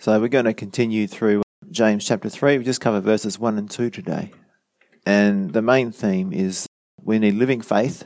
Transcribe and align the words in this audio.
So 0.00 0.20
we're 0.20 0.28
going 0.28 0.44
to 0.44 0.54
continue 0.54 1.08
through 1.08 1.42
James 1.72 2.06
chapter 2.06 2.28
3. 2.28 2.58
We 2.58 2.64
just 2.64 2.80
cover 2.80 3.00
verses 3.00 3.36
1 3.36 3.58
and 3.58 3.68
2 3.68 3.90
today. 3.90 4.30
And 5.04 5.52
the 5.52 5.60
main 5.60 5.90
theme 5.90 6.32
is 6.32 6.68
we 7.02 7.18
need 7.18 7.34
living 7.34 7.62
faith 7.62 8.04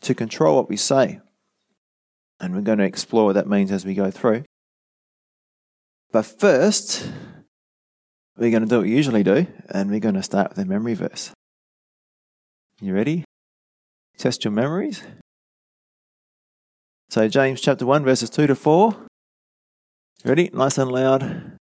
to 0.00 0.14
control 0.14 0.56
what 0.56 0.70
we 0.70 0.78
say. 0.78 1.20
And 2.40 2.54
we're 2.54 2.62
going 2.62 2.78
to 2.78 2.84
explore 2.84 3.26
what 3.26 3.34
that 3.34 3.46
means 3.46 3.70
as 3.70 3.84
we 3.84 3.92
go 3.92 4.10
through. 4.10 4.44
But 6.10 6.24
first, 6.24 7.06
we're 8.38 8.50
going 8.50 8.62
to 8.62 8.68
do 8.68 8.76
what 8.76 8.86
we 8.86 8.96
usually 8.96 9.22
do, 9.22 9.46
and 9.68 9.90
we're 9.90 10.00
going 10.00 10.14
to 10.14 10.22
start 10.22 10.48
with 10.48 10.58
a 10.58 10.64
memory 10.64 10.94
verse. 10.94 11.32
You 12.80 12.94
ready? 12.94 13.24
Test 14.16 14.42
your 14.42 14.52
memories. 14.52 15.02
So, 17.10 17.28
James 17.28 17.60
chapter 17.60 17.84
1, 17.84 18.04
verses 18.04 18.30
2 18.30 18.46
to 18.46 18.54
4. 18.54 19.09
Ready? 20.22 20.50
Nice 20.52 20.76
and 20.76 20.92
loud. 20.92 21.56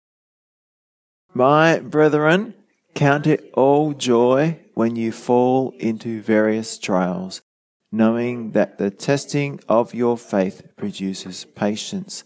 My 1.33 1.79
brethren, 1.79 2.55
count 2.95 3.27
it 3.27 3.51
all 3.53 3.93
joy 3.93 4.59
when 4.73 4.95
you 4.95 5.11
fall 5.11 5.75
into 5.77 6.21
various 6.23 6.79
trials, 6.79 7.41
knowing 7.91 8.53
that 8.53 8.79
the 8.79 8.89
testing 8.89 9.59
of 9.69 9.93
your 9.93 10.17
faith 10.17 10.63
produces 10.75 11.45
patience. 11.45 12.23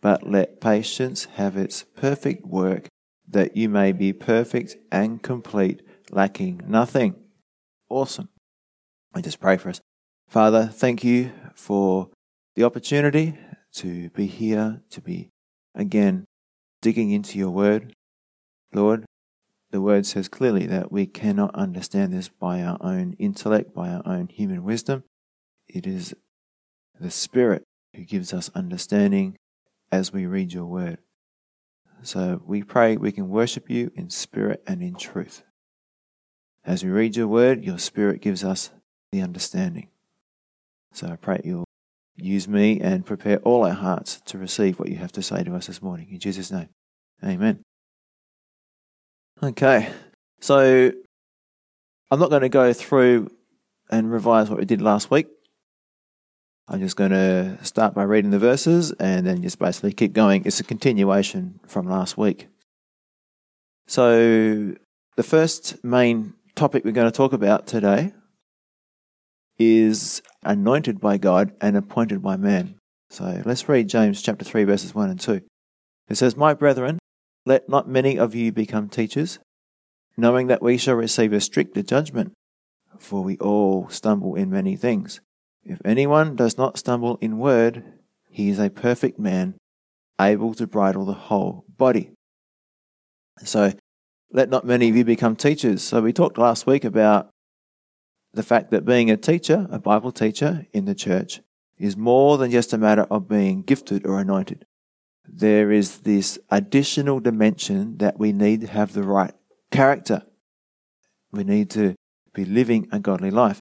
But 0.00 0.30
let 0.30 0.60
patience 0.60 1.24
have 1.34 1.56
its 1.56 1.82
perfect 1.96 2.46
work, 2.46 2.86
that 3.28 3.56
you 3.56 3.68
may 3.68 3.90
be 3.90 4.12
perfect 4.12 4.76
and 4.92 5.20
complete, 5.20 5.82
lacking 6.12 6.60
nothing. 6.68 7.16
Awesome. 7.88 8.28
I 9.12 9.20
just 9.20 9.40
pray 9.40 9.56
for 9.56 9.70
us. 9.70 9.80
Father, 10.28 10.66
thank 10.66 11.02
you 11.02 11.32
for 11.56 12.10
the 12.54 12.62
opportunity 12.62 13.36
to 13.74 14.10
be 14.10 14.26
here, 14.26 14.82
to 14.90 15.00
be 15.00 15.30
again 15.74 16.24
digging 16.82 17.10
into 17.10 17.38
your 17.38 17.50
word. 17.50 17.94
Lord, 18.72 19.04
the 19.70 19.80
word 19.80 20.06
says 20.06 20.28
clearly 20.28 20.66
that 20.66 20.92
we 20.92 21.06
cannot 21.06 21.54
understand 21.54 22.12
this 22.12 22.28
by 22.28 22.62
our 22.62 22.78
own 22.80 23.14
intellect, 23.18 23.74
by 23.74 23.88
our 23.88 24.02
own 24.06 24.28
human 24.28 24.64
wisdom. 24.64 25.04
It 25.68 25.86
is 25.86 26.14
the 27.00 27.10
Spirit 27.10 27.64
who 27.94 28.04
gives 28.04 28.32
us 28.32 28.50
understanding 28.54 29.36
as 29.90 30.12
we 30.12 30.26
read 30.26 30.52
your 30.52 30.66
word. 30.66 30.98
So 32.02 32.42
we 32.44 32.62
pray 32.62 32.96
we 32.96 33.12
can 33.12 33.28
worship 33.28 33.70
you 33.70 33.90
in 33.94 34.10
spirit 34.10 34.62
and 34.66 34.82
in 34.82 34.94
truth. 34.94 35.42
As 36.64 36.84
we 36.84 36.90
read 36.90 37.16
your 37.16 37.28
word, 37.28 37.64
your 37.64 37.78
spirit 37.78 38.20
gives 38.20 38.44
us 38.44 38.70
the 39.10 39.22
understanding. 39.22 39.88
So 40.92 41.08
I 41.08 41.16
pray 41.16 41.40
you'll 41.44 41.64
Use 42.16 42.46
me 42.46 42.80
and 42.80 43.04
prepare 43.04 43.38
all 43.38 43.64
our 43.64 43.72
hearts 43.72 44.20
to 44.26 44.38
receive 44.38 44.78
what 44.78 44.88
you 44.88 44.96
have 44.96 45.12
to 45.12 45.22
say 45.22 45.42
to 45.42 45.54
us 45.54 45.66
this 45.66 45.82
morning. 45.82 46.08
In 46.10 46.20
Jesus' 46.20 46.52
name, 46.52 46.68
amen. 47.24 47.62
Okay, 49.42 49.90
so 50.40 50.92
I'm 52.10 52.20
not 52.20 52.30
going 52.30 52.42
to 52.42 52.48
go 52.48 52.72
through 52.72 53.30
and 53.90 54.12
revise 54.12 54.48
what 54.48 54.60
we 54.60 54.64
did 54.64 54.80
last 54.80 55.10
week. 55.10 55.26
I'm 56.68 56.80
just 56.80 56.96
going 56.96 57.10
to 57.10 57.58
start 57.62 57.94
by 57.94 58.04
reading 58.04 58.30
the 58.30 58.38
verses 58.38 58.92
and 58.92 59.26
then 59.26 59.42
just 59.42 59.58
basically 59.58 59.92
keep 59.92 60.12
going. 60.12 60.44
It's 60.46 60.60
a 60.60 60.64
continuation 60.64 61.60
from 61.66 61.86
last 61.86 62.16
week. 62.16 62.48
So, 63.86 64.74
the 65.16 65.22
first 65.22 65.84
main 65.84 66.34
topic 66.54 66.84
we're 66.84 66.92
going 66.92 67.10
to 67.10 67.16
talk 67.16 67.32
about 67.32 67.66
today 67.66 68.12
is 69.58 70.22
anointed 70.42 71.00
by 71.00 71.18
God 71.18 71.52
and 71.60 71.76
appointed 71.76 72.22
by 72.22 72.36
man. 72.36 72.76
So 73.10 73.42
let's 73.44 73.68
read 73.68 73.88
James 73.88 74.22
chapter 74.22 74.44
3, 74.44 74.64
verses 74.64 74.94
1 74.94 75.10
and 75.10 75.20
2. 75.20 75.40
It 76.08 76.16
says, 76.16 76.36
My 76.36 76.54
brethren, 76.54 76.98
let 77.46 77.68
not 77.68 77.88
many 77.88 78.18
of 78.18 78.34
you 78.34 78.52
become 78.52 78.88
teachers, 78.88 79.38
knowing 80.16 80.48
that 80.48 80.62
we 80.62 80.76
shall 80.76 80.94
receive 80.94 81.32
a 81.32 81.40
stricter 81.40 81.82
judgment, 81.82 82.32
for 82.98 83.22
we 83.22 83.36
all 83.38 83.88
stumble 83.88 84.34
in 84.34 84.50
many 84.50 84.76
things. 84.76 85.20
If 85.62 85.80
anyone 85.84 86.36
does 86.36 86.58
not 86.58 86.78
stumble 86.78 87.18
in 87.20 87.38
word, 87.38 87.84
he 88.30 88.48
is 88.48 88.58
a 88.58 88.70
perfect 88.70 89.18
man, 89.18 89.54
able 90.20 90.54
to 90.54 90.66
bridle 90.66 91.04
the 91.04 91.12
whole 91.12 91.64
body. 91.68 92.10
So, 93.44 93.72
let 94.32 94.50
not 94.50 94.66
many 94.66 94.88
of 94.88 94.96
you 94.96 95.04
become 95.04 95.36
teachers. 95.36 95.82
So, 95.82 96.02
we 96.02 96.12
talked 96.12 96.38
last 96.38 96.66
week 96.66 96.84
about 96.84 97.30
the 98.34 98.42
fact 98.42 98.70
that 98.70 98.84
being 98.84 99.10
a 99.10 99.16
teacher, 99.16 99.66
a 99.70 99.78
Bible 99.78 100.12
teacher 100.12 100.66
in 100.72 100.84
the 100.84 100.94
church, 100.94 101.40
is 101.78 101.96
more 101.96 102.38
than 102.38 102.50
just 102.50 102.72
a 102.72 102.78
matter 102.78 103.06
of 103.10 103.28
being 103.28 103.62
gifted 103.62 104.06
or 104.06 104.18
anointed. 104.18 104.66
There 105.26 105.72
is 105.72 106.00
this 106.00 106.38
additional 106.50 107.20
dimension 107.20 107.98
that 107.98 108.18
we 108.18 108.32
need 108.32 108.60
to 108.60 108.66
have 108.66 108.92
the 108.92 109.02
right 109.02 109.32
character. 109.70 110.22
We 111.32 111.44
need 111.44 111.70
to 111.70 111.94
be 112.32 112.44
living 112.44 112.88
a 112.92 112.98
godly 112.98 113.30
life. 113.30 113.60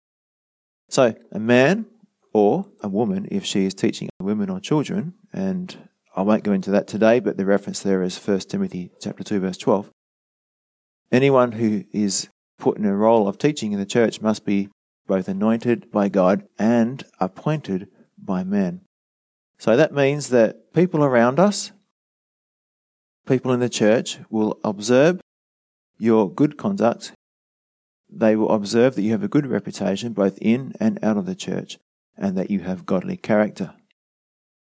So, 0.89 1.15
a 1.31 1.39
man 1.39 1.85
or 2.33 2.67
a 2.81 2.87
woman, 2.87 3.27
if 3.31 3.45
she 3.45 3.65
is 3.65 3.73
teaching 3.73 4.09
women 4.21 4.49
or 4.49 4.59
children, 4.59 5.13
and 5.31 5.89
I 6.15 6.21
won't 6.21 6.43
go 6.43 6.51
into 6.51 6.71
that 6.71 6.87
today, 6.87 7.19
but 7.19 7.37
the 7.37 7.45
reference 7.45 7.79
there 7.79 8.03
is 8.03 8.17
1 8.17 8.39
Timothy 8.41 8.91
chapter 8.99 9.23
2 9.23 9.39
verse 9.39 9.57
12. 9.57 9.89
Anyone 11.11 11.53
who 11.53 11.85
is 11.91 12.29
put 12.63 12.77
in 12.77 12.85
a 12.85 12.95
role 12.95 13.27
of 13.27 13.37
teaching 13.37 13.73
in 13.73 13.79
the 13.79 13.85
church 13.85 14.21
must 14.21 14.45
be 14.45 14.69
both 15.05 15.27
anointed 15.27 15.91
by 15.91 16.07
God 16.07 16.47
and 16.57 17.03
appointed 17.19 17.89
by 18.17 18.45
men. 18.45 18.79
So 19.57 19.75
that 19.75 19.93
means 19.93 20.29
that 20.29 20.73
people 20.73 21.03
around 21.03 21.41
us, 21.41 21.73
people 23.27 23.51
in 23.51 23.59
the 23.59 23.67
church, 23.67 24.19
will 24.29 24.61
observe 24.63 25.19
your 25.97 26.31
good 26.31 26.57
conduct. 26.57 27.11
They 28.09 28.37
will 28.37 28.51
observe 28.51 28.95
that 28.95 29.01
you 29.01 29.11
have 29.11 29.23
a 29.23 29.27
good 29.35 29.45
reputation 29.45 30.13
both 30.13 30.37
in 30.39 30.73
and 30.79 31.03
out 31.03 31.17
of 31.17 31.25
the 31.25 31.35
church 31.35 31.79
and 32.15 32.37
that 32.37 32.49
you 32.49 32.61
have 32.61 32.85
godly 32.85 33.17
character. 33.17 33.73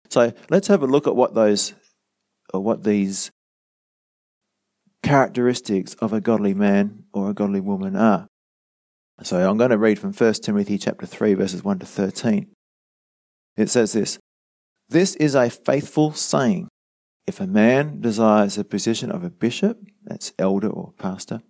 So 0.09 0.33
let's 0.51 0.67
have 0.67 0.83
a 0.83 0.87
look 0.87 1.07
at 1.07 1.15
what 1.15 1.33
those 1.33 1.73
or 2.53 2.61
what 2.61 2.83
these 2.83 3.31
characteristics 5.03 5.93
of 5.95 6.13
a 6.13 6.21
godly 6.21 6.53
man 6.53 7.03
or 7.13 7.29
a 7.29 7.33
godly 7.33 7.61
woman 7.61 7.95
are. 7.95 8.27
So 9.23 9.49
I'm 9.49 9.57
going 9.57 9.71
to 9.71 9.77
read 9.77 9.99
from 9.99 10.13
1 10.13 10.33
Timothy 10.35 10.77
chapter 10.77 11.05
3 11.05 11.33
verses 11.33 11.63
1 11.63 11.79
to 11.79 11.85
13. 11.85 12.47
It 13.57 13.69
says 13.69 13.91
this, 13.93 14.17
This 14.87 15.15
is 15.15 15.35
a 15.35 15.49
faithful 15.49 16.13
saying. 16.13 16.69
If 17.27 17.39
a 17.39 17.47
man 17.47 18.01
desires 18.01 18.55
the 18.55 18.63
position 18.63 19.11
of 19.11 19.23
a 19.23 19.29
bishop, 19.29 19.77
that's 20.03 20.33
elder 20.39 20.69
or 20.69 20.93
pastor, 20.97 21.41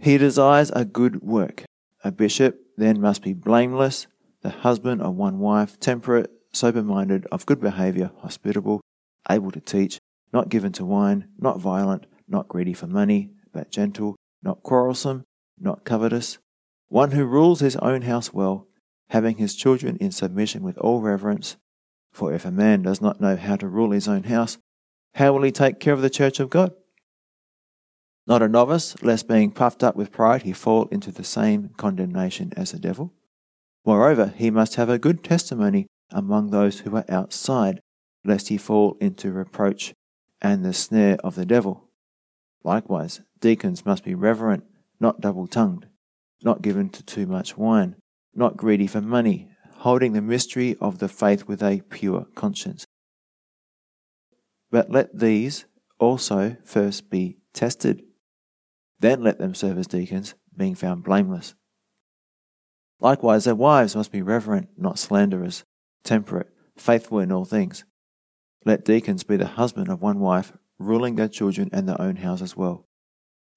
he 0.00 0.18
desires 0.18 0.70
a 0.74 0.84
good 0.84 1.22
work. 1.22 1.64
A 2.04 2.10
bishop 2.10 2.58
then 2.76 3.00
must 3.00 3.22
be 3.22 3.32
blameless, 3.32 4.06
the 4.42 4.50
husband 4.50 5.00
of 5.00 5.14
one 5.14 5.38
wife, 5.38 5.78
temperate, 5.78 6.30
sober 6.52 6.82
minded, 6.82 7.26
of 7.30 7.46
good 7.46 7.60
behavior, 7.60 8.10
hospitable, 8.18 8.80
able 9.30 9.52
to 9.52 9.60
teach, 9.60 9.98
not 10.32 10.48
given 10.48 10.72
to 10.72 10.84
wine, 10.84 11.28
not 11.38 11.60
violent, 11.60 12.06
not 12.28 12.48
greedy 12.48 12.72
for 12.72 12.86
money, 12.86 13.30
but 13.52 13.70
gentle, 13.70 14.16
not 14.42 14.62
quarrelsome, 14.62 15.24
not 15.58 15.84
covetous, 15.84 16.38
one 16.88 17.12
who 17.12 17.24
rules 17.24 17.60
his 17.60 17.76
own 17.76 18.02
house 18.02 18.32
well, 18.32 18.66
having 19.10 19.36
his 19.36 19.54
children 19.54 19.96
in 19.98 20.10
submission 20.10 20.62
with 20.62 20.76
all 20.78 21.00
reverence. 21.00 21.56
For 22.12 22.32
if 22.32 22.44
a 22.44 22.50
man 22.50 22.82
does 22.82 23.00
not 23.00 23.20
know 23.20 23.36
how 23.36 23.56
to 23.56 23.68
rule 23.68 23.92
his 23.92 24.08
own 24.08 24.24
house, 24.24 24.58
how 25.14 25.32
will 25.32 25.42
he 25.42 25.52
take 25.52 25.80
care 25.80 25.94
of 25.94 26.02
the 26.02 26.10
church 26.10 26.40
of 26.40 26.50
God? 26.50 26.72
Not 28.26 28.42
a 28.42 28.48
novice, 28.48 28.94
lest 29.02 29.26
being 29.28 29.50
puffed 29.50 29.82
up 29.82 29.96
with 29.96 30.12
pride 30.12 30.42
he 30.42 30.52
fall 30.52 30.86
into 30.86 31.10
the 31.10 31.24
same 31.24 31.70
condemnation 31.76 32.52
as 32.56 32.72
the 32.72 32.78
devil. 32.78 33.12
Moreover, 33.84 34.32
he 34.36 34.50
must 34.50 34.76
have 34.76 34.88
a 34.88 34.98
good 34.98 35.24
testimony 35.24 35.86
among 36.10 36.50
those 36.50 36.80
who 36.80 36.94
are 36.96 37.04
outside, 37.08 37.80
lest 38.24 38.48
he 38.48 38.56
fall 38.56 38.96
into 39.00 39.32
reproach 39.32 39.92
and 40.40 40.64
the 40.64 40.72
snare 40.72 41.16
of 41.24 41.34
the 41.34 41.46
devil. 41.46 41.88
Likewise, 42.64 43.20
deacons 43.40 43.84
must 43.84 44.04
be 44.04 44.14
reverent, 44.14 44.64
not 45.00 45.20
double 45.20 45.46
tongued, 45.46 45.86
not 46.42 46.62
given 46.62 46.88
to 46.90 47.02
too 47.02 47.26
much 47.26 47.56
wine, 47.56 47.96
not 48.34 48.56
greedy 48.56 48.86
for 48.86 49.00
money, 49.00 49.50
holding 49.78 50.12
the 50.12 50.22
mystery 50.22 50.76
of 50.80 50.98
the 50.98 51.08
faith 51.08 51.48
with 51.48 51.62
a 51.62 51.82
pure 51.90 52.26
conscience. 52.34 52.86
But 54.70 54.90
let 54.90 55.18
these 55.18 55.64
also 55.98 56.56
first 56.64 57.10
be 57.10 57.38
tested. 57.52 58.02
Then 59.00 59.22
let 59.22 59.38
them 59.38 59.54
serve 59.54 59.78
as 59.78 59.86
deacons, 59.86 60.34
being 60.56 60.74
found 60.74 61.02
blameless. 61.02 61.54
Likewise, 63.00 63.44
their 63.44 63.54
wives 63.56 63.96
must 63.96 64.12
be 64.12 64.22
reverent, 64.22 64.68
not 64.76 64.98
slanderers, 64.98 65.64
temperate, 66.04 66.48
faithful 66.76 67.18
in 67.18 67.32
all 67.32 67.44
things. 67.44 67.84
Let 68.64 68.84
deacons 68.84 69.24
be 69.24 69.36
the 69.36 69.46
husband 69.46 69.88
of 69.88 70.00
one 70.00 70.20
wife, 70.20 70.52
ruling 70.78 71.16
their 71.16 71.28
children 71.28 71.68
and 71.72 71.88
their 71.88 72.00
own 72.00 72.16
house 72.16 72.42
as 72.42 72.56
well. 72.56 72.84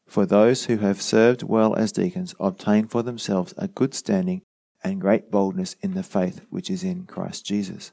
For 0.08 0.26
those 0.26 0.66
who 0.66 0.78
have 0.78 1.02
served 1.02 1.44
well 1.44 1.76
as 1.76 1.92
deacons 1.92 2.36
obtain 2.40 2.88
for 2.88 3.02
themselves 3.02 3.54
a 3.58 3.68
good 3.68 3.94
standing 3.94 4.42
and 4.84 5.02
great 5.02 5.32
boldness 5.32 5.76
in 5.82 5.96
the 5.96 6.04
faith 6.04 6.46
which 6.50 6.70
is 6.70 6.84
in 6.84 7.06
Christ 7.06 7.46
Jesus. 7.46 7.92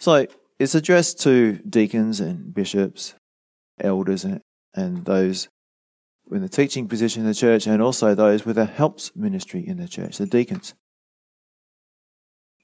So, 0.00 0.26
it's 0.58 0.74
addressed 0.74 1.20
to 1.20 1.54
deacons 1.68 2.20
and 2.20 2.52
bishops, 2.52 3.14
elders, 3.80 4.24
and, 4.24 4.40
and 4.74 5.04
those 5.04 5.48
in 6.30 6.42
the 6.42 6.48
teaching 6.48 6.88
position 6.88 7.22
in 7.22 7.28
the 7.28 7.34
church, 7.34 7.66
and 7.66 7.82
also 7.82 8.14
those 8.14 8.44
with 8.44 8.58
a 8.58 8.64
helps 8.64 9.14
ministry 9.14 9.66
in 9.66 9.76
the 9.76 9.88
church, 9.88 10.18
the 10.18 10.26
deacons. 10.26 10.74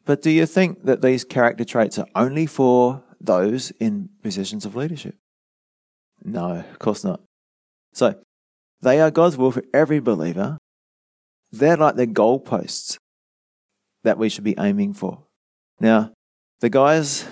But 0.05 0.23
do 0.23 0.31
you 0.31 0.47
think 0.47 0.85
that 0.85 1.03
these 1.03 1.25
character 1.25 1.65
traits 1.65 1.99
are 1.99 2.07
only 2.15 2.47
for 2.47 3.05
those 3.21 3.71
in 3.73 4.09
positions 4.23 4.65
of 4.65 4.77
leadership? 4.77 5.17
No, 6.23 6.57
of 6.57 6.79
course 6.79 7.05
not. 7.05 7.21
So, 7.93 8.15
they 8.83 9.01
are 9.01 9.11
God's 9.11 9.37
will 9.37 9.53
for 9.53 9.65
every 9.75 10.01
believer. 10.01 10.59
They're 11.53 11.77
like 11.77 11.97
the 11.97 12.07
goalposts 12.07 12.99
that 14.05 14.19
we 14.19 14.29
should 14.29 14.45
be 14.45 14.55
aiming 14.59 14.95
for. 14.95 15.25
Now, 15.81 16.13
the 16.61 16.71
guys, 16.71 17.27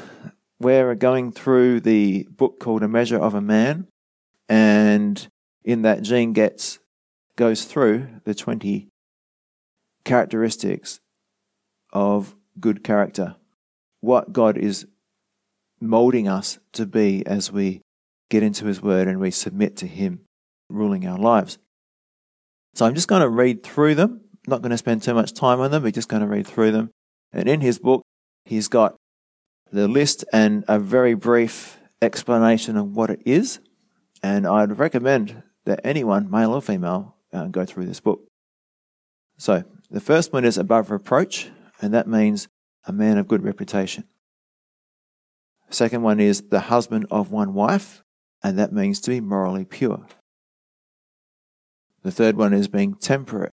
we're 0.59 0.95
going 0.95 1.33
through 1.33 1.81
the 1.81 2.27
book 2.31 2.59
called 2.61 2.83
A 2.83 2.89
Measure 2.89 3.19
of 3.19 3.35
a 3.35 3.41
Man, 3.41 3.87
and 4.49 5.29
in 5.65 5.83
that, 5.83 6.03
Gene 6.03 6.33
Getz 6.33 6.79
goes 7.37 7.65
through 7.65 8.09
the 8.25 8.35
20 8.35 8.89
characteristics 10.05 10.99
of 11.93 12.35
good 12.59 12.83
character, 12.83 13.37
what 14.01 14.33
God 14.33 14.57
is 14.57 14.87
molding 15.81 16.29
us 16.29 16.59
to 16.73 16.87
be 16.87 17.27
as 17.27 17.53
we 17.53 17.81
get 18.31 18.43
into 18.43 18.67
His 18.67 18.83
Word 18.83 19.09
and 19.09 19.21
we 19.21 19.31
submit 19.31 19.77
to 19.79 19.87
Him 19.87 20.21
ruling 20.71 21.07
our 21.07 21.19
lives. 21.19 21.59
So 22.75 22.87
I'm 22.87 22.95
just 22.95 23.09
going 23.09 23.23
to 23.23 23.29
read 23.29 23.63
through 23.63 23.95
them. 23.95 24.21
I'm 24.33 24.51
not 24.51 24.63
going 24.63 24.71
to 24.71 24.79
spend 24.79 25.03
too 25.03 25.15
much 25.15 25.33
time 25.33 25.61
on 25.61 25.71
them. 25.71 25.83
We're 25.83 25.91
just 25.91 26.09
going 26.09 26.23
to 26.23 26.29
read 26.29 26.47
through 26.47 26.73
them. 26.73 26.91
And 27.33 27.49
in 27.49 27.61
his 27.61 27.79
book, 27.79 28.03
he's 28.45 28.69
got 28.69 28.97
the 29.71 29.89
list 29.89 30.25
and 30.33 30.65
a 30.69 30.79
very 30.79 31.15
brief 31.15 31.79
explanation 32.01 32.77
of 32.77 32.95
what 32.95 33.11
it 33.11 33.21
is. 33.27 33.61
And 34.23 34.47
I'd 34.47 34.79
recommend 34.79 35.43
that 35.65 35.81
anyone, 35.85 36.31
male 36.31 36.53
or 36.53 36.63
female, 36.63 37.17
uh, 37.33 37.47
go 37.47 37.65
through 37.65 37.87
this 37.87 38.01
book. 38.01 38.27
So 39.37 39.65
the 39.91 40.01
first 40.01 40.33
one 40.33 40.45
is 40.45 40.59
above 40.59 40.91
reproach, 40.91 41.51
and 41.81 41.93
that 41.95 42.09
means 42.09 42.49
a 42.87 42.93
man 42.93 43.19
of 43.19 43.29
good 43.29 43.45
reputation. 43.45 44.05
Second 45.71 46.03
one 46.03 46.21
is 46.21 46.43
the 46.43 46.61
husband 46.61 47.07
of 47.11 47.31
one 47.31 47.55
wife, 47.55 48.03
and 48.43 48.59
that 48.59 48.73
means 48.73 49.01
to 49.01 49.11
be 49.11 49.21
morally 49.21 49.65
pure. 49.65 50.07
The 52.03 52.13
third 52.13 52.37
one 52.37 52.53
is 52.53 52.69
being 52.69 52.95
temperate, 52.95 53.53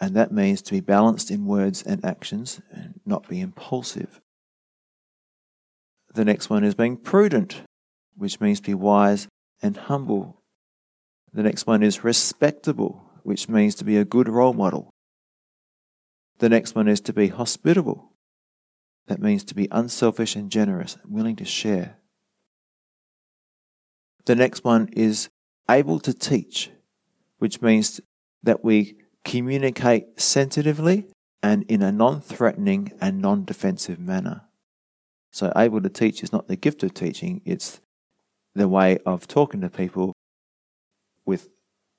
and 0.00 0.14
that 0.14 0.32
means 0.32 0.62
to 0.62 0.72
be 0.72 0.80
balanced 0.80 1.30
in 1.30 1.46
words 1.46 1.82
and 1.82 2.04
actions 2.04 2.60
and 2.70 3.00
not 3.04 3.28
be 3.28 3.40
impulsive. 3.40 4.20
The 6.14 6.24
next 6.24 6.50
one 6.50 6.64
is 6.64 6.74
being 6.74 6.96
prudent, 6.96 7.62
which 8.16 8.40
means 8.40 8.60
to 8.60 8.70
be 8.70 8.74
wise 8.74 9.28
and 9.62 9.76
humble. 9.76 10.42
The 11.32 11.42
next 11.42 11.66
one 11.66 11.82
is 11.82 12.04
respectable, 12.04 13.10
which 13.22 13.48
means 13.48 13.74
to 13.76 13.84
be 13.84 13.96
a 13.96 14.04
good 14.04 14.28
role 14.28 14.52
model. 14.52 14.90
The 16.38 16.48
next 16.48 16.74
one 16.74 16.88
is 16.88 17.00
to 17.02 17.12
be 17.12 17.28
hospitable. 17.28 18.11
That 19.12 19.20
means 19.20 19.44
to 19.44 19.54
be 19.54 19.68
unselfish 19.70 20.36
and 20.36 20.50
generous, 20.50 20.96
willing 21.06 21.36
to 21.36 21.44
share. 21.44 21.98
The 24.24 24.34
next 24.34 24.64
one 24.64 24.88
is 24.94 25.28
able 25.70 26.00
to 26.00 26.14
teach, 26.14 26.70
which 27.36 27.60
means 27.60 28.00
that 28.42 28.64
we 28.64 28.96
communicate 29.22 30.18
sensitively 30.18 31.08
and 31.42 31.64
in 31.64 31.82
a 31.82 31.92
non 31.92 32.22
threatening 32.22 32.92
and 33.02 33.20
non 33.20 33.44
defensive 33.44 33.98
manner. 33.98 34.44
So, 35.30 35.52
able 35.54 35.82
to 35.82 35.90
teach 35.90 36.22
is 36.22 36.32
not 36.32 36.48
the 36.48 36.56
gift 36.56 36.82
of 36.82 36.94
teaching, 36.94 37.42
it's 37.44 37.82
the 38.54 38.66
way 38.66 38.96
of 39.04 39.28
talking 39.28 39.60
to 39.60 39.68
people 39.68 40.14
with 41.26 41.50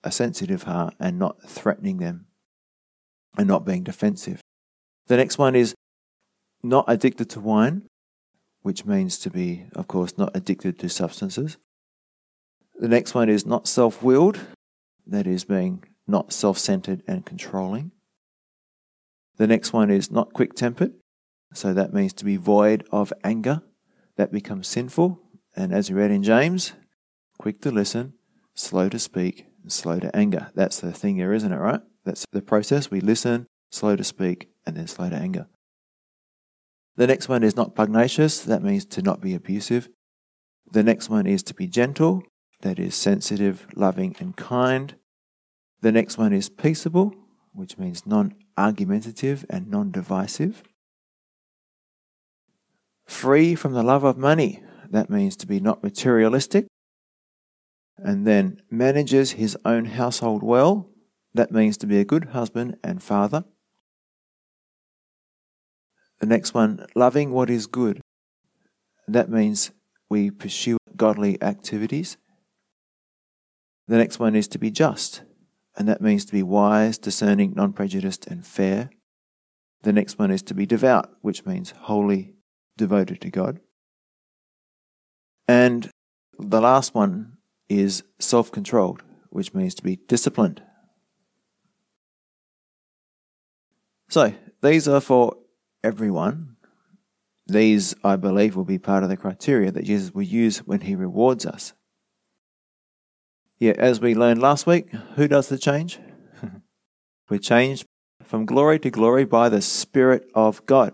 a 0.04 0.12
sensitive 0.12 0.64
heart 0.64 0.96
and 1.00 1.20
not 1.20 1.44
threatening 1.44 1.98
them 1.98 2.26
and 3.38 3.48
not 3.48 3.66
being 3.66 3.84
defensive. 3.84 4.42
The 5.06 5.18
next 5.18 5.38
one 5.38 5.56
is 5.56 5.76
not 6.64 6.86
addicted 6.88 7.30
to 7.32 7.40
wine, 7.40 7.84
which 8.62 8.86
means 8.86 9.18
to 9.20 9.30
be, 9.30 9.66
of 9.76 9.88
course, 9.88 10.18
not 10.18 10.36
addicted 10.36 10.80
to 10.80 10.90
substances. 10.90 11.58
The 12.76 12.88
next 12.88 13.14
one 13.14 13.30
is 13.30 13.46
not 13.46 13.68
self 13.68 14.02
willed, 14.02 14.40
that 15.06 15.28
is 15.28 15.44
being 15.44 15.84
not 16.08 16.34
self 16.34 16.58
centered 16.58 17.04
and 17.08 17.26
controlling. 17.26 17.92
The 19.38 19.48
next 19.48 19.74
one 19.74 19.90
is 19.90 20.10
not 20.12 20.34
quick 20.34 20.54
tempered, 20.54 20.94
so 21.54 21.74
that 21.74 21.94
means 21.94 22.14
to 22.14 22.26
be 22.26 22.38
void 22.38 22.86
of 22.92 23.12
anger. 23.24 23.62
That 24.16 24.32
becomes 24.32 24.68
sinful. 24.68 25.20
And 25.56 25.74
as 25.74 25.90
we 25.90 25.98
read 25.98 26.12
in 26.12 26.24
James, 26.24 26.74
quick 27.38 27.62
to 27.62 27.72
listen, 27.72 28.14
slow 28.56 28.90
to 28.90 29.00
speak, 29.00 29.48
and 29.62 29.72
slow 29.72 30.00
to 30.00 30.16
anger. 30.16 30.52
That's 30.56 30.80
the 30.80 30.92
thing 30.92 31.18
there, 31.18 31.34
isn't 31.34 31.52
it, 31.52 31.58
right? 31.58 31.82
That's 32.06 32.26
the 32.32 32.42
process. 32.42 32.92
We 32.92 33.02
listen, 33.02 33.48
slow 33.72 33.96
to 33.96 34.04
speak, 34.04 34.50
and 34.66 34.78
then 34.78 34.88
slow 34.88 35.10
to 35.10 35.16
anger. 35.16 35.48
The 36.96 37.08
next 37.08 37.28
one 37.28 37.44
is 37.44 37.56
not 37.56 37.76
pugnacious. 37.76 38.42
That 38.42 38.62
means 38.62 38.86
to 38.86 39.02
not 39.02 39.22
be 39.22 39.34
abusive. 39.34 39.90
The 40.72 40.84
next 40.84 41.10
one 41.10 41.26
is 41.26 41.44
to 41.44 41.54
be 41.54 41.68
gentle 41.68 42.24
that 42.62 42.80
is 42.80 42.96
sensitive, 42.96 43.68
loving, 43.76 44.16
and 44.20 44.36
kind. 44.36 44.96
The 45.82 45.92
next 45.92 46.18
one 46.18 46.34
is 46.34 46.50
peaceable, 46.50 47.14
which 47.52 47.78
means 47.78 48.06
non 48.06 48.36
argumentative 48.58 49.46
and 49.50 49.70
non 49.70 49.92
divisive. 49.92 50.64
Free 53.06 53.54
from 53.54 53.74
the 53.74 53.84
love 53.84 54.04
of 54.04 54.18
money, 54.18 54.64
that 54.90 55.10
means 55.10 55.36
to 55.38 55.48
be 55.48 55.60
not 55.60 55.84
materialistic. 55.84 56.68
And 57.98 58.26
then 58.26 58.62
manages 58.72 59.34
his 59.34 59.58
own 59.66 59.86
household 59.86 60.42
well, 60.42 60.90
that 61.34 61.52
means 61.52 61.78
to 61.78 61.88
be 61.88 62.00
a 62.00 62.06
good 62.06 62.26
husband 62.26 62.78
and 62.84 63.04
father. 63.04 63.44
The 66.24 66.30
next 66.30 66.54
one, 66.54 66.86
loving 66.96 67.32
what 67.32 67.50
is 67.50 67.68
good. 67.68 68.00
That 69.10 69.30
means 69.30 69.72
we 70.10 70.32
pursue 70.32 70.78
godly 70.96 71.38
activities. 71.44 72.16
The 73.90 73.98
next 73.98 74.20
one 74.20 74.34
is 74.34 74.48
to 74.48 74.58
be 74.58 74.72
just, 74.72 75.24
and 75.76 75.86
that 75.90 76.00
means 76.00 76.24
to 76.24 76.32
be 76.32 76.42
wise, 76.42 76.98
discerning, 76.98 77.52
non 77.58 77.74
prejudiced, 77.74 78.26
and 78.28 78.48
fair. 78.48 78.90
The 79.82 79.92
next 79.92 80.18
one 80.18 80.32
is 80.32 80.42
to 80.44 80.54
be 80.54 80.66
devout, 80.66 81.12
which 81.20 81.46
means 81.46 81.72
wholly 81.72 82.36
devoted 82.78 83.20
to 83.20 83.30
God. 83.30 83.60
And 85.46 85.92
the 86.40 86.62
last 86.62 86.96
one 86.96 87.34
is 87.68 88.04
self 88.18 88.50
controlled, 88.50 89.04
which 89.30 89.54
means 89.54 89.76
to 89.76 89.84
be 89.84 89.98
disciplined. 90.08 90.64
So, 94.08 94.34
these 94.62 94.88
are 94.88 95.02
for 95.02 95.43
everyone. 95.84 96.56
These, 97.46 97.94
I 98.04 98.16
believe, 98.16 98.56
will 98.56 98.64
be 98.64 98.80
part 98.80 99.04
of 99.04 99.10
the 99.10 99.18
criteria 99.18 99.72
that 99.72 99.84
Jesus 99.84 100.14
will 100.14 100.24
use 100.24 100.60
when 100.60 100.82
he 100.82 100.96
rewards 100.96 101.46
us. 101.46 101.74
Yeah, 103.60 103.74
as 103.78 104.00
we 104.00 104.16
learned 104.16 104.42
last 104.42 104.66
week, 104.66 104.90
who 105.16 105.28
does 105.28 105.50
the 105.50 105.58
change? 105.58 106.00
We're 107.30 107.40
changed 107.40 107.86
from 108.24 108.46
glory 108.46 108.80
to 108.80 108.90
glory 108.90 109.26
by 109.26 109.50
the 109.50 109.62
Spirit 109.62 110.30
of 110.34 110.66
God. 110.66 110.94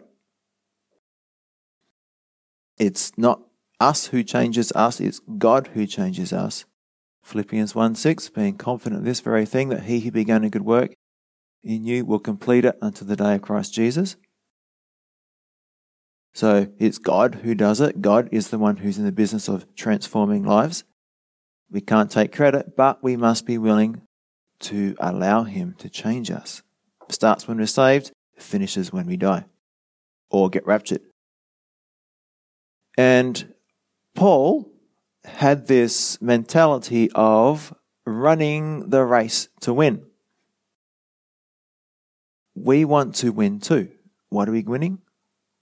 It's 2.78 3.12
not 3.18 3.42
us 3.80 4.08
who 4.08 4.24
changes 4.24 4.72
us, 4.74 5.00
it's 5.00 5.22
God 5.38 5.70
who 5.74 5.86
changes 5.86 6.34
us. 6.34 6.66
Philippians 7.24 7.76
1 7.76 7.96
6, 7.96 8.30
being 8.30 8.58
confident 8.58 9.00
of 9.00 9.06
this 9.06 9.20
very 9.20 9.46
thing, 9.46 9.70
that 9.70 9.84
he 9.84 10.00
who 10.00 10.12
began 10.12 10.44
a 10.44 10.50
good 10.50 10.66
work 10.66 10.94
in 11.64 11.84
you 11.84 12.06
will 12.06 12.20
complete 12.20 12.66
it 12.66 12.78
unto 12.82 13.06
the 13.06 13.16
day 13.16 13.36
of 13.36 13.42
Christ 13.42 13.74
Jesus. 13.74 14.16
So 16.34 16.68
it's 16.78 16.98
God 16.98 17.36
who 17.36 17.56
does 17.56 17.82
it. 17.82 18.02
God 18.02 18.30
is 18.32 18.50
the 18.50 18.60
one 18.60 18.78
who's 18.78 18.98
in 18.98 19.06
the 19.06 19.12
business 19.12 19.48
of 19.48 19.66
transforming 19.76 20.44
lives. 20.44 20.84
We 21.72 21.82
can't 21.82 22.12
take 22.12 22.36
credit, 22.36 22.76
but 22.76 23.04
we 23.04 23.16
must 23.16 23.46
be 23.46 23.58
willing 23.58 24.02
to 24.62 24.96
allow 25.00 25.44
Him 25.44 25.76
to 25.80 25.90
change 25.90 26.32
us. 26.32 26.62
Starts 27.10 27.48
when 27.48 27.58
we're 27.58 27.66
saved, 27.66 28.12
finishes 28.38 28.94
when 28.94 29.08
we 29.08 29.18
die 29.18 29.46
or 30.30 30.50
get 30.50 30.66
raptured. 30.66 31.02
And 32.98 33.54
Paul 34.16 34.72
had 35.24 35.68
this 35.68 36.22
mentality 36.22 37.10
of 37.14 37.74
running 38.06 38.90
the 38.90 39.04
race 39.04 39.50
to 39.62 39.74
win. 39.74 40.06
We 42.56 42.84
want 42.86 43.16
to 43.16 43.32
win 43.32 43.60
too. 43.60 43.90
What 44.30 44.50
are 44.50 44.52
we 44.52 44.64
winning? 44.64 45.00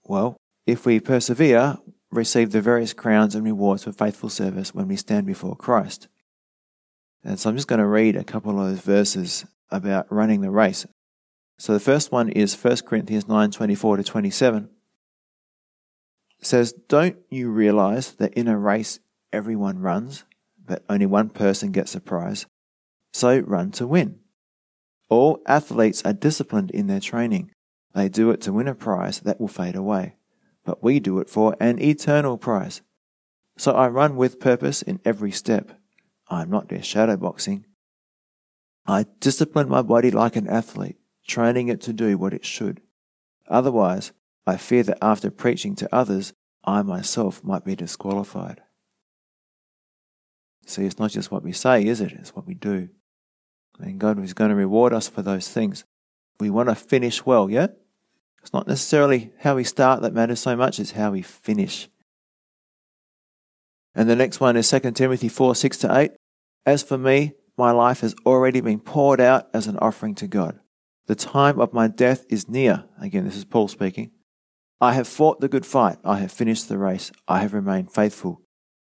Well, 0.03 0.37
if 0.67 0.85
we 0.85 0.99
persevere, 0.99 1.77
receive 2.11 2.51
the 2.51 2.61
various 2.61 2.93
crowns 2.93 3.33
and 3.33 3.43
rewards 3.43 3.85
for 3.85 3.93
faithful 3.93 4.29
service 4.29 4.75
when 4.75 4.87
we 4.87 4.97
stand 4.97 5.25
before 5.25 5.55
Christ. 5.55 6.09
And 7.23 7.39
so 7.39 7.49
I'm 7.49 7.55
just 7.55 7.69
going 7.69 7.79
to 7.79 7.87
read 7.87 8.15
a 8.15 8.23
couple 8.23 8.51
of 8.51 8.67
those 8.67 8.81
verses 8.81 9.45
about 9.71 10.11
running 10.11 10.41
the 10.41 10.51
race. 10.51 10.85
So 11.57 11.73
the 11.73 11.79
first 11.79 12.11
one 12.11 12.29
is 12.29 12.53
1 12.55 12.77
Corinthians 12.85 13.27
9 13.27 13.49
24 13.49 13.97
to 13.97 14.03
27. 14.03 14.69
It 16.39 16.45
says, 16.45 16.73
Don't 16.73 17.17
you 17.29 17.49
realize 17.49 18.11
that 18.13 18.33
in 18.33 18.47
a 18.47 18.57
race 18.57 18.99
everyone 19.33 19.79
runs, 19.79 20.25
but 20.63 20.83
only 20.89 21.05
one 21.05 21.29
person 21.29 21.71
gets 21.71 21.95
a 21.95 22.01
prize? 22.01 22.45
So 23.13 23.39
run 23.39 23.71
to 23.71 23.87
win. 23.87 24.19
All 25.09 25.41
athletes 25.47 26.03
are 26.03 26.13
disciplined 26.13 26.71
in 26.71 26.87
their 26.87 26.99
training. 26.99 27.51
They 27.95 28.09
do 28.09 28.29
it 28.31 28.41
to 28.41 28.53
win 28.53 28.67
a 28.67 28.75
prize 28.75 29.21
that 29.21 29.39
will 29.39 29.47
fade 29.47 29.75
away, 29.75 30.16
but 30.67 30.83
we 30.83 30.99
do 30.99 31.19
it 31.19 31.29
for 31.29 31.55
an 31.61 31.81
eternal 31.81 32.37
prize. 32.37 32.81
So 33.57 33.71
I 33.71 33.87
run 33.87 34.17
with 34.17 34.41
purpose 34.41 34.81
in 34.81 34.99
every 35.05 35.31
step. 35.31 35.71
I 36.27 36.41
am 36.41 36.49
not 36.49 36.67
there 36.67 36.79
shadowboxing. 36.79 37.63
I 38.85 39.05
discipline 39.21 39.69
my 39.69 39.81
body 39.81 40.11
like 40.11 40.35
an 40.35 40.49
athlete, 40.49 40.97
training 41.25 41.69
it 41.69 41.79
to 41.83 41.93
do 41.93 42.17
what 42.17 42.33
it 42.33 42.45
should. 42.45 42.81
Otherwise, 43.47 44.11
I 44.45 44.57
fear 44.57 44.83
that 44.83 44.97
after 45.01 45.31
preaching 45.31 45.73
to 45.75 45.95
others, 45.95 46.33
I 46.65 46.81
myself 46.81 47.41
might 47.45 47.63
be 47.63 47.77
disqualified. 47.77 48.61
See, 50.65 50.83
it's 50.83 50.99
not 50.99 51.11
just 51.11 51.31
what 51.31 51.43
we 51.43 51.53
say, 51.53 51.85
is 51.85 52.01
it? 52.01 52.11
It's 52.11 52.35
what 52.35 52.45
we 52.45 52.55
do. 52.55 52.89
And 53.79 54.01
God 54.01 54.21
is 54.21 54.33
going 54.33 54.49
to 54.49 54.55
reward 54.55 54.91
us 54.91 55.07
for 55.07 55.21
those 55.21 55.47
things. 55.47 55.85
We 56.41 56.49
want 56.49 56.67
to 56.67 56.75
finish 56.75 57.25
well, 57.25 57.49
yeah? 57.49 57.67
It's 58.41 58.53
not 58.53 58.67
necessarily 58.67 59.31
how 59.39 59.55
we 59.55 59.63
start 59.63 60.01
that 60.01 60.13
matters 60.13 60.39
so 60.39 60.55
much, 60.55 60.79
it's 60.79 60.91
how 60.91 61.11
we 61.11 61.21
finish. 61.21 61.89
And 63.93 64.09
the 64.09 64.15
next 64.15 64.39
one 64.39 64.55
is 64.55 64.69
2 64.69 64.91
Timothy 64.91 65.27
4 65.27 65.55
6 65.55 65.77
to 65.79 65.97
8. 65.97 66.11
As 66.65 66.83
for 66.83 66.97
me, 66.97 67.33
my 67.57 67.71
life 67.71 68.01
has 68.01 68.15
already 68.25 68.61
been 68.61 68.79
poured 68.79 69.19
out 69.19 69.47
as 69.53 69.67
an 69.67 69.77
offering 69.79 70.13
to 70.15 70.27
God. 70.27 70.59
The 71.07 71.15
time 71.15 71.59
of 71.59 71.73
my 71.73 71.87
death 71.87 72.25
is 72.29 72.47
near. 72.47 72.83
Again, 73.01 73.25
this 73.25 73.35
is 73.35 73.45
Paul 73.45 73.67
speaking. 73.67 74.11
I 74.79 74.93
have 74.93 75.07
fought 75.07 75.39
the 75.39 75.47
good 75.47 75.65
fight. 75.65 75.97
I 76.03 76.19
have 76.19 76.31
finished 76.31 76.69
the 76.69 76.77
race. 76.77 77.11
I 77.27 77.39
have 77.39 77.53
remained 77.53 77.91
faithful. 77.91 78.41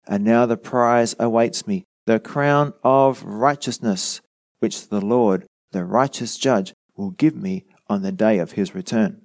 And 0.06 0.22
now 0.22 0.46
the 0.46 0.56
prize 0.56 1.14
awaits 1.18 1.66
me, 1.66 1.84
the 2.06 2.20
crown 2.20 2.74
of 2.84 3.24
righteousness, 3.24 4.20
which 4.60 4.88
the 4.88 5.00
Lord, 5.00 5.46
the 5.72 5.84
righteous 5.84 6.36
judge, 6.36 6.74
will 6.96 7.10
give 7.10 7.34
me 7.34 7.64
on 7.88 8.02
the 8.02 8.12
day 8.12 8.38
of 8.38 8.52
his 8.52 8.74
return. 8.74 9.22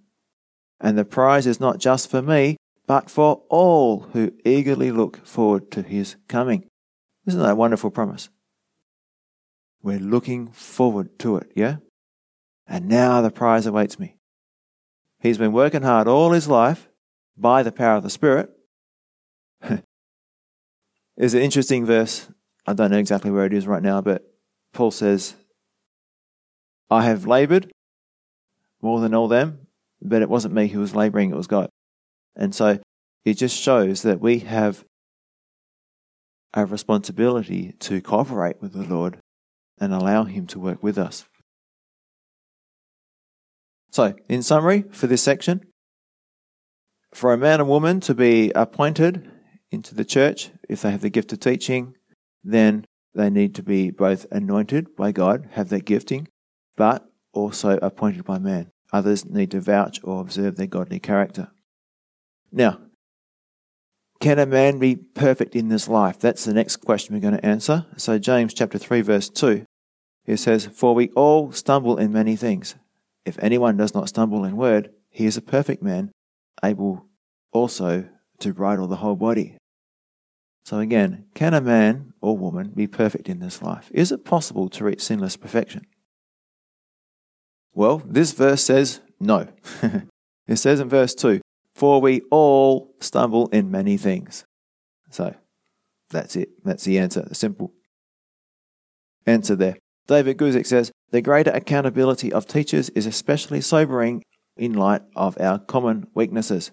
And 0.80 0.98
the 0.98 1.06
prize 1.06 1.48
is 1.48 1.60
not 1.60 1.80
just 1.80 2.10
for 2.10 2.22
me, 2.22 2.58
but 2.86 3.10
for 3.10 3.44
all 3.50 4.02
who 4.14 4.32
eagerly 4.46 4.92
look 4.92 5.26
forward 5.26 5.72
to 5.72 5.82
his 5.82 6.16
coming. 6.28 6.68
Isn't 7.26 7.42
that 7.42 7.52
a 7.52 7.56
wonderful 7.56 7.92
promise? 7.92 8.30
We're 9.82 10.00
looking 10.00 10.48
forward 10.48 11.20
to 11.20 11.38
it, 11.38 11.52
yeah? 11.56 11.78
And 12.68 12.88
now 12.88 13.22
the 13.22 13.32
prize 13.32 13.66
awaits 13.66 14.00
me. 14.00 14.16
He's 15.20 15.38
been 15.38 15.52
working 15.52 15.82
hard 15.82 16.08
all 16.08 16.32
his 16.32 16.48
life 16.48 16.88
by 17.36 17.64
the 17.64 17.72
power 17.72 17.98
of 17.98 18.04
the 18.04 18.10
Spirit. 18.10 18.50
It's 21.18 21.34
an 21.34 21.42
interesting 21.42 21.84
verse. 21.84 22.30
I 22.68 22.74
don't 22.74 22.92
know 22.92 23.00
exactly 23.00 23.32
where 23.32 23.46
it 23.46 23.54
is 23.54 23.66
right 23.66 23.82
now, 23.82 24.02
but 24.02 24.24
Paul 24.72 24.92
says, 24.92 25.36
I 26.92 27.06
have 27.06 27.26
labored 27.26 27.72
more 28.82 29.00
than 29.00 29.16
all 29.16 29.28
them, 29.28 29.67
but 30.02 30.22
it 30.22 30.30
wasn't 30.30 30.54
me 30.54 30.68
who 30.68 30.80
was 30.80 30.96
laboring, 30.96 31.32
it 31.32 31.38
was 31.38 31.48
God. 31.48 31.70
And 32.36 32.54
so 32.54 32.80
it 33.26 33.36
just 33.36 33.60
shows 33.60 34.04
that 34.04 34.22
we 34.22 34.40
have 34.40 34.86
a 36.54 36.66
responsibility 36.66 37.74
to 37.80 38.02
cooperate 38.02 38.62
with 38.62 38.74
the 38.74 38.84
Lord 38.84 39.20
and 39.80 39.94
allow 39.94 40.24
Him 40.24 40.48
to 40.48 40.60
work 40.60 40.82
with 40.82 40.98
us. 40.98 41.26
So, 43.92 44.16
in 44.28 44.44
summary, 44.44 44.86
for 44.92 45.08
this 45.08 45.24
section, 45.24 45.62
for 47.14 47.34
a 47.34 47.38
man 47.38 47.60
and 47.60 47.70
woman 47.70 48.00
to 48.02 48.14
be 48.14 48.52
appointed 48.52 49.30
into 49.72 49.96
the 49.96 50.06
church, 50.06 50.52
if 50.70 50.82
they 50.82 50.92
have 50.92 51.02
the 51.02 51.10
gift 51.10 51.32
of 51.34 51.40
teaching, 51.40 51.96
then 52.44 52.86
they 53.14 53.30
need 53.30 53.56
to 53.56 53.64
be 53.64 53.92
both 53.92 54.26
anointed 54.32 54.96
by 54.96 55.12
God, 55.12 55.50
have 55.54 55.70
that 55.70 55.86
gifting, 55.86 56.28
but 56.76 57.06
also 57.34 57.78
appointed 57.82 58.26
by 58.26 58.40
man. 58.40 58.72
Others 58.94 59.26
need 59.26 59.52
to 59.52 59.62
vouch 59.62 60.00
or 60.04 60.22
observe 60.22 60.56
their 60.56 60.68
godly 60.68 61.00
character. 61.00 61.50
Now, 62.52 62.80
can 64.20 64.40
a 64.40 64.46
man 64.46 64.80
be 64.80 64.96
perfect 64.96 65.56
in 65.56 65.68
this 65.68 65.88
life? 65.88 66.20
That's 66.20 66.46
the 66.46 66.54
next 66.54 66.78
question 66.78 67.14
we're 67.14 67.22
going 67.22 67.38
to 67.38 67.46
answer. 67.46 67.86
So, 67.98 68.18
James 68.18 68.54
chapter 68.54 68.78
3, 68.78 69.02
verse 69.02 69.30
2, 69.30 69.66
it 70.26 70.38
says, 70.38 70.66
For 70.66 70.96
we 70.96 71.10
all 71.10 71.52
stumble 71.52 71.98
in 71.98 72.12
many 72.12 72.36
things. 72.36 72.76
If 73.26 73.38
anyone 73.40 73.78
does 73.78 73.94
not 73.94 74.10
stumble 74.10 74.44
in 74.44 74.56
word, 74.56 74.90
he 75.10 75.26
is 75.26 75.38
a 75.38 75.42
perfect 75.42 75.84
man, 75.84 76.12
able 76.64 77.06
also 77.52 78.08
to 78.40 78.54
bridle 78.54 78.88
the 78.88 78.98
whole 78.98 79.16
body. 79.16 79.58
So 80.66 80.80
again, 80.80 81.26
can 81.34 81.54
a 81.54 81.62
man 81.62 82.14
or 82.22 82.38
woman 82.38 82.72
be 82.76 82.88
perfect 82.88 83.30
in 83.30 83.40
this 83.40 83.62
life? 83.62 83.90
Is 83.94 84.12
it 84.12 84.26
possible 84.26 84.70
to 84.70 84.84
reach 84.84 85.02
sinless 85.02 85.38
perfection? 85.38 85.86
Well, 87.78 88.02
this 88.04 88.32
verse 88.32 88.64
says 88.64 89.02
no. 89.20 89.50
it 90.48 90.56
says 90.56 90.80
in 90.80 90.90
verse 90.90 91.14
2, 91.14 91.42
For 91.76 92.02
we 92.02 92.22
all 92.32 92.96
stumble 93.00 93.50
in 93.50 93.70
many 93.70 93.98
things. 93.98 94.46
So 95.12 95.36
that's 96.10 96.36
it. 96.36 96.50
That's 96.66 96.86
the 96.86 96.98
answer. 96.98 97.22
The 97.22 97.36
simple 97.36 97.74
answer 99.28 99.56
there. 99.56 99.78
David 100.08 100.40
Guzik 100.40 100.66
says, 100.66 100.92
The 101.12 101.22
greater 101.22 101.52
accountability 101.52 102.34
of 102.34 102.48
teachers 102.48 102.90
is 102.90 103.06
especially 103.06 103.62
sobering 103.62 104.24
in 104.56 104.74
light 104.74 105.04
of 105.16 105.40
our 105.40 105.60
common 105.60 106.08
weaknesses. 106.16 106.72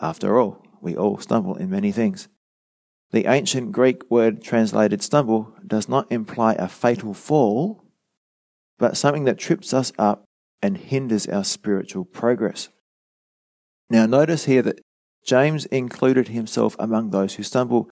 After 0.00 0.38
all, 0.38 0.64
we 0.80 0.96
all 0.96 1.18
stumble 1.18 1.56
in 1.56 1.68
many 1.68 1.92
things. 1.92 2.28
The 3.10 3.30
ancient 3.30 3.72
Greek 3.72 4.10
word 4.10 4.42
translated 4.42 5.02
stumble 5.02 5.52
does 5.66 5.86
not 5.86 6.10
imply 6.10 6.54
a 6.54 6.66
fatal 6.66 7.12
fall, 7.12 7.83
but 8.78 8.96
something 8.96 9.24
that 9.24 9.38
trips 9.38 9.72
us 9.72 9.92
up 9.98 10.24
and 10.62 10.76
hinders 10.76 11.26
our 11.26 11.44
spiritual 11.44 12.04
progress. 12.04 12.68
Now, 13.90 14.06
notice 14.06 14.46
here 14.46 14.62
that 14.62 14.80
James 15.26 15.66
included 15.66 16.28
himself 16.28 16.76
among 16.78 17.10
those 17.10 17.34
who 17.34 17.42
stumble, 17.42 17.90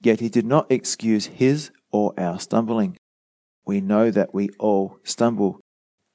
yet 0.00 0.20
he 0.20 0.28
did 0.28 0.46
not 0.46 0.70
excuse 0.70 1.26
his 1.26 1.70
or 1.92 2.12
our 2.18 2.38
stumbling. 2.38 2.96
We 3.66 3.80
know 3.80 4.10
that 4.10 4.34
we 4.34 4.50
all 4.58 4.98
stumble, 5.04 5.60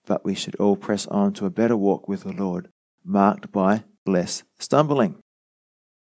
but 0.05 0.25
we 0.25 0.35
should 0.35 0.55
all 0.55 0.75
press 0.75 1.07
on 1.07 1.33
to 1.33 1.45
a 1.45 1.51
better 1.51 1.77
walk 1.77 2.07
with 2.07 2.23
the 2.23 2.33
Lord, 2.33 2.69
marked 3.03 3.51
by 3.51 3.83
less 4.05 4.43
stumbling. 4.59 5.15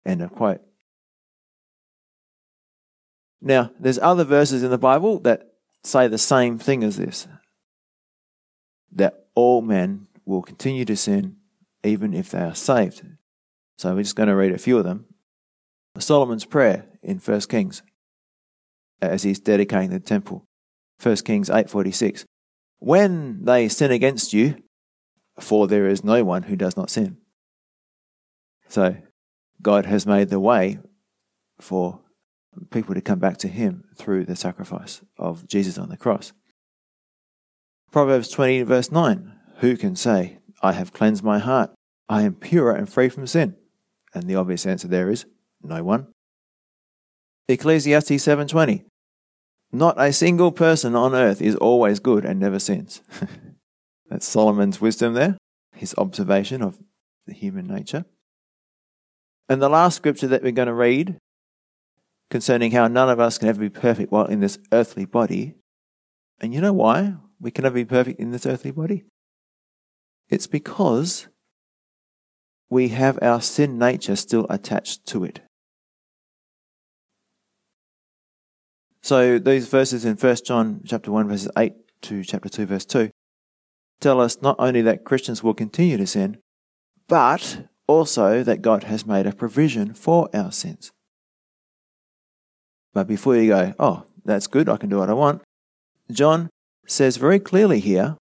End 0.04 0.22
of 0.22 0.32
quote. 0.32 0.60
Now, 3.40 3.70
there's 3.78 3.98
other 3.98 4.24
verses 4.24 4.62
in 4.62 4.70
the 4.70 4.78
Bible 4.78 5.20
that 5.20 5.52
say 5.84 6.08
the 6.08 6.18
same 6.18 6.58
thing 6.58 6.82
as 6.82 6.96
this 6.96 7.28
that 8.92 9.26
all 9.34 9.62
men 9.62 10.06
will 10.24 10.42
continue 10.42 10.84
to 10.84 10.96
sin 10.96 11.36
even 11.84 12.12
if 12.14 12.30
they 12.30 12.40
are 12.40 12.54
saved. 12.54 13.02
So 13.76 13.94
we're 13.94 14.02
just 14.02 14.16
going 14.16 14.28
to 14.28 14.34
read 14.34 14.52
a 14.52 14.58
few 14.58 14.78
of 14.78 14.84
them. 14.84 15.06
Solomon's 15.98 16.44
prayer 16.44 16.86
in 17.02 17.18
1 17.18 17.40
Kings 17.42 17.82
as 19.00 19.22
he's 19.22 19.40
dedicating 19.40 19.90
the 19.90 20.00
temple. 20.00 20.44
1 21.02 21.16
Kings 21.24 21.48
8:46. 21.48 22.24
When 22.78 23.44
they 23.44 23.68
sin 23.68 23.90
against 23.90 24.32
you, 24.32 24.62
for 25.38 25.66
there 25.66 25.86
is 25.86 26.04
no 26.04 26.24
one 26.24 26.44
who 26.44 26.56
does 26.56 26.76
not 26.76 26.90
sin. 26.90 27.18
So 28.68 28.96
God 29.62 29.86
has 29.86 30.06
made 30.06 30.28
the 30.28 30.40
way 30.40 30.78
for 31.60 32.00
people 32.70 32.94
to 32.94 33.00
come 33.00 33.18
back 33.18 33.38
to 33.38 33.48
Him 33.48 33.84
through 33.96 34.24
the 34.24 34.36
sacrifice 34.36 35.00
of 35.16 35.46
Jesus 35.46 35.78
on 35.78 35.88
the 35.88 35.96
cross. 35.96 36.32
Proverbs 37.90 38.28
20, 38.28 38.62
verse 38.62 38.92
9 38.92 39.32
Who 39.58 39.76
can 39.76 39.96
say, 39.96 40.38
I 40.62 40.72
have 40.72 40.92
cleansed 40.92 41.24
my 41.24 41.38
heart, 41.38 41.70
I 42.08 42.22
am 42.22 42.34
pure 42.34 42.72
and 42.72 42.88
free 42.88 43.08
from 43.08 43.26
sin? 43.26 43.56
And 44.14 44.24
the 44.24 44.34
obvious 44.34 44.66
answer 44.66 44.88
there 44.88 45.10
is 45.10 45.26
no 45.62 45.82
one. 45.82 46.08
Ecclesiastes 47.48 48.10
7:20 48.10 48.84
Not 49.72 50.00
a 50.00 50.12
single 50.12 50.52
person 50.52 50.94
on 50.94 51.14
earth 51.14 51.40
is 51.40 51.56
always 51.56 51.98
good 51.98 52.24
and 52.24 52.38
never 52.38 52.58
sins. 52.58 53.02
That's 54.10 54.26
Solomon's 54.26 54.80
wisdom 54.80 55.14
there, 55.14 55.38
his 55.74 55.94
observation 55.96 56.62
of 56.62 56.78
the 57.26 57.34
human 57.34 57.66
nature. 57.66 58.04
And 59.48 59.62
the 59.62 59.68
last 59.70 59.96
scripture 59.96 60.28
that 60.28 60.42
we're 60.42 60.52
going 60.52 60.68
to 60.68 60.74
read 60.74 61.16
concerning 62.30 62.72
how 62.72 62.86
none 62.88 63.08
of 63.08 63.20
us 63.20 63.38
can 63.38 63.48
ever 63.48 63.60
be 63.60 63.70
perfect 63.70 64.12
while 64.12 64.26
in 64.26 64.40
this 64.40 64.58
earthly 64.72 65.06
body. 65.06 65.54
And 66.40 66.52
you 66.52 66.60
know 66.60 66.74
why 66.74 67.14
we 67.40 67.50
can 67.50 67.62
never 67.62 67.74
be 67.74 67.84
perfect 67.84 68.20
in 68.20 68.30
this 68.30 68.46
earthly 68.46 68.70
body? 68.70 69.04
It's 70.28 70.46
because 70.46 71.28
we 72.70 72.88
have 72.88 73.18
our 73.22 73.40
sin 73.40 73.78
nature 73.78 74.16
still 74.16 74.46
attached 74.50 75.06
to 75.06 75.24
it. 75.24 75.40
So 79.00 79.38
these 79.38 79.68
verses 79.68 80.04
in 80.04 80.16
1 80.16 80.36
John 80.44 80.82
chapter 80.84 81.10
1 81.10 81.28
verses 81.28 81.50
8 81.56 81.72
to 82.02 82.24
chapter 82.24 82.48
2 82.48 82.66
verse 82.66 82.84
2 82.84 83.10
tell 84.00 84.20
us 84.20 84.42
not 84.42 84.56
only 84.58 84.82
that 84.82 85.04
Christians 85.04 85.42
will 85.42 85.54
continue 85.54 85.96
to 85.96 86.06
sin, 86.06 86.38
but 87.08 87.68
also 87.86 88.42
that 88.44 88.62
God 88.62 88.84
has 88.84 89.06
made 89.06 89.26
a 89.26 89.32
provision 89.32 89.94
for 89.94 90.28
our 90.34 90.52
sins. 90.52 90.92
But 92.92 93.06
before 93.06 93.36
you 93.36 93.48
go, 93.48 93.74
oh, 93.78 94.04
that's 94.24 94.46
good, 94.46 94.68
I 94.68 94.76
can 94.76 94.90
do 94.90 94.98
what 94.98 95.10
I 95.10 95.14
want, 95.14 95.42
John 96.10 96.50
says 96.90 97.16
very 97.16 97.38
clearly 97.38 97.80
here 97.80 98.16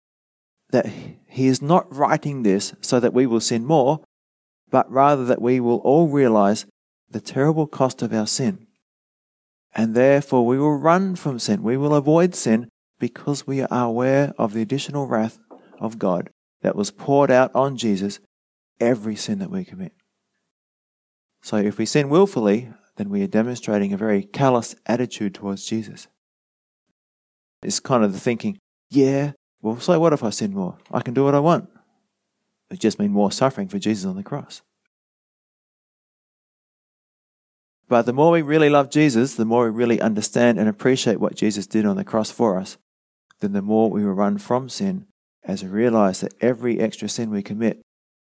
that 0.72 0.88
he 1.28 1.48
is 1.48 1.62
not 1.62 1.94
writing 1.94 2.44
this 2.44 2.74
so 2.82 3.00
that 3.00 3.14
we 3.14 3.26
will 3.26 3.40
sin 3.40 3.66
more, 3.66 4.04
but 4.70 4.92
rather 4.92 5.26
that 5.26 5.42
we 5.42 5.60
will 5.60 5.78
all 5.78 6.08
realize 6.08 6.66
the 7.10 7.22
terrible 7.22 7.68
cost 7.68 8.02
of 8.02 8.14
our 8.14 8.28
sin. 8.28 8.68
And 9.74 9.96
therefore 9.96 10.46
we 10.46 10.58
will 10.58 10.78
run 10.78 11.16
from 11.16 11.40
sin. 11.40 11.64
We 11.64 11.78
will 11.78 11.96
avoid 11.96 12.36
sin 12.36 12.70
because 13.00 13.48
we 13.48 13.62
are 13.62 13.86
aware 13.86 14.34
of 14.38 14.54
the 14.54 14.62
additional 14.62 15.08
wrath 15.08 15.40
of 15.80 16.00
God 16.00 16.30
that 16.62 16.76
was 16.76 16.92
poured 16.92 17.32
out 17.32 17.52
on 17.54 17.78
Jesus 17.78 18.20
every 18.80 19.16
sin 19.16 19.40
that 19.40 19.52
we 19.52 19.64
commit. 19.64 19.94
So 21.42 21.58
if 21.58 21.78
we 21.78 21.86
sin 21.86 22.10
willfully, 22.10 22.70
then 22.98 23.10
we 23.10 23.22
are 23.22 23.28
demonstrating 23.28 23.94
a 23.94 23.98
very 23.98 24.24
callous 24.24 24.76
attitude 24.86 25.36
towards 25.36 25.66
Jesus. 25.66 26.08
It's 27.64 27.80
kind 27.80 28.04
of 28.04 28.14
the 28.14 28.20
thinking, 28.20 28.58
yeah, 28.90 29.32
well, 29.62 29.80
so 29.80 30.00
what 30.00 30.14
if 30.14 30.24
I 30.24 30.30
sin 30.30 30.54
more? 30.54 30.78
I 30.92 31.02
can 31.02 31.14
do 31.14 31.24
what 31.24 31.36
I 31.36 31.40
want. 31.40 31.70
It 32.70 32.80
just 32.80 33.00
means 33.00 33.12
more 33.12 33.32
suffering 33.32 33.68
for 33.68 33.80
Jesus 33.80 34.06
on 34.06 34.16
the 34.16 34.24
cross. 34.24 34.62
But 37.90 38.06
the 38.06 38.14
more 38.14 38.32
we 38.32 38.42
really 38.42 38.70
love 38.70 38.90
Jesus, 38.90 39.36
the 39.36 39.46
more 39.46 39.66
we 39.66 39.72
really 39.72 40.02
understand 40.02 40.60
and 40.60 40.68
appreciate 40.68 41.20
what 41.20 41.36
Jesus 41.36 41.68
did 41.68 41.86
on 41.86 41.96
the 41.96 42.04
cross 42.04 42.30
for 42.30 42.58
us, 42.58 42.78
then 43.40 43.54
the 43.54 43.62
more 43.62 43.90
we 43.90 44.04
will 44.04 44.14
run 44.14 44.38
from 44.38 44.68
sin 44.68 45.08
as 45.44 45.64
we 45.64 45.70
realize 45.70 46.20
that 46.20 46.34
every 46.42 46.80
extra 46.80 47.08
sin 47.08 47.30
we 47.30 47.42
commit 47.42 47.82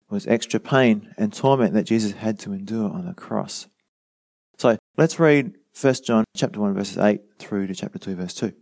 was 0.09 0.27
extra 0.27 0.59
pain 0.59 1.13
and 1.17 1.33
torment 1.33 1.73
that 1.73 1.85
Jesus 1.85 2.11
had 2.13 2.37
to 2.39 2.51
endure 2.51 2.89
on 2.89 3.05
the 3.05 3.13
cross. 3.13 3.67
So 4.57 4.77
let's 4.97 5.19
read 5.19 5.53
1 5.79 5.93
John 6.05 6.25
chapter 6.35 6.59
1 6.59 6.73
verses 6.73 6.97
8 6.97 7.21
through 7.39 7.67
to 7.67 7.75
chapter 7.75 7.97
2 7.97 8.15
verse 8.15 8.33
2. 8.33 8.53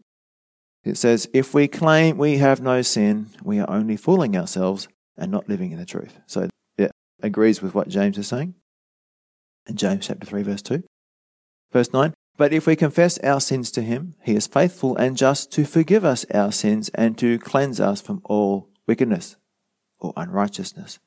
It 0.83 0.97
says, 0.97 1.29
If 1.33 1.53
we 1.53 1.67
claim 1.67 2.17
we 2.17 2.37
have 2.37 2.61
no 2.61 2.81
sin, 2.81 3.27
we 3.43 3.59
are 3.59 3.69
only 3.69 3.97
fooling 3.97 4.35
ourselves 4.35 4.87
and 5.17 5.31
not 5.31 5.47
living 5.47 5.71
in 5.71 5.79
the 5.79 5.85
truth. 5.85 6.19
So 6.27 6.49
it 6.77 6.91
agrees 7.21 7.61
with 7.61 7.73
what 7.73 7.87
James 7.87 8.17
is 8.17 8.27
saying 8.27 8.55
in 9.67 9.75
James 9.75 10.07
chapter 10.07 10.25
3 10.25 10.43
verse 10.43 10.61
2. 10.61 10.83
Verse 11.71 11.91
9, 11.93 12.13
But 12.37 12.53
if 12.53 12.67
we 12.67 12.75
confess 12.75 13.17
our 13.19 13.39
sins 13.39 13.71
to 13.71 13.81
him, 13.81 14.15
he 14.23 14.35
is 14.35 14.47
faithful 14.47 14.95
and 14.97 15.17
just 15.17 15.51
to 15.53 15.65
forgive 15.65 16.05
us 16.05 16.25
our 16.33 16.51
sins 16.51 16.89
and 16.93 17.17
to 17.17 17.39
cleanse 17.39 17.79
us 17.79 18.01
from 18.01 18.21
all 18.25 18.69
wickedness 18.87 19.37
or 19.99 20.13
unrighteousness. 20.15 20.99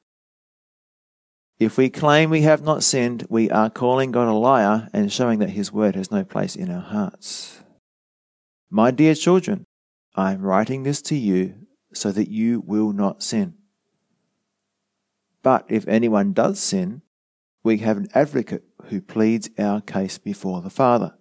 If 1.59 1.78
we 1.78 1.88
claim 1.88 2.28
we 2.28 2.42
have 2.42 2.62
not 2.62 2.83
sinned, 2.83 3.26
we 3.28 3.50
are 3.50 3.71
calling 3.71 4.11
God 4.11 4.28
a 4.28 4.33
liar 4.33 4.88
and 4.92 5.11
showing 5.11 5.38
that 5.38 5.50
his 5.50 5.73
word 5.73 5.95
has 5.95 6.11
no 6.11 6.23
place 6.23 6.54
in 6.54 6.71
our 6.71 6.83
hearts. 6.83 7.61
My 8.70 8.90
dear 8.90 9.14
children, 9.14 9.64
I 10.14 10.32
am 10.32 10.42
writing 10.42 10.82
this 10.82 11.00
to 11.02 11.16
you 11.16 11.54
so 11.92 12.11
that 12.12 12.28
you 12.28 12.61
will 12.66 12.92
not 12.92 13.23
sin. 13.23 13.54
But 15.42 15.64
if 15.68 15.87
anyone 15.87 16.32
does 16.32 16.58
sin, 16.58 17.02
we 17.62 17.78
have 17.78 17.96
an 17.96 18.08
advocate 18.14 18.64
who 18.87 19.00
pleads 19.00 19.50
our 19.58 19.80
case 19.80 20.18
before 20.18 20.61
the 20.61 20.70
Father, 20.70 21.14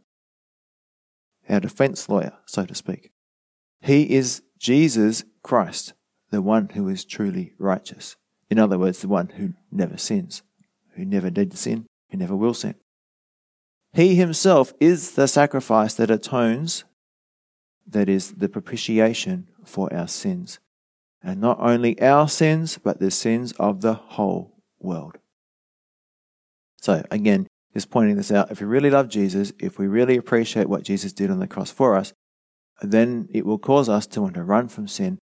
our 1.48 1.60
defense 1.60 2.10
lawyer, 2.10 2.34
so 2.46 2.66
to 2.66 2.76
speak. 2.76 3.12
He 3.82 4.16
is 4.16 4.42
Jesus 4.58 5.24
Christ, 5.44 5.94
the 6.32 6.42
one 6.42 6.70
who 6.70 6.88
is 6.90 7.06
truly 7.06 7.54
righteous. 7.60 8.16
In 8.50 8.58
other 8.58 8.80
words, 8.80 9.02
the 9.02 9.08
one 9.08 9.30
who 9.30 9.54
never 9.72 9.98
sins, 9.98 10.42
who 10.96 11.06
never 11.06 11.30
did 11.30 11.56
sin, 11.58 11.86
who 12.10 12.18
never 12.18 12.36
will 12.36 12.54
sin. 12.54 12.76
He 13.94 14.16
himself 14.16 14.74
is 14.80 15.12
the 15.12 15.28
sacrifice 15.28 15.94
that 15.96 16.12
atones, 16.12 16.84
that 17.88 18.10
is, 18.10 18.34
the 18.34 18.50
propitiation 18.50 19.48
for 19.64 19.94
our 19.94 20.08
sins. 20.08 20.60
And 21.22 21.42
not 21.42 21.60
only 21.60 22.00
our 22.02 22.28
sins, 22.28 22.78
but 22.78 23.00
the 23.00 23.12
sins 23.12 23.52
of 23.54 23.82
the 23.82 23.94
whole 23.94 24.56
world. 24.80 25.18
So, 26.82 27.04
again, 27.10 27.48
just 27.74 27.90
pointing 27.90 28.16
this 28.16 28.32
out, 28.32 28.52
if 28.52 28.62
we 28.62 28.68
really 28.68 28.90
love 28.90 29.10
Jesus, 29.10 29.52
if 29.60 29.78
we 29.80 29.88
really 29.88 30.18
appreciate 30.18 30.70
what 30.70 30.84
Jesus 30.84 31.14
did 31.14 31.30
on 31.30 31.40
the 31.40 31.48
cross 31.48 31.72
for 31.72 31.96
us, 31.96 32.14
then 32.82 33.28
it 33.34 33.46
will 33.46 33.58
cause 33.58 33.90
us 33.90 34.08
to 34.08 34.22
want 34.22 34.36
to 34.36 34.44
run 34.44 34.68
from 34.68 34.88
sin 34.88 35.18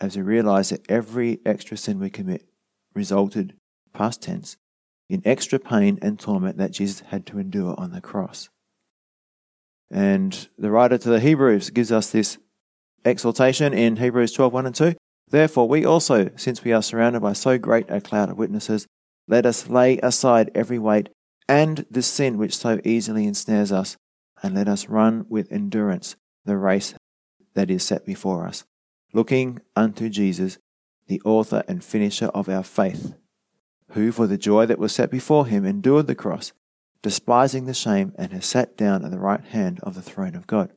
as 0.00 0.16
we 0.16 0.22
realize 0.22 0.70
that 0.70 0.88
every 0.90 1.40
extra 1.44 1.76
sin 1.76 1.98
we 1.98 2.08
commit 2.08 2.48
resulted, 2.94 3.54
past 3.92 4.22
tense, 4.22 4.56
in 5.08 5.22
extra 5.24 5.58
pain 5.58 5.98
and 6.02 6.18
torment 6.18 6.56
that 6.58 6.70
Jesus 6.70 7.00
had 7.00 7.26
to 7.26 7.38
endure 7.38 7.74
on 7.78 7.92
the 7.92 8.00
cross. 8.00 8.48
And 9.90 10.48
the 10.58 10.70
writer 10.70 10.98
to 10.98 11.08
the 11.08 11.20
Hebrews 11.20 11.70
gives 11.70 11.90
us 11.90 12.10
this 12.10 12.38
exhortation 13.04 13.72
in 13.72 13.96
Hebrews 13.96 14.32
12 14.32 14.52
1 14.52 14.66
and 14.66 14.74
2. 14.74 14.94
Therefore, 15.30 15.68
we 15.68 15.84
also, 15.84 16.30
since 16.36 16.64
we 16.64 16.72
are 16.72 16.82
surrounded 16.82 17.20
by 17.20 17.32
so 17.32 17.58
great 17.58 17.90
a 17.90 18.00
cloud 18.00 18.30
of 18.30 18.38
witnesses, 18.38 18.86
let 19.26 19.44
us 19.44 19.68
lay 19.68 19.98
aside 19.98 20.50
every 20.54 20.78
weight 20.78 21.10
and 21.48 21.86
the 21.90 22.02
sin 22.02 22.36
which 22.36 22.56
so 22.56 22.80
easily 22.84 23.26
ensnares 23.26 23.72
us, 23.72 23.96
and 24.42 24.54
let 24.54 24.68
us 24.68 24.88
run 24.88 25.24
with 25.28 25.50
endurance 25.50 26.16
the 26.44 26.56
race 26.56 26.94
that 27.54 27.70
is 27.70 27.82
set 27.82 28.04
before 28.04 28.46
us, 28.46 28.64
looking 29.12 29.60
unto 29.74 30.08
Jesus, 30.08 30.58
the 31.06 31.20
author 31.24 31.64
and 31.66 31.82
finisher 31.82 32.26
of 32.26 32.48
our 32.48 32.62
faith, 32.62 33.14
who 33.92 34.12
for 34.12 34.26
the 34.26 34.38
joy 34.38 34.66
that 34.66 34.78
was 34.78 34.94
set 34.94 35.10
before 35.10 35.46
him 35.46 35.64
endured 35.64 36.06
the 36.06 36.14
cross, 36.14 36.52
despising 37.02 37.66
the 37.66 37.74
shame, 37.74 38.12
and 38.16 38.32
has 38.32 38.46
sat 38.46 38.76
down 38.76 39.04
at 39.04 39.10
the 39.10 39.18
right 39.18 39.44
hand 39.44 39.80
of 39.82 39.94
the 39.94 40.02
throne 40.02 40.34
of 40.34 40.46
God. 40.46 40.72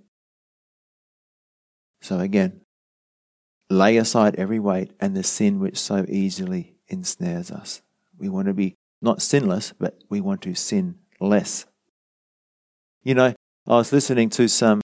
So 2.01 2.19
again, 2.19 2.61
lay 3.69 3.97
aside 3.97 4.35
every 4.35 4.59
weight 4.59 4.91
and 4.99 5.15
the 5.15 5.23
sin 5.23 5.59
which 5.59 5.77
so 5.77 6.05
easily 6.09 6.75
ensnares 6.87 7.51
us. 7.51 7.81
We 8.17 8.29
want 8.29 8.47
to 8.47 8.53
be 8.53 8.75
not 9.01 9.21
sinless, 9.21 9.73
but 9.79 10.03
we 10.09 10.21
want 10.21 10.41
to 10.43 10.53
sin 10.53 10.95
less. 11.19 11.65
You 13.03 13.15
know, 13.15 13.33
I 13.67 13.75
was 13.75 13.91
listening 13.91 14.29
to 14.31 14.47
some 14.47 14.81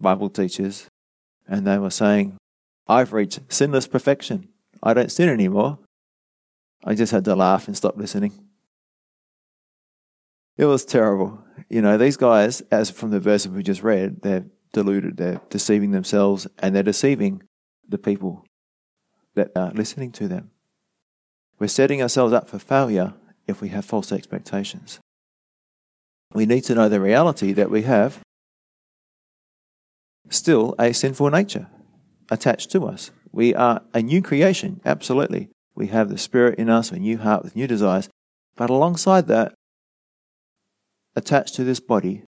Bible 0.00 0.30
teachers, 0.30 0.88
and 1.46 1.66
they 1.66 1.78
were 1.78 1.90
saying, 1.90 2.36
I've 2.88 3.12
reached 3.12 3.40
sinless 3.48 3.86
perfection. 3.86 4.48
I 4.82 4.94
don't 4.94 5.12
sin 5.12 5.28
anymore. 5.28 5.78
I 6.84 6.94
just 6.94 7.12
had 7.12 7.24
to 7.26 7.36
laugh 7.36 7.66
and 7.66 7.76
stop 7.76 7.96
listening. 7.96 8.47
It 10.58 10.64
was 10.64 10.84
terrible. 10.84 11.42
You 11.70 11.80
know, 11.80 11.96
these 11.96 12.16
guys, 12.16 12.62
as 12.72 12.90
from 12.90 13.10
the 13.10 13.20
verse 13.20 13.46
we 13.46 13.62
just 13.62 13.82
read, 13.82 14.22
they're 14.22 14.46
deluded, 14.72 15.16
they're 15.16 15.40
deceiving 15.48 15.92
themselves, 15.92 16.48
and 16.58 16.74
they're 16.74 16.82
deceiving 16.82 17.44
the 17.88 17.96
people 17.96 18.44
that 19.34 19.52
are 19.54 19.70
listening 19.70 20.10
to 20.12 20.26
them. 20.26 20.50
We're 21.60 21.68
setting 21.68 22.02
ourselves 22.02 22.32
up 22.32 22.48
for 22.48 22.58
failure 22.58 23.14
if 23.46 23.60
we 23.60 23.68
have 23.68 23.84
false 23.84 24.10
expectations. 24.10 24.98
We 26.34 26.44
need 26.44 26.64
to 26.64 26.74
know 26.74 26.88
the 26.88 27.00
reality 27.00 27.52
that 27.52 27.70
we 27.70 27.82
have 27.82 28.18
still 30.28 30.74
a 30.78 30.92
sinful 30.92 31.30
nature 31.30 31.68
attached 32.30 32.70
to 32.72 32.86
us. 32.86 33.10
We 33.32 33.54
are 33.54 33.82
a 33.94 34.02
new 34.02 34.20
creation, 34.22 34.80
absolutely. 34.84 35.48
We 35.74 35.86
have 35.86 36.08
the 36.08 36.18
Spirit 36.18 36.58
in 36.58 36.68
us, 36.68 36.90
a 36.90 36.98
new 36.98 37.18
heart 37.18 37.44
with 37.44 37.56
new 37.56 37.66
desires. 37.66 38.08
But 38.56 38.70
alongside 38.70 39.28
that, 39.28 39.54
attached 41.18 41.54
to 41.56 41.64
this 41.64 41.80
body, 41.80 42.24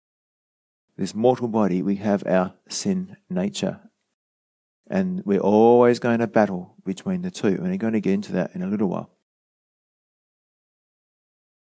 this 0.99 1.15
mortal 1.15 1.49
body, 1.49 1.81
we 1.81 1.97
have 1.97 2.27
our 2.27 2.53
sin 2.69 3.17
nature. 3.31 3.81
And 4.91 5.23
we're 5.25 5.41
always 5.41 5.99
going 5.99 6.19
to 6.19 6.27
battle 6.27 6.75
between 6.85 7.23
the 7.23 7.31
two. 7.31 7.47
And 7.47 7.63
we're 7.63 7.77
going 7.79 7.95
to 7.95 8.01
get 8.01 8.13
into 8.13 8.33
that 8.33 8.55
in 8.55 8.63
a 8.63 8.67
little 8.67 8.89
while. 8.89 9.11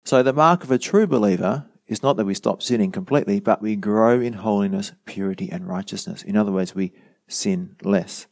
So, 0.03 0.21
the 0.23 0.33
mark 0.33 0.63
of 0.63 0.71
a 0.71 0.77
true 0.77 1.07
believer 1.07 1.65
is 1.87 2.03
not 2.03 2.17
that 2.17 2.25
we 2.25 2.33
stop 2.33 2.61
sinning 2.61 2.91
completely, 2.91 3.39
but 3.39 3.61
we 3.61 3.75
grow 3.75 4.19
in 4.19 4.33
holiness, 4.33 4.91
purity, 5.05 5.49
and 5.51 5.67
righteousness. 5.67 6.23
In 6.23 6.35
other 6.35 6.51
words, 6.51 6.75
we 6.75 6.91
sin 7.29 7.75
less. 7.83 8.27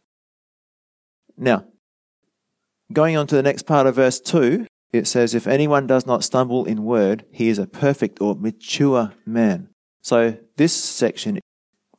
Now, 1.38 1.66
going 2.92 3.16
on 3.16 3.28
to 3.28 3.36
the 3.36 3.44
next 3.44 3.64
part 3.64 3.88
of 3.88 3.96
verse 3.96 4.20
2, 4.20 4.66
it 4.94 5.08
says, 5.08 5.34
If 5.34 5.48
anyone 5.48 5.88
does 5.88 6.06
not 6.06 6.24
stumble 6.24 6.66
in 6.66 6.84
word, 6.84 7.26
he 7.32 7.50
is 7.50 7.60
a 7.60 7.68
perfect 7.68 8.22
or 8.22 8.36
mature 8.36 9.14
man. 9.26 9.70
So, 10.02 10.38
this 10.58 10.74
section 10.74 11.40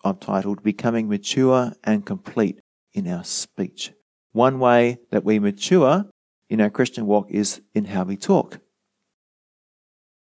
I've 0.04 0.20
titled 0.20 0.62
Becoming 0.62 1.08
Mature 1.08 1.72
and 1.84 2.04
Complete 2.04 2.60
in 2.92 3.06
Our 3.08 3.24
Speech. 3.24 3.92
One 4.32 4.58
way 4.58 4.98
that 5.10 5.24
we 5.24 5.38
mature 5.38 6.06
in 6.48 6.60
our 6.60 6.70
Christian 6.70 7.06
walk 7.06 7.30
is 7.30 7.60
in 7.74 7.86
how 7.86 8.04
we 8.04 8.16
talk. 8.16 8.58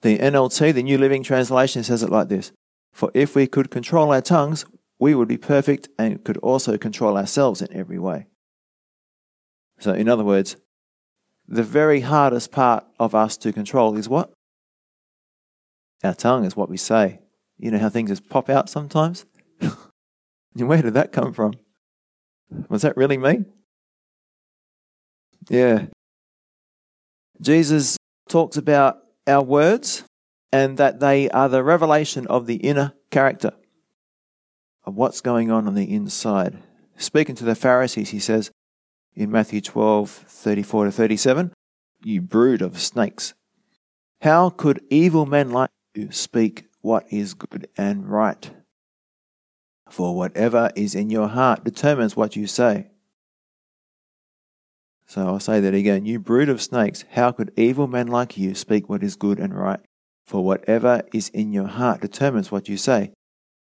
The 0.02 0.18
NLT, 0.18 0.72
the 0.72 0.82
New 0.82 0.96
Living 0.96 1.22
Translation, 1.22 1.82
says 1.82 2.02
it 2.02 2.10
like 2.10 2.28
this 2.28 2.52
For 2.92 3.10
if 3.14 3.34
we 3.34 3.46
could 3.46 3.70
control 3.70 4.12
our 4.12 4.22
tongues, 4.22 4.64
we 4.98 5.14
would 5.14 5.28
be 5.28 5.36
perfect 5.36 5.88
and 5.98 6.24
could 6.24 6.38
also 6.38 6.78
control 6.78 7.16
ourselves 7.16 7.60
in 7.60 7.72
every 7.76 7.98
way. 7.98 8.26
So, 9.78 9.92
in 9.92 10.08
other 10.08 10.24
words, 10.24 10.56
the 11.48 11.62
very 11.62 12.00
hardest 12.00 12.52
part 12.52 12.84
of 13.00 13.14
us 13.14 13.36
to 13.38 13.52
control 13.52 13.96
is 13.96 14.08
what? 14.08 14.30
Our 16.04 16.14
tongue 16.14 16.44
is 16.44 16.54
what 16.54 16.68
we 16.68 16.76
say. 16.76 17.20
You 17.56 17.70
know 17.70 17.78
how 17.78 17.88
things 17.88 18.10
just 18.10 18.28
pop 18.28 18.48
out 18.50 18.68
sometimes? 18.68 19.24
Where 20.54 20.82
did 20.82 20.94
that 20.94 21.12
come 21.12 21.32
from? 21.32 21.54
Was 22.68 22.82
that 22.82 22.96
really 22.96 23.16
me? 23.16 23.44
Yeah. 25.48 25.86
Jesus 27.40 27.96
talks 28.28 28.56
about 28.56 28.98
our 29.26 29.42
words 29.42 30.04
and 30.52 30.76
that 30.76 31.00
they 31.00 31.28
are 31.30 31.48
the 31.48 31.64
revelation 31.64 32.26
of 32.26 32.46
the 32.46 32.56
inner 32.56 32.94
character 33.10 33.52
of 34.84 34.96
what's 34.96 35.20
going 35.20 35.50
on 35.50 35.66
on 35.66 35.74
the 35.74 35.92
inside. 35.92 36.58
Speaking 36.96 37.34
to 37.36 37.44
the 37.44 37.54
Pharisees, 37.54 38.10
he 38.10 38.18
says 38.18 38.50
in 39.14 39.30
Matthew 39.30 39.60
12 39.60 40.10
34 40.10 40.84
to 40.86 40.92
37, 40.92 41.52
You 42.02 42.20
brood 42.22 42.62
of 42.62 42.80
snakes, 42.80 43.34
how 44.22 44.50
could 44.50 44.84
evil 44.90 45.26
men 45.26 45.50
like 45.50 45.70
you 45.94 46.10
speak 46.12 46.66
what 46.80 47.06
is 47.10 47.34
good 47.34 47.68
and 47.76 48.08
right? 48.08 48.50
For 49.88 50.16
whatever 50.16 50.70
is 50.76 50.94
in 50.94 51.10
your 51.10 51.28
heart 51.28 51.64
determines 51.64 52.16
what 52.16 52.36
you 52.36 52.46
say. 52.46 52.90
So 55.06 55.26
I'll 55.26 55.40
say 55.40 55.60
that 55.60 55.72
again. 55.72 56.04
You 56.04 56.18
brood 56.18 56.50
of 56.50 56.60
snakes, 56.60 57.04
how 57.12 57.32
could 57.32 57.52
evil 57.56 57.86
men 57.86 58.08
like 58.08 58.36
you 58.36 58.54
speak 58.54 58.88
what 58.88 59.02
is 59.02 59.16
good 59.16 59.38
and 59.38 59.58
right? 59.58 59.80
For 60.26 60.44
whatever 60.44 61.02
is 61.14 61.30
in 61.30 61.52
your 61.52 61.66
heart 61.66 62.02
determines 62.02 62.52
what 62.52 62.68
you 62.68 62.76
say. 62.76 63.12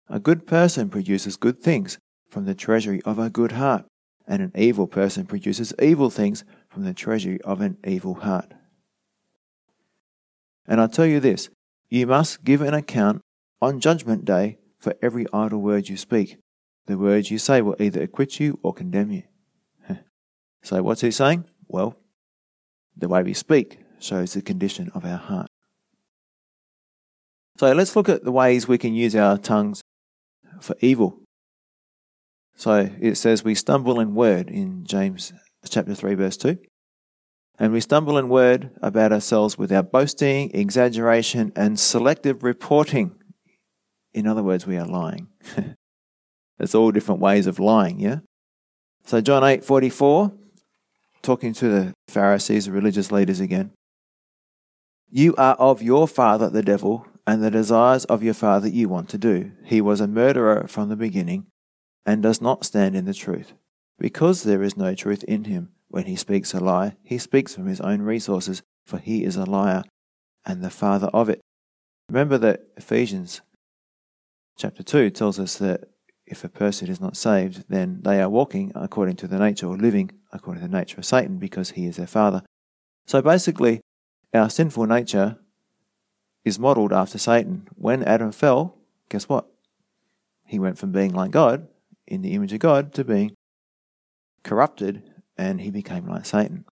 A 0.10 0.20
good 0.20 0.46
person 0.46 0.90
produces 0.90 1.38
good 1.38 1.62
things 1.62 1.98
from 2.30 2.46
the 2.46 2.56
treasury 2.56 3.02
of 3.04 3.18
a 3.18 3.30
good 3.30 3.54
heart, 3.54 3.86
and 4.28 4.42
an 4.42 4.52
evil 4.56 4.88
person 4.88 5.26
produces 5.26 5.74
evil 5.82 6.10
things 6.10 6.44
from 6.70 6.84
the 6.84 6.94
treasury 6.94 7.42
of 7.42 7.62
an 7.62 7.78
evil 7.86 8.16
heart. 8.16 8.54
And 10.68 10.82
I 10.82 10.88
tell 10.88 11.06
you 11.06 11.20
this 11.20 11.50
you 11.90 12.06
must 12.06 12.44
give 12.44 12.62
an 12.62 12.74
account 12.74 13.22
on 13.62 13.80
Judgment 13.80 14.26
Day 14.26 14.58
for 14.78 14.94
every 15.02 15.26
idle 15.32 15.62
word 15.62 15.88
you 15.88 15.98
speak. 15.98 16.38
The 16.86 16.98
words 16.98 17.32
you 17.32 17.38
say 17.38 17.62
will 17.62 17.76
either 17.80 18.02
acquit 18.02 18.40
you 18.40 18.60
or 18.62 18.74
condemn 18.74 19.12
you. 19.12 19.24
So, 20.64 20.84
what's 20.84 21.02
he 21.02 21.12
saying? 21.12 21.46
Well, 21.70 21.96
the 22.98 23.08
way 23.08 23.24
we 23.24 23.34
speak 23.34 23.80
shows 24.00 24.34
the 24.34 24.42
condition 24.42 24.92
of 24.94 25.06
our 25.06 25.18
heart. 25.18 25.48
So, 27.58 27.72
let's 27.72 27.96
look 27.96 28.10
at 28.10 28.26
the 28.26 28.34
ways 28.34 28.68
we 28.68 28.78
can 28.78 28.94
use 28.94 29.16
our 29.16 29.38
tongues 29.38 29.82
for 30.60 30.76
evil. 30.82 31.22
So, 32.58 32.90
it 33.00 33.16
says 33.16 33.44
we 33.44 33.56
stumble 33.56 34.00
in 34.00 34.16
word 34.16 34.50
in 34.50 34.84
James 34.84 35.32
chapter 35.70 35.94
3, 35.94 36.16
verse 36.16 36.38
2. 36.38 36.58
And 37.60 37.72
we 37.72 37.80
stumble 37.82 38.18
in 38.18 38.30
word 38.30 38.72
about 38.82 39.14
ourselves 39.14 39.58
with 39.58 39.72
our 39.72 39.84
boasting, 39.84 40.52
exaggeration, 40.54 41.54
and 41.56 41.80
selective 41.80 42.44
reporting. 42.44 43.16
In 44.14 44.28
other 44.28 44.44
words, 44.44 44.66
we 44.66 44.78
are 44.78 44.88
lying. 44.88 45.28
It's 46.60 46.74
all 46.74 46.92
different 46.92 47.22
ways 47.22 47.46
of 47.46 47.60
lying, 47.60 48.00
yeah? 48.00 48.20
So 49.06 49.22
John 49.22 49.44
8 49.44 49.64
44 49.64 50.34
talking 51.22 51.54
to 51.54 51.70
the 51.70 51.94
Pharisees, 52.08 52.66
the 52.66 52.72
religious 52.72 53.12
leaders 53.12 53.40
again. 53.40 53.72
You 55.10 55.36
are 55.36 55.56
of 55.56 55.82
your 55.82 56.08
father, 56.08 56.50
the 56.50 56.64
devil, 56.64 57.06
and 57.26 57.44
the 57.44 57.52
desires 57.52 58.06
of 58.06 58.24
your 58.24 58.34
father 58.34 58.68
you 58.68 58.90
want 58.90 59.10
to 59.10 59.18
do. 59.18 59.52
He 59.64 59.82
was 59.82 60.02
a 60.02 60.08
murderer 60.08 60.68
from 60.68 60.90
the 60.90 60.96
beginning 60.96 61.48
and 62.08 62.24
does 62.24 62.42
not 62.42 62.66
stand 62.66 62.96
in 62.96 63.06
the 63.06 63.14
truth. 63.14 63.52
Because 64.00 64.44
there 64.44 64.64
is 64.64 64.78
no 64.78 64.96
truth 64.96 65.24
in 65.26 65.44
him, 65.44 65.70
when 65.90 66.06
he 66.06 66.16
speaks 66.16 66.54
a 66.54 66.60
lie, 66.60 66.96
he 67.04 67.18
speaks 67.18 67.54
from 67.54 67.68
his 67.68 67.82
own 67.82 68.02
resources, 68.02 68.64
for 68.86 68.98
he 68.98 69.24
is 69.24 69.36
a 69.36 69.46
liar 69.46 69.84
and 70.46 70.64
the 70.64 70.70
father 70.70 71.08
of 71.08 71.28
it. 71.28 71.42
Remember 72.10 72.38
that 72.38 72.62
Ephesians 72.78 73.42
chapter 74.58 74.82
2 74.82 75.10
tells 75.10 75.38
us 75.38 75.58
that 75.58 75.90
if 76.26 76.44
a 76.44 76.50
person 76.50 76.90
is 76.90 77.02
not 77.02 77.18
saved, 77.18 77.66
then 77.70 78.00
they 78.04 78.22
are 78.22 78.30
walking 78.30 78.72
according 78.76 79.18
to 79.18 79.28
the 79.28 79.38
nature 79.38 79.68
or 79.68 79.78
living 79.78 80.12
according 80.32 80.62
to 80.62 80.70
the 80.70 80.78
nature 80.78 80.98
of 80.98 81.06
Satan 81.06 81.38
because 81.38 81.72
he 81.72 81.86
is 81.86 81.98
their 81.98 82.08
father. 82.08 82.44
So 83.06 83.22
basically, 83.22 83.82
our 84.34 84.50
sinful 84.50 84.86
nature 84.86 85.38
is 86.46 86.60
modeled 86.60 86.94
after 86.94 87.18
Satan. 87.18 87.68
When 87.76 88.04
Adam 88.04 88.32
fell, 88.32 88.78
guess 89.10 89.28
what? 89.28 89.48
He 90.46 90.60
went 90.60 90.78
from 90.78 90.92
being 90.92 91.14
like 91.14 91.32
God, 91.32 91.68
in 92.08 92.22
the 92.22 92.34
image 92.34 92.54
of 92.54 92.60
God, 92.60 92.94
to 92.94 93.04
being 93.04 93.36
corrupted, 94.44 95.04
and 95.38 95.62
he 95.62 95.72
became 95.72 96.08
like 96.08 96.26
Satan. 96.26 96.66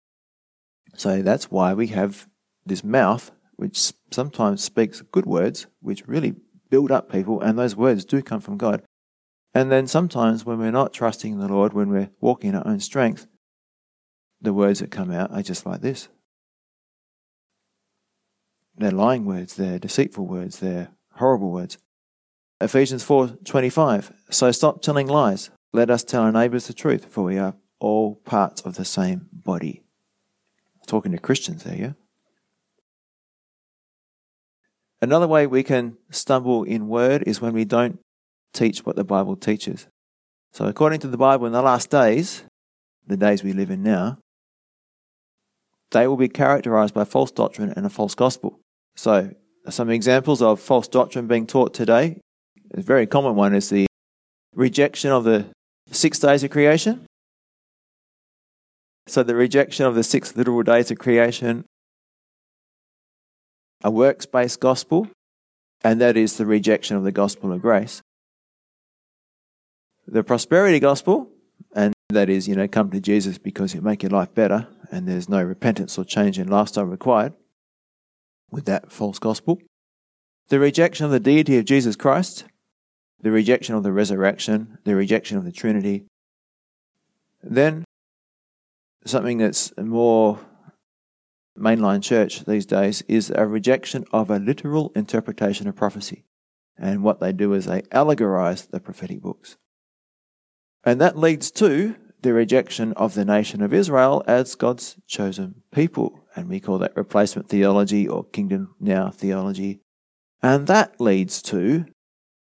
So 0.96 1.22
that's 1.22 1.50
why 1.50 1.74
we 1.74 1.88
have 1.88 2.26
this 2.64 2.82
mouth, 2.82 3.30
which 3.56 3.92
sometimes 4.10 4.64
speaks 4.64 5.02
good 5.02 5.26
words, 5.26 5.66
which 5.80 6.06
really 6.06 6.34
build 6.70 6.90
up 6.90 7.10
people, 7.10 7.40
and 7.40 7.58
those 7.58 7.76
words 7.76 8.04
do 8.04 8.22
come 8.22 8.40
from 8.40 8.56
God. 8.56 8.82
And 9.54 9.70
then 9.70 9.86
sometimes 9.86 10.44
when 10.44 10.58
we're 10.58 10.70
not 10.70 10.92
trusting 10.92 11.38
the 11.38 11.48
Lord, 11.48 11.72
when 11.72 11.88
we're 11.88 12.10
walking 12.20 12.50
in 12.50 12.56
our 12.56 12.66
own 12.66 12.80
strength, 12.80 13.26
the 14.40 14.52
words 14.52 14.80
that 14.80 14.90
come 14.90 15.10
out 15.10 15.30
are 15.30 15.42
just 15.42 15.64
like 15.64 15.80
this. 15.80 16.08
They're 18.76 18.90
lying 18.90 19.24
words, 19.24 19.54
they're 19.54 19.78
deceitful 19.78 20.26
words, 20.26 20.60
they're 20.60 20.90
horrible 21.12 21.50
words. 21.50 21.78
Ephesians 22.60 23.04
4:25 23.04 24.12
So 24.30 24.50
stop 24.50 24.80
telling 24.82 25.06
lies. 25.06 25.50
Let 25.72 25.90
us 25.90 26.04
tell 26.04 26.22
our 26.22 26.32
neighbors 26.32 26.66
the 26.66 26.72
truth, 26.72 27.04
for 27.04 27.22
we 27.22 27.38
are 27.38 27.54
all 27.80 28.16
parts 28.16 28.62
of 28.62 28.76
the 28.76 28.84
same 28.84 29.28
body. 29.32 29.82
Talking 30.86 31.12
to 31.12 31.18
Christians 31.18 31.64
there, 31.64 31.76
yeah? 31.76 31.92
Another 35.02 35.28
way 35.28 35.46
we 35.46 35.62
can 35.62 35.98
stumble 36.10 36.62
in 36.62 36.88
word 36.88 37.24
is 37.26 37.40
when 37.40 37.52
we 37.52 37.64
don't 37.64 37.98
teach 38.54 38.86
what 38.86 38.96
the 38.96 39.04
Bible 39.04 39.36
teaches. 39.36 39.88
So, 40.52 40.64
according 40.64 41.00
to 41.00 41.08
the 41.08 41.18
Bible, 41.18 41.46
in 41.46 41.52
the 41.52 41.60
last 41.60 41.90
days, 41.90 42.44
the 43.06 43.16
days 43.16 43.44
we 43.44 43.52
live 43.52 43.70
in 43.70 43.82
now, 43.82 44.18
they 45.90 46.06
will 46.06 46.16
be 46.16 46.28
characterized 46.28 46.94
by 46.94 47.04
false 47.04 47.30
doctrine 47.30 47.74
and 47.76 47.84
a 47.84 47.90
false 47.90 48.14
gospel. 48.14 48.60
So, 48.96 49.34
some 49.68 49.90
examples 49.90 50.40
of 50.40 50.60
false 50.60 50.88
doctrine 50.88 51.26
being 51.26 51.46
taught 51.46 51.74
today, 51.74 52.20
a 52.72 52.80
very 52.80 53.06
common 53.06 53.34
one 53.34 53.54
is 53.54 53.68
the 53.70 53.86
rejection 54.54 55.10
of 55.10 55.24
the 55.24 55.46
six 55.90 56.18
days 56.18 56.44
of 56.44 56.50
creation. 56.50 57.06
So, 59.06 59.22
the 59.22 59.36
rejection 59.36 59.86
of 59.86 59.94
the 59.94 60.02
six 60.02 60.36
literal 60.36 60.62
days 60.62 60.90
of 60.90 60.98
creation, 60.98 61.64
a 63.84 63.90
works 63.90 64.26
based 64.26 64.60
gospel, 64.60 65.08
and 65.84 66.00
that 66.00 66.16
is 66.16 66.36
the 66.36 66.46
rejection 66.46 66.96
of 66.96 67.04
the 67.04 67.12
gospel 67.12 67.52
of 67.52 67.62
grace 67.62 68.02
the 70.06 70.22
prosperity 70.22 70.78
gospel, 70.78 71.28
and 71.74 71.92
that 72.10 72.30
is, 72.30 72.46
you 72.46 72.54
know, 72.54 72.68
come 72.68 72.90
to 72.90 73.00
Jesus 73.00 73.38
because 73.38 73.72
he'll 73.72 73.82
make 73.82 74.02
your 74.02 74.10
life 74.10 74.32
better 74.34 74.68
and 74.90 75.08
there's 75.08 75.28
no 75.28 75.42
repentance 75.42 75.98
or 75.98 76.04
change 76.04 76.38
in 76.38 76.46
lifestyle 76.46 76.84
required 76.84 77.32
with 78.50 78.66
that 78.66 78.92
false 78.92 79.18
gospel. 79.18 79.58
The 80.48 80.60
rejection 80.60 81.04
of 81.06 81.12
the 81.12 81.20
deity 81.20 81.58
of 81.58 81.64
Jesus 81.64 81.96
Christ, 81.96 82.44
the 83.20 83.30
rejection 83.30 83.74
of 83.74 83.82
the 83.82 83.92
resurrection, 83.92 84.78
the 84.84 84.94
rejection 84.94 85.38
of 85.38 85.44
the 85.44 85.52
Trinity. 85.52 86.04
Then 87.42 87.84
something 89.04 89.38
that's 89.38 89.72
more 89.78 90.40
mainline 91.58 92.02
church 92.02 92.44
these 92.44 92.66
days 92.66 93.02
is 93.08 93.30
a 93.30 93.46
rejection 93.46 94.04
of 94.12 94.30
a 94.30 94.38
literal 94.38 94.92
interpretation 94.94 95.66
of 95.68 95.76
prophecy. 95.76 96.24
And 96.78 97.02
what 97.02 97.20
they 97.20 97.32
do 97.32 97.54
is 97.54 97.64
they 97.64 97.82
allegorize 97.82 98.68
the 98.68 98.80
prophetic 98.80 99.22
books. 99.22 99.56
And 100.84 101.00
that 101.00 101.18
leads 101.18 101.50
to 101.52 101.96
the 102.22 102.32
rejection 102.32 102.92
of 102.94 103.14
the 103.14 103.24
nation 103.24 103.62
of 103.62 103.72
Israel 103.72 104.22
as 104.26 104.54
God's 104.54 104.96
chosen 105.06 105.62
people. 105.72 106.24
And 106.34 106.48
we 106.48 106.60
call 106.60 106.78
that 106.78 106.96
replacement 106.96 107.48
theology 107.48 108.06
or 108.06 108.24
kingdom 108.24 108.74
now 108.78 109.10
theology. 109.10 109.80
And 110.42 110.66
that 110.66 111.00
leads 111.00 111.40
to 111.42 111.86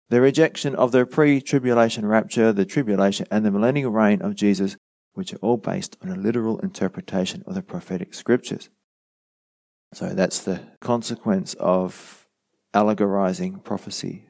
the 0.09 0.21
rejection 0.21 0.75
of 0.75 0.91
the 0.91 1.05
pre 1.05 1.41
tribulation 1.41 2.05
rapture, 2.05 2.53
the 2.53 2.65
tribulation, 2.65 3.25
and 3.29 3.45
the 3.45 3.51
millennial 3.51 3.91
reign 3.91 4.21
of 4.21 4.35
Jesus, 4.35 4.77
which 5.13 5.33
are 5.33 5.37
all 5.37 5.57
based 5.57 5.97
on 6.01 6.09
a 6.09 6.15
literal 6.15 6.59
interpretation 6.59 7.43
of 7.45 7.55
the 7.55 7.61
prophetic 7.61 8.13
scriptures. 8.13 8.69
So 9.93 10.09
that's 10.09 10.39
the 10.39 10.61
consequence 10.81 11.53
of 11.55 12.27
allegorizing 12.73 13.63
prophecy 13.63 14.27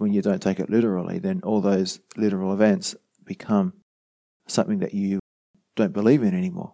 when 0.00 0.14
you 0.14 0.22
don't 0.22 0.40
take 0.40 0.58
it 0.58 0.70
literally, 0.70 1.18
then 1.18 1.42
all 1.44 1.60
those 1.60 2.00
literal 2.16 2.54
events 2.54 2.96
become 3.22 3.74
something 4.48 4.78
that 4.78 4.94
you 4.94 5.20
don't 5.76 5.92
believe 5.92 6.22
in 6.22 6.34
anymore. 6.34 6.72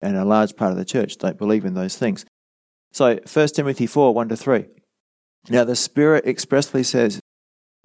And 0.00 0.16
a 0.16 0.24
large 0.24 0.54
part 0.54 0.70
of 0.70 0.78
the 0.78 0.84
church 0.84 1.16
don't 1.16 1.36
believe 1.36 1.64
in 1.64 1.74
those 1.74 1.96
things. 1.96 2.24
So 2.92 3.18
1 3.32 3.48
Timothy 3.48 3.88
4 3.88 4.14
1 4.14 4.28
to 4.28 4.36
3. 4.36 4.66
Now 5.48 5.64
the 5.64 5.76
Spirit 5.76 6.26
expressly 6.26 6.82
says 6.82 7.20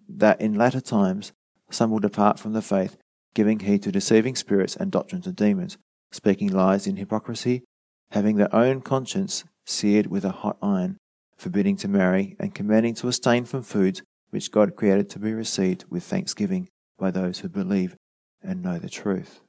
that 0.08 0.40
in 0.40 0.56
latter 0.56 0.80
times 0.80 1.34
some 1.70 1.92
will 1.92 2.00
depart 2.00 2.40
from 2.40 2.54
the 2.54 2.62
faith, 2.62 2.98
giving 3.34 3.60
heed 3.60 3.84
to 3.84 3.92
deceiving 3.92 4.36
spirits 4.36 4.76
and 4.76 4.92
doctrines 4.92 5.28
of 5.28 5.36
demons, 5.36 5.78
speaking 6.12 6.52
lies 6.52 6.88
in 6.88 6.96
hypocrisy, 6.96 7.64
having 8.12 8.38
their 8.38 8.54
own 8.56 8.82
conscience 8.82 9.44
seared 9.66 10.08
with 10.08 10.26
a 10.26 10.32
hot 10.32 10.58
iron, 10.62 10.98
forbidding 11.38 11.76
to 11.78 11.88
marry, 11.88 12.36
and 12.40 12.56
commanding 12.56 12.96
to 12.96 13.08
abstain 13.08 13.46
from 13.46 13.62
foods 13.62 14.02
which 14.30 14.52
God 14.52 14.76
created 14.76 15.10
to 15.10 15.20
be 15.20 15.34
received 15.34 15.86
with 15.90 16.04
thanksgiving 16.04 16.70
by 16.98 17.12
those 17.12 17.40
who 17.40 17.50
believe 17.50 17.96
and 18.42 18.62
know 18.62 18.80
the 18.80 18.90
truth. 18.90 19.42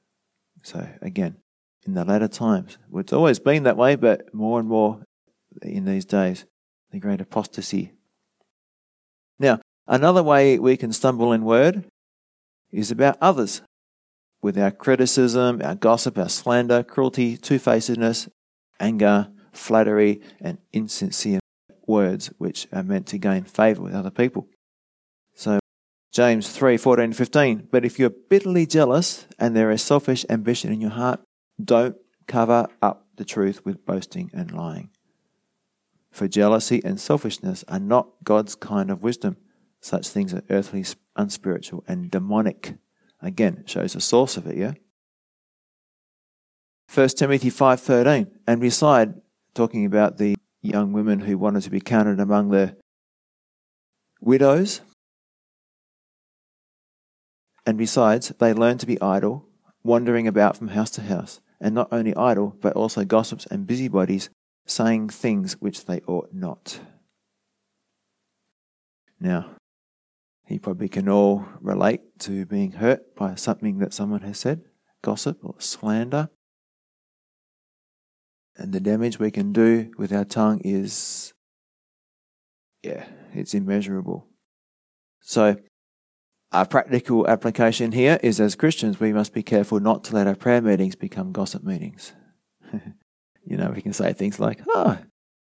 So, 0.62 0.88
again, 1.00 1.36
in 1.86 1.94
the 1.94 2.04
latter 2.04 2.28
times, 2.28 2.76
it's 2.94 3.12
always 3.12 3.38
been 3.38 3.62
that 3.62 3.76
way, 3.76 3.96
but 3.96 4.34
more 4.34 4.58
and 4.58 4.68
more 4.68 5.02
in 5.62 5.84
these 5.84 6.04
days, 6.04 6.44
the 6.90 6.98
great 6.98 7.20
apostasy. 7.20 7.92
Now, 9.40 9.58
another 9.88 10.22
way 10.22 10.58
we 10.58 10.76
can 10.76 10.92
stumble 10.92 11.32
in 11.32 11.44
word 11.44 11.86
is 12.70 12.90
about 12.90 13.16
others 13.22 13.62
with 14.42 14.58
our 14.58 14.70
criticism, 14.70 15.62
our 15.64 15.74
gossip, 15.74 16.18
our 16.18 16.28
slander, 16.28 16.82
cruelty, 16.82 17.38
two 17.38 17.58
facedness, 17.58 18.28
anger, 18.78 19.28
flattery, 19.50 20.20
and 20.40 20.58
insincere 20.72 21.40
words 21.86 22.30
which 22.36 22.68
are 22.70 22.82
meant 22.82 23.06
to 23.08 23.18
gain 23.18 23.44
favour 23.44 23.82
with 23.82 23.94
other 23.94 24.10
people. 24.10 24.46
So, 25.34 25.58
James 26.12 26.50
3 26.50 26.76
14 26.76 27.14
15. 27.14 27.68
But 27.70 27.84
if 27.86 27.98
you're 27.98 28.10
bitterly 28.10 28.66
jealous 28.66 29.26
and 29.38 29.56
there 29.56 29.70
is 29.70 29.82
selfish 29.82 30.26
ambition 30.28 30.70
in 30.70 30.82
your 30.82 30.90
heart, 30.90 31.20
don't 31.62 31.96
cover 32.26 32.68
up 32.82 33.06
the 33.16 33.24
truth 33.24 33.64
with 33.64 33.86
boasting 33.86 34.30
and 34.34 34.52
lying. 34.52 34.90
For 36.10 36.28
jealousy 36.28 36.80
and 36.84 37.00
selfishness 37.00 37.64
are 37.68 37.78
not 37.78 38.08
God's 38.24 38.54
kind 38.54 38.90
of 38.90 39.02
wisdom. 39.02 39.36
Such 39.80 40.08
things 40.08 40.34
are 40.34 40.42
earthly, 40.50 40.84
unspiritual, 41.16 41.84
and 41.86 42.10
demonic. 42.10 42.74
Again, 43.22 43.58
it 43.60 43.70
shows 43.70 43.92
the 43.92 44.00
source 44.00 44.36
of 44.36 44.46
it, 44.46 44.56
yeah? 44.56 44.72
1 46.92 47.08
Timothy 47.10 47.50
5.13, 47.50 48.28
and 48.46 48.60
beside, 48.60 49.14
talking 49.54 49.84
about 49.84 50.18
the 50.18 50.34
young 50.60 50.92
women 50.92 51.20
who 51.20 51.38
wanted 51.38 51.62
to 51.62 51.70
be 51.70 51.80
counted 51.80 52.18
among 52.18 52.50
the 52.50 52.76
widows, 54.20 54.80
and 57.64 57.78
besides, 57.78 58.32
they 58.40 58.52
learned 58.52 58.80
to 58.80 58.86
be 58.86 59.00
idle, 59.00 59.46
wandering 59.84 60.26
about 60.26 60.56
from 60.56 60.68
house 60.68 60.90
to 60.90 61.02
house, 61.02 61.40
and 61.60 61.74
not 61.74 61.88
only 61.92 62.14
idle, 62.16 62.56
but 62.60 62.72
also 62.72 63.04
gossips 63.04 63.46
and 63.46 63.66
busybodies, 63.66 64.28
saying 64.70 65.08
things 65.08 65.54
which 65.60 65.86
they 65.86 66.00
ought 66.06 66.32
not. 66.32 66.80
Now, 69.18 69.56
you 70.48 70.60
probably 70.60 70.88
can 70.88 71.08
all 71.08 71.44
relate 71.60 72.18
to 72.20 72.46
being 72.46 72.72
hurt 72.72 73.14
by 73.14 73.34
something 73.34 73.78
that 73.78 73.92
someone 73.92 74.22
has 74.22 74.38
said, 74.38 74.62
gossip 75.02 75.38
or 75.42 75.54
slander. 75.58 76.30
And 78.56 78.72
the 78.72 78.80
damage 78.80 79.18
we 79.18 79.30
can 79.30 79.52
do 79.52 79.90
with 79.96 80.12
our 80.12 80.24
tongue 80.24 80.60
is, 80.64 81.32
yeah, 82.82 83.06
it's 83.32 83.54
immeasurable. 83.54 84.26
So, 85.20 85.56
our 86.52 86.66
practical 86.66 87.28
application 87.28 87.92
here 87.92 88.18
is 88.22 88.40
as 88.40 88.56
Christians, 88.56 88.98
we 88.98 89.12
must 89.12 89.32
be 89.32 89.42
careful 89.42 89.78
not 89.78 90.02
to 90.04 90.14
let 90.14 90.26
our 90.26 90.34
prayer 90.34 90.60
meetings 90.60 90.96
become 90.96 91.30
gossip 91.30 91.62
meetings. 91.62 92.12
you 93.44 93.56
know, 93.56 93.70
we 93.74 93.82
can 93.82 93.92
say 93.92 94.12
things 94.12 94.38
like, 94.38 94.60
oh, 94.68 94.98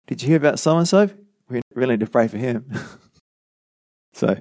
did 0.07 0.21
you 0.21 0.29
hear 0.29 0.37
about 0.37 0.59
so 0.59 0.77
and 0.77 0.87
so? 0.87 1.09
We 1.49 1.61
really 1.73 1.93
need 1.93 2.05
to 2.05 2.11
pray 2.11 2.27
for 2.27 2.37
him. 2.37 2.71
so, 4.13 4.39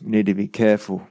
we 0.00 0.10
need 0.10 0.26
to 0.26 0.34
be 0.34 0.48
careful. 0.48 1.06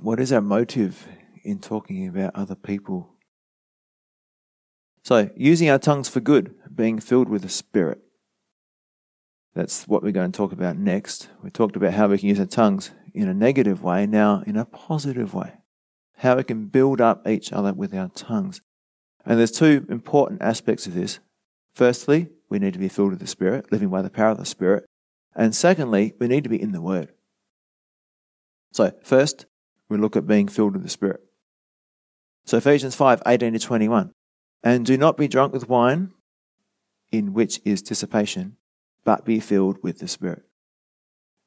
What 0.00 0.20
is 0.20 0.32
our 0.32 0.40
motive 0.40 1.06
in 1.44 1.60
talking 1.60 2.08
about 2.08 2.34
other 2.34 2.54
people? 2.54 3.10
So, 5.02 5.30
using 5.36 5.68
our 5.68 5.78
tongues 5.78 6.08
for 6.08 6.20
good, 6.20 6.54
being 6.74 6.98
filled 6.98 7.28
with 7.28 7.42
the 7.42 7.48
Spirit. 7.48 8.00
That's 9.54 9.86
what 9.86 10.02
we're 10.02 10.12
going 10.12 10.32
to 10.32 10.36
talk 10.36 10.52
about 10.52 10.76
next. 10.76 11.28
We 11.42 11.50
talked 11.50 11.76
about 11.76 11.92
how 11.92 12.08
we 12.08 12.18
can 12.18 12.28
use 12.28 12.40
our 12.40 12.46
tongues 12.46 12.90
in 13.12 13.28
a 13.28 13.34
negative 13.34 13.82
way, 13.82 14.06
now 14.06 14.42
in 14.46 14.56
a 14.56 14.64
positive 14.64 15.32
way. 15.32 15.52
How 16.16 16.36
we 16.36 16.44
can 16.44 16.66
build 16.66 17.00
up 17.00 17.28
each 17.28 17.52
other 17.52 17.72
with 17.72 17.94
our 17.94 18.08
tongues. 18.08 18.60
And 19.24 19.38
there's 19.38 19.50
two 19.50 19.86
important 19.88 20.42
aspects 20.42 20.86
of 20.86 20.94
this. 20.94 21.18
Firstly, 21.74 22.28
we 22.48 22.58
need 22.58 22.74
to 22.74 22.78
be 22.78 22.88
filled 22.88 23.10
with 23.10 23.20
the 23.20 23.26
Spirit, 23.26 23.72
living 23.72 23.88
by 23.88 24.02
the 24.02 24.10
power 24.10 24.30
of 24.30 24.38
the 24.38 24.44
Spirit. 24.44 24.84
And 25.34 25.54
secondly, 25.54 26.14
we 26.18 26.28
need 26.28 26.44
to 26.44 26.50
be 26.50 26.60
in 26.60 26.72
the 26.72 26.82
Word. 26.82 27.12
So, 28.72 28.92
first, 29.02 29.46
we 29.88 29.96
look 29.96 30.16
at 30.16 30.26
being 30.26 30.48
filled 30.48 30.74
with 30.74 30.82
the 30.82 30.88
Spirit. 30.88 31.20
So, 32.44 32.58
Ephesians 32.58 32.94
5 32.94 33.22
18 33.26 33.52
to 33.54 33.58
21. 33.58 34.12
And 34.62 34.86
do 34.86 34.96
not 34.96 35.16
be 35.16 35.28
drunk 35.28 35.52
with 35.52 35.68
wine, 35.68 36.12
in 37.10 37.32
which 37.32 37.60
is 37.64 37.82
dissipation, 37.82 38.56
but 39.04 39.24
be 39.24 39.40
filled 39.40 39.78
with 39.82 39.98
the 39.98 40.08
Spirit. 40.08 40.44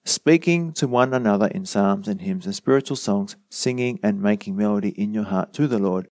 Speaking 0.06 0.72
to 0.74 0.88
one 0.88 1.14
another 1.14 1.48
in 1.48 1.66
psalms 1.66 2.08
and 2.08 2.22
hymns 2.22 2.46
and 2.46 2.56
spiritual 2.56 2.96
songs, 2.96 3.36
singing 3.50 4.00
and 4.02 4.22
making 4.22 4.56
melody 4.56 4.90
in 4.90 5.14
your 5.14 5.26
heart 5.26 5.52
to 5.54 5.68
the 5.68 5.80
Lord, 5.80 6.08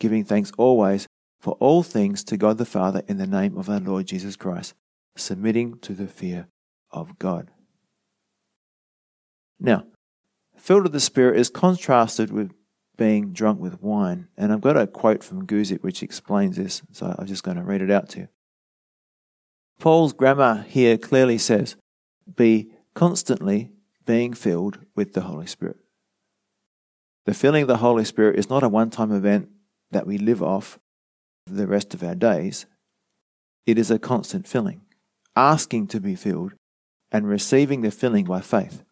giving 0.00 0.24
thanks 0.24 0.50
always 0.58 1.06
for 1.38 1.52
all 1.60 1.84
things 1.84 2.24
to 2.24 2.36
God 2.36 2.58
the 2.58 2.64
Father 2.64 3.02
in 3.06 3.18
the 3.18 3.26
name 3.26 3.56
of 3.56 3.70
our 3.70 3.78
Lord 3.78 4.06
Jesus 4.06 4.34
Christ, 4.34 4.74
submitting 5.16 5.78
to 5.80 5.92
the 5.92 6.08
fear 6.08 6.48
of 6.90 7.18
God. 7.18 7.50
Now, 9.60 9.84
filled 10.56 10.84
with 10.84 10.92
the 10.92 11.00
Spirit 11.00 11.38
is 11.38 11.50
contrasted 11.50 12.32
with 12.32 12.50
being 12.96 13.32
drunk 13.32 13.60
with 13.60 13.82
wine. 13.82 14.28
And 14.36 14.52
I've 14.52 14.60
got 14.60 14.76
a 14.76 14.86
quote 14.86 15.24
from 15.24 15.46
Guzik 15.46 15.82
which 15.82 16.02
explains 16.02 16.56
this, 16.56 16.82
so 16.92 17.14
I'm 17.18 17.26
just 17.26 17.42
going 17.42 17.56
to 17.56 17.62
read 17.62 17.80
it 17.80 17.90
out 17.90 18.10
to 18.10 18.20
you. 18.20 18.28
Paul's 19.78 20.12
grammar 20.12 20.66
here 20.68 20.98
clearly 20.98 21.38
says, 21.38 21.76
be 22.36 22.70
constantly 22.94 23.70
being 24.04 24.34
filled 24.34 24.80
with 24.94 25.14
the 25.14 25.22
Holy 25.22 25.46
Spirit. 25.46 25.78
The 27.24 27.32
filling 27.32 27.62
of 27.62 27.68
the 27.68 27.78
Holy 27.78 28.04
Spirit 28.04 28.38
is 28.38 28.50
not 28.50 28.62
a 28.62 28.68
one 28.68 28.90
time 28.90 29.12
event 29.12 29.48
that 29.90 30.06
we 30.06 30.18
live 30.18 30.42
off 30.42 30.78
the 31.46 31.66
rest 31.66 31.94
of 31.94 32.02
our 32.02 32.14
days. 32.14 32.66
It 33.66 33.78
is 33.78 33.90
a 33.90 33.98
constant 33.98 34.46
filling, 34.46 34.82
asking 35.36 35.88
to 35.88 36.00
be 36.00 36.14
filled 36.14 36.52
and 37.12 37.26
receiving 37.26 37.82
the 37.82 37.90
filling 37.90 38.24
by 38.24 38.40
faith. 38.40 38.82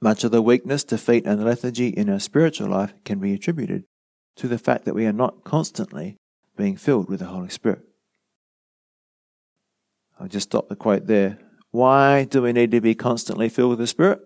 Much 0.00 0.24
of 0.24 0.30
the 0.30 0.42
weakness, 0.42 0.82
defeat, 0.82 1.26
and 1.26 1.44
lethargy 1.44 1.88
in 1.88 2.08
our 2.08 2.20
spiritual 2.20 2.68
life 2.68 2.94
can 3.04 3.18
be 3.18 3.34
attributed 3.34 3.84
to 4.36 4.48
the 4.48 4.58
fact 4.58 4.84
that 4.84 4.94
we 4.94 5.06
are 5.06 5.12
not 5.12 5.44
constantly 5.44 6.16
being 6.56 6.76
filled 6.76 7.08
with 7.08 7.20
the 7.20 7.26
Holy 7.26 7.50
Spirit. 7.50 7.82
I'll 10.18 10.28
just 10.28 10.50
stop 10.50 10.68
the 10.68 10.76
quote 10.76 11.06
there. 11.06 11.38
Why 11.70 12.24
do 12.24 12.42
we 12.42 12.52
need 12.52 12.70
to 12.72 12.80
be 12.80 12.94
constantly 12.94 13.48
filled 13.48 13.70
with 13.70 13.78
the 13.78 13.86
Spirit? 13.86 14.20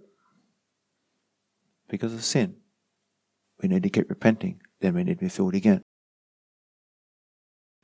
Because 1.88 2.14
of 2.14 2.24
sin. 2.24 2.56
We 3.62 3.68
need 3.68 3.82
to 3.82 3.90
keep 3.90 4.08
repenting, 4.08 4.60
then 4.84 4.94
we 4.94 5.04
need 5.04 5.18
to 5.18 5.24
be 5.24 5.28
filled 5.28 5.54
again. 5.54 5.82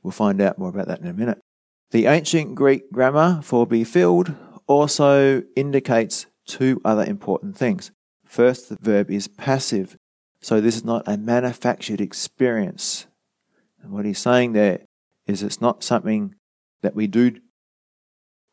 We'll 0.03 0.11
find 0.11 0.41
out 0.41 0.57
more 0.57 0.69
about 0.69 0.87
that 0.87 0.99
in 0.99 1.07
a 1.07 1.13
minute. 1.13 1.39
The 1.91 2.05
ancient 2.05 2.55
Greek 2.55 2.91
grammar 2.91 3.41
for 3.43 3.65
be 3.65 3.83
filled 3.83 4.33
also 4.67 5.43
indicates 5.55 6.27
two 6.45 6.79
other 6.85 7.03
important 7.03 7.57
things. 7.57 7.91
First, 8.25 8.69
the 8.69 8.77
verb 8.79 9.11
is 9.11 9.27
passive, 9.27 9.97
so 10.41 10.61
this 10.61 10.75
is 10.75 10.85
not 10.85 11.03
a 11.07 11.17
manufactured 11.17 11.99
experience. 11.99 13.07
And 13.81 13.91
what 13.91 14.05
he's 14.05 14.19
saying 14.19 14.53
there 14.53 14.85
is 15.27 15.43
it's 15.43 15.59
not 15.61 15.83
something 15.83 16.35
that 16.81 16.95
we 16.95 17.07
do 17.07 17.39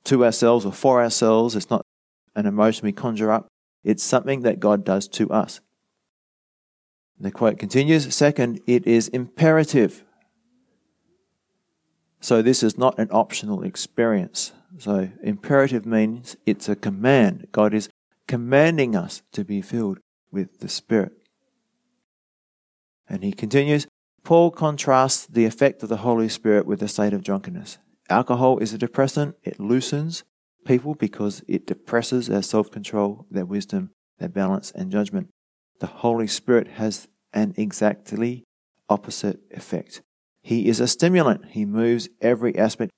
to 0.05 0.25
ourselves 0.25 0.65
or 0.65 0.73
for 0.73 1.03
ourselves, 1.03 1.55
it's 1.55 1.71
not 1.71 1.83
an 2.35 2.47
emotion 2.47 2.87
we 2.87 2.93
conjure 2.93 3.31
up, 3.31 3.47
it's 3.85 4.03
something 4.03 4.43
that 4.43 4.61
God 4.61 4.85
does 4.85 5.07
to 5.09 5.31
us. 5.31 5.61
The 7.21 7.31
quote 7.31 7.59
continues 7.59 8.15
Second, 8.15 8.61
it 8.67 8.87
is 8.87 9.09
imperative. 9.09 10.05
So 12.21 12.43
this 12.43 12.63
is 12.63 12.77
not 12.77 12.99
an 12.99 13.09
optional 13.11 13.63
experience. 13.63 14.53
So 14.79 15.11
imperative 15.23 15.87
means 15.87 16.37
it's 16.47 16.69
a 16.69 16.77
command. 16.77 17.49
God 17.53 17.73
is 17.73 17.89
commanding 18.27 18.95
us 18.95 19.23
to 19.33 19.45
be 19.45 19.63
filled 19.63 19.99
with 20.31 20.59
the 20.61 20.69
Spirit. 20.69 21.13
And 23.09 23.23
he 23.25 23.33
continues 23.33 23.87
Paul 24.25 24.51
contrasts 24.51 25.27
the 25.27 25.47
effect 25.47 25.83
of 25.83 25.89
the 25.89 25.99
Holy 25.99 26.29
Spirit 26.29 26.67
with 26.67 26.81
the 26.81 26.89
state 26.89 27.15
of 27.15 27.25
drunkenness. 27.25 27.79
Alcohol 28.11 28.59
is 28.59 28.75
a 28.75 28.79
depressant, 28.79 29.37
it 29.43 29.59
loosens 29.59 30.25
people 30.67 30.95
because 30.95 31.43
it 31.49 31.67
depresses 31.67 32.27
their 32.27 32.43
self 32.43 32.71
control, 32.71 33.27
their 33.31 33.47
wisdom, 33.47 33.91
their 34.19 34.29
balance, 34.29 34.71
and 34.73 34.93
judgment. 34.93 35.31
The 35.81 35.87
Holy 35.87 36.27
Spirit 36.27 36.69
has 36.69 37.09
an 37.33 37.55
exactly 37.57 38.45
opposite 38.89 39.41
effect. 39.51 40.03
He 40.43 40.69
is 40.69 40.81
a 40.81 40.89
stimulant, 40.89 41.47
he 41.51 41.65
moves 41.65 42.09
every 42.21 42.57
aspect 42.57 42.91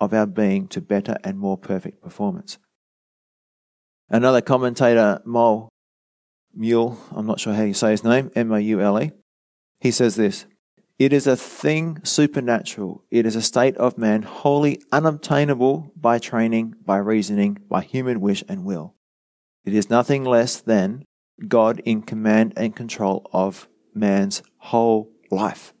of 0.00 0.12
our 0.12 0.26
being 0.26 0.68
to 0.68 0.80
better 0.80 1.16
and 1.24 1.38
more 1.38 1.56
perfect 1.56 2.02
performance. 2.02 2.58
Another 4.08 4.40
commentator, 4.40 5.22
Moule, 5.24 5.68
Mule, 6.54 6.98
I'm 7.10 7.26
not 7.26 7.40
sure 7.40 7.54
how 7.54 7.62
you 7.62 7.74
say 7.74 7.92
his 7.92 8.04
name, 8.04 8.30
M 8.34 8.52
O 8.52 8.56
U 8.56 8.80
L 8.80 9.00
E, 9.02 9.12
he 9.80 9.90
says 9.90 10.16
this 10.16 10.46
It 10.98 11.12
is 11.12 11.26
a 11.26 11.36
thing 11.36 12.00
supernatural. 12.04 13.02
It 13.10 13.26
is 13.26 13.34
a 13.34 13.42
state 13.42 13.76
of 13.76 13.98
man 13.98 14.22
wholly 14.22 14.80
unobtainable 14.92 15.92
by 15.96 16.18
training, 16.18 16.74
by 16.84 16.98
reasoning, 16.98 17.58
by 17.68 17.82
human 17.82 18.20
wish 18.20 18.44
and 18.48 18.64
will. 18.64 18.94
It 19.64 19.74
is 19.74 19.90
nothing 19.90 20.24
less 20.24 20.60
than 20.60 21.04
God 21.48 21.80
in 21.84 22.02
command 22.02 22.52
and 22.56 22.74
control 22.74 23.28
of 23.32 23.68
man's 23.94 24.42
whole 24.58 25.10
life, 25.30 25.72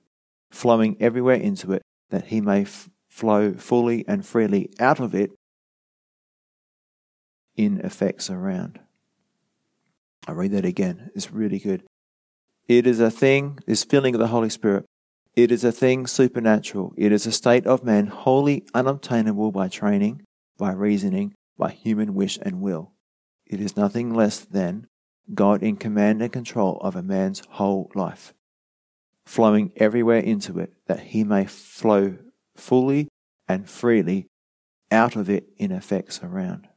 flowing 0.50 0.96
everywhere 1.00 1.36
into 1.36 1.72
it 1.72 1.82
that 2.10 2.26
he 2.26 2.40
may 2.40 2.62
f- 2.62 2.88
flow 3.08 3.54
fully 3.54 4.04
and 4.08 4.26
freely 4.26 4.70
out 4.78 5.00
of 5.00 5.14
it 5.14 5.30
in 7.56 7.80
effects 7.80 8.30
around. 8.30 8.80
I 10.26 10.32
read 10.32 10.52
that 10.52 10.64
again. 10.64 11.10
It's 11.14 11.32
really 11.32 11.58
good. 11.58 11.82
It 12.66 12.86
is 12.86 12.98
a 12.98 13.10
thing, 13.10 13.58
this 13.66 13.84
filling 13.84 14.14
of 14.14 14.20
the 14.20 14.28
Holy 14.28 14.48
Spirit, 14.48 14.86
it 15.36 15.50
is 15.50 15.64
a 15.64 15.72
thing 15.72 16.06
supernatural. 16.06 16.94
It 16.96 17.10
is 17.10 17.26
a 17.26 17.32
state 17.32 17.66
of 17.66 17.82
man 17.82 18.06
wholly 18.06 18.64
unobtainable 18.72 19.50
by 19.50 19.66
training, 19.66 20.22
by 20.56 20.72
reasoning, 20.72 21.34
by 21.58 21.72
human 21.72 22.14
wish 22.14 22.38
and 22.40 22.60
will. 22.60 22.92
It 23.44 23.60
is 23.60 23.76
nothing 23.76 24.14
less 24.14 24.38
than 24.38 24.86
God 25.32 25.62
in 25.62 25.76
command 25.76 26.20
and 26.20 26.32
control 26.32 26.78
of 26.80 26.96
a 26.96 27.02
man's 27.02 27.42
whole 27.50 27.90
life, 27.94 28.34
flowing 29.24 29.72
everywhere 29.76 30.18
into 30.18 30.58
it 30.58 30.74
that 30.86 31.00
he 31.00 31.24
may 31.24 31.46
flow 31.46 32.18
fully 32.56 33.08
and 33.48 33.68
freely 33.68 34.26
out 34.90 35.16
of 35.16 35.30
it 35.30 35.46
in 35.56 35.72
effects 35.72 36.20
around. 36.22 36.68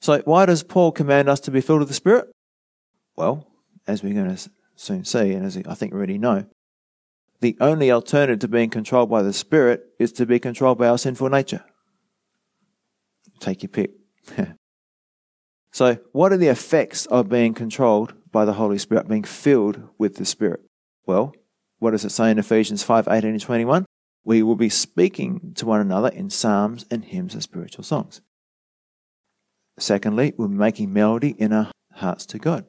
So, 0.00 0.20
why 0.24 0.46
does 0.46 0.62
Paul 0.62 0.92
command 0.92 1.28
us 1.28 1.40
to 1.40 1.50
be 1.50 1.60
filled 1.60 1.78
with 1.78 1.88
the 1.88 1.94
Spirit? 1.94 2.30
Well, 3.16 3.46
as 3.86 4.02
we're 4.02 4.14
going 4.14 4.36
to 4.36 4.50
soon 4.76 5.04
see, 5.04 5.32
and 5.32 5.46
as 5.46 5.56
I 5.56 5.74
think 5.74 5.92
we 5.92 5.98
already 5.98 6.18
know, 6.18 6.46
the 7.40 7.56
only 7.60 7.90
alternative 7.90 8.40
to 8.40 8.48
being 8.48 8.70
controlled 8.70 9.08
by 9.08 9.22
the 9.22 9.32
Spirit 9.32 9.84
is 9.98 10.12
to 10.12 10.26
be 10.26 10.38
controlled 10.38 10.78
by 10.78 10.88
our 10.88 10.98
sinful 10.98 11.30
nature. 11.30 11.64
Take 13.40 13.62
your 13.62 13.70
pick. 13.70 13.92
so, 15.74 15.98
what 16.12 16.32
are 16.32 16.36
the 16.36 16.46
effects 16.46 17.04
of 17.06 17.28
being 17.28 17.52
controlled 17.52 18.14
by 18.30 18.44
the 18.44 18.52
Holy 18.52 18.78
Spirit, 18.78 19.08
being 19.08 19.24
filled 19.24 19.88
with 19.98 20.14
the 20.14 20.24
Spirit? 20.24 20.60
Well, 21.04 21.34
what 21.80 21.90
does 21.90 22.04
it 22.04 22.12
say 22.12 22.30
in 22.30 22.38
Ephesians 22.38 22.84
5 22.84 23.08
18 23.08 23.30
and 23.30 23.40
21? 23.40 23.84
We 24.22 24.44
will 24.44 24.54
be 24.54 24.68
speaking 24.68 25.52
to 25.56 25.66
one 25.66 25.80
another 25.80 26.10
in 26.10 26.30
psalms 26.30 26.86
and 26.92 27.04
hymns 27.04 27.34
and 27.34 27.42
spiritual 27.42 27.82
songs. 27.82 28.20
Secondly, 29.76 30.32
we'll 30.36 30.46
be 30.46 30.54
making 30.54 30.92
melody 30.92 31.30
in 31.30 31.52
our 31.52 31.72
hearts 31.94 32.24
to 32.26 32.38
God. 32.38 32.66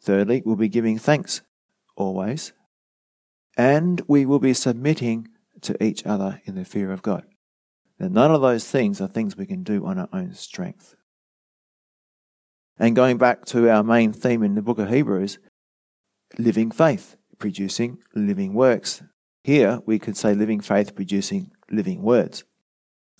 Thirdly, 0.00 0.42
we'll 0.42 0.56
be 0.56 0.70
giving 0.70 0.96
thanks 0.96 1.42
always. 1.96 2.54
And 3.58 4.00
we 4.08 4.24
will 4.24 4.38
be 4.38 4.54
submitting 4.54 5.28
to 5.60 5.84
each 5.84 6.06
other 6.06 6.40
in 6.46 6.54
the 6.54 6.64
fear 6.64 6.92
of 6.92 7.02
God. 7.02 7.24
Now, 7.98 8.08
none 8.08 8.34
of 8.34 8.40
those 8.40 8.66
things 8.66 9.02
are 9.02 9.06
things 9.06 9.36
we 9.36 9.44
can 9.44 9.64
do 9.64 9.84
on 9.84 9.98
our 9.98 10.08
own 10.14 10.32
strength. 10.32 10.94
And 12.80 12.96
going 12.96 13.18
back 13.18 13.44
to 13.46 13.68
our 13.68 13.84
main 13.84 14.10
theme 14.14 14.42
in 14.42 14.54
the 14.54 14.62
book 14.62 14.78
of 14.78 14.88
Hebrews, 14.88 15.38
living 16.38 16.70
faith, 16.70 17.14
producing 17.38 17.98
living 18.14 18.54
works. 18.54 19.02
Here 19.44 19.80
we 19.84 19.98
could 19.98 20.16
say 20.16 20.34
living 20.34 20.60
faith 20.60 20.94
producing 20.94 21.50
living 21.70 22.00
words. 22.00 22.44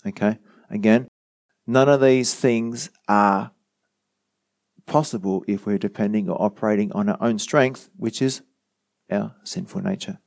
Okay? 0.03 0.39
Again, 0.71 1.07
none 1.67 1.87
of 1.87 2.01
these 2.01 2.33
things 2.33 2.89
are 3.07 3.51
possible 4.87 5.43
if 5.47 5.67
we're 5.67 5.77
depending 5.77 6.27
or 6.27 6.41
operating 6.41 6.91
on 6.93 7.07
our 7.07 7.17
own 7.21 7.37
strength, 7.37 7.87
which 7.95 8.19
is 8.19 8.41
our 9.11 9.35
sinful 9.43 9.81
nature. 9.81 10.17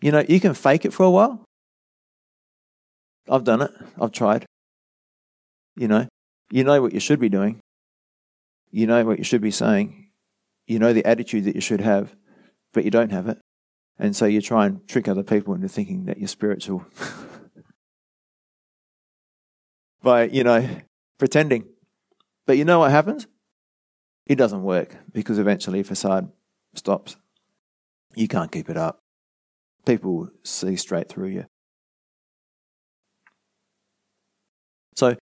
You 0.00 0.10
know, 0.10 0.24
you 0.26 0.40
can 0.40 0.54
fake 0.54 0.86
it 0.86 0.94
for 0.94 1.04
a 1.04 1.10
while. 1.10 1.44
I've 3.28 3.44
done 3.44 3.60
it, 3.60 3.72
I've 4.00 4.12
tried. 4.12 4.46
You 5.76 5.88
know, 5.88 6.08
you 6.54 6.62
know 6.62 6.80
what 6.80 6.92
you 6.92 7.00
should 7.00 7.18
be 7.18 7.28
doing, 7.28 7.58
you 8.70 8.86
know 8.86 9.04
what 9.04 9.18
you 9.18 9.24
should 9.24 9.40
be 9.40 9.50
saying, 9.50 10.10
you 10.68 10.78
know 10.78 10.92
the 10.92 11.04
attitude 11.04 11.42
that 11.46 11.56
you 11.56 11.60
should 11.60 11.80
have, 11.80 12.14
but 12.72 12.84
you 12.84 12.92
don't 12.92 13.10
have 13.10 13.26
it. 13.26 13.38
And 13.98 14.14
so 14.14 14.24
you 14.24 14.40
try 14.40 14.66
and 14.66 14.86
trick 14.86 15.08
other 15.08 15.24
people 15.24 15.54
into 15.54 15.68
thinking 15.68 16.04
that 16.04 16.18
you're 16.18 16.28
spiritual 16.28 16.86
by, 20.02 20.28
you 20.28 20.44
know, 20.44 20.64
pretending. 21.18 21.64
But 22.46 22.56
you 22.56 22.64
know 22.64 22.78
what 22.78 22.92
happens? 22.92 23.26
It 24.24 24.36
doesn't 24.36 24.62
work 24.62 24.94
because 25.12 25.40
eventually 25.40 25.82
facade 25.82 26.30
stops. 26.76 27.16
You 28.14 28.28
can't 28.28 28.52
keep 28.52 28.70
it 28.70 28.76
up. 28.76 29.00
People 29.84 30.28
see 30.44 30.76
straight 30.76 31.08
through 31.08 31.30
you. 31.30 31.46
So, 34.94 35.16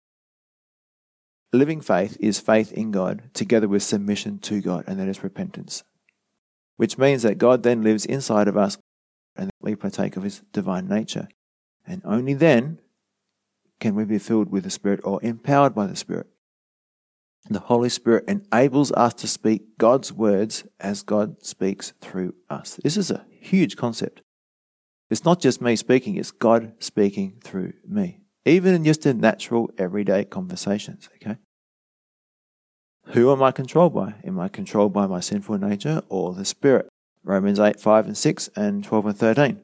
living 1.53 1.81
faith 1.81 2.17
is 2.19 2.39
faith 2.39 2.71
in 2.71 2.91
God 2.91 3.23
together 3.33 3.67
with 3.67 3.83
submission 3.83 4.39
to 4.39 4.61
God, 4.61 4.85
and 4.87 4.99
that 4.99 5.07
is 5.07 5.23
repentance, 5.23 5.83
which 6.77 6.97
means 6.97 7.23
that 7.23 7.37
God 7.37 7.63
then 7.63 7.83
lives 7.83 8.05
inside 8.05 8.47
of 8.47 8.57
us 8.57 8.77
and 9.35 9.49
we 9.61 9.75
partake 9.75 10.17
of 10.17 10.23
his 10.23 10.41
divine 10.51 10.87
nature. 10.87 11.27
And 11.85 12.01
only 12.05 12.33
then 12.33 12.79
can 13.79 13.95
we 13.95 14.05
be 14.05 14.19
filled 14.19 14.51
with 14.51 14.63
the 14.63 14.69
Spirit 14.69 15.01
or 15.03 15.19
empowered 15.23 15.73
by 15.73 15.87
the 15.87 15.95
Spirit. 15.95 16.27
The 17.49 17.59
Holy 17.59 17.89
Spirit 17.89 18.25
enables 18.27 18.91
us 18.91 19.15
to 19.15 19.27
speak 19.27 19.77
God's 19.77 20.13
words 20.13 20.63
as 20.79 21.01
God 21.01 21.43
speaks 21.43 21.91
through 21.99 22.35
us. 22.49 22.79
This 22.83 22.95
is 22.95 23.09
a 23.09 23.25
huge 23.29 23.75
concept. 23.75 24.21
It's 25.09 25.25
not 25.25 25.41
just 25.41 25.59
me 25.59 25.75
speaking, 25.75 26.15
it's 26.15 26.31
God 26.31 26.73
speaking 26.79 27.39
through 27.43 27.73
me, 27.85 28.21
even 28.45 28.73
in 28.73 28.83
just 28.83 29.05
in 29.05 29.19
natural, 29.19 29.69
everyday 29.77 30.25
conversations, 30.25 31.09
okay? 31.15 31.37
Who 33.07 33.31
am 33.31 33.43
I 33.43 33.51
controlled 33.51 33.93
by? 33.93 34.15
Am 34.23 34.39
I 34.39 34.47
controlled 34.47 34.93
by 34.93 35.07
my 35.07 35.19
sinful 35.19 35.57
nature 35.57 36.01
or 36.09 36.33
the 36.33 36.45
Spirit? 36.45 36.87
Romans 37.23 37.59
8, 37.59 37.79
5 37.79 38.05
and 38.07 38.17
6 38.17 38.49
and 38.55 38.83
12 38.83 39.05
and 39.05 39.17
13 39.17 39.61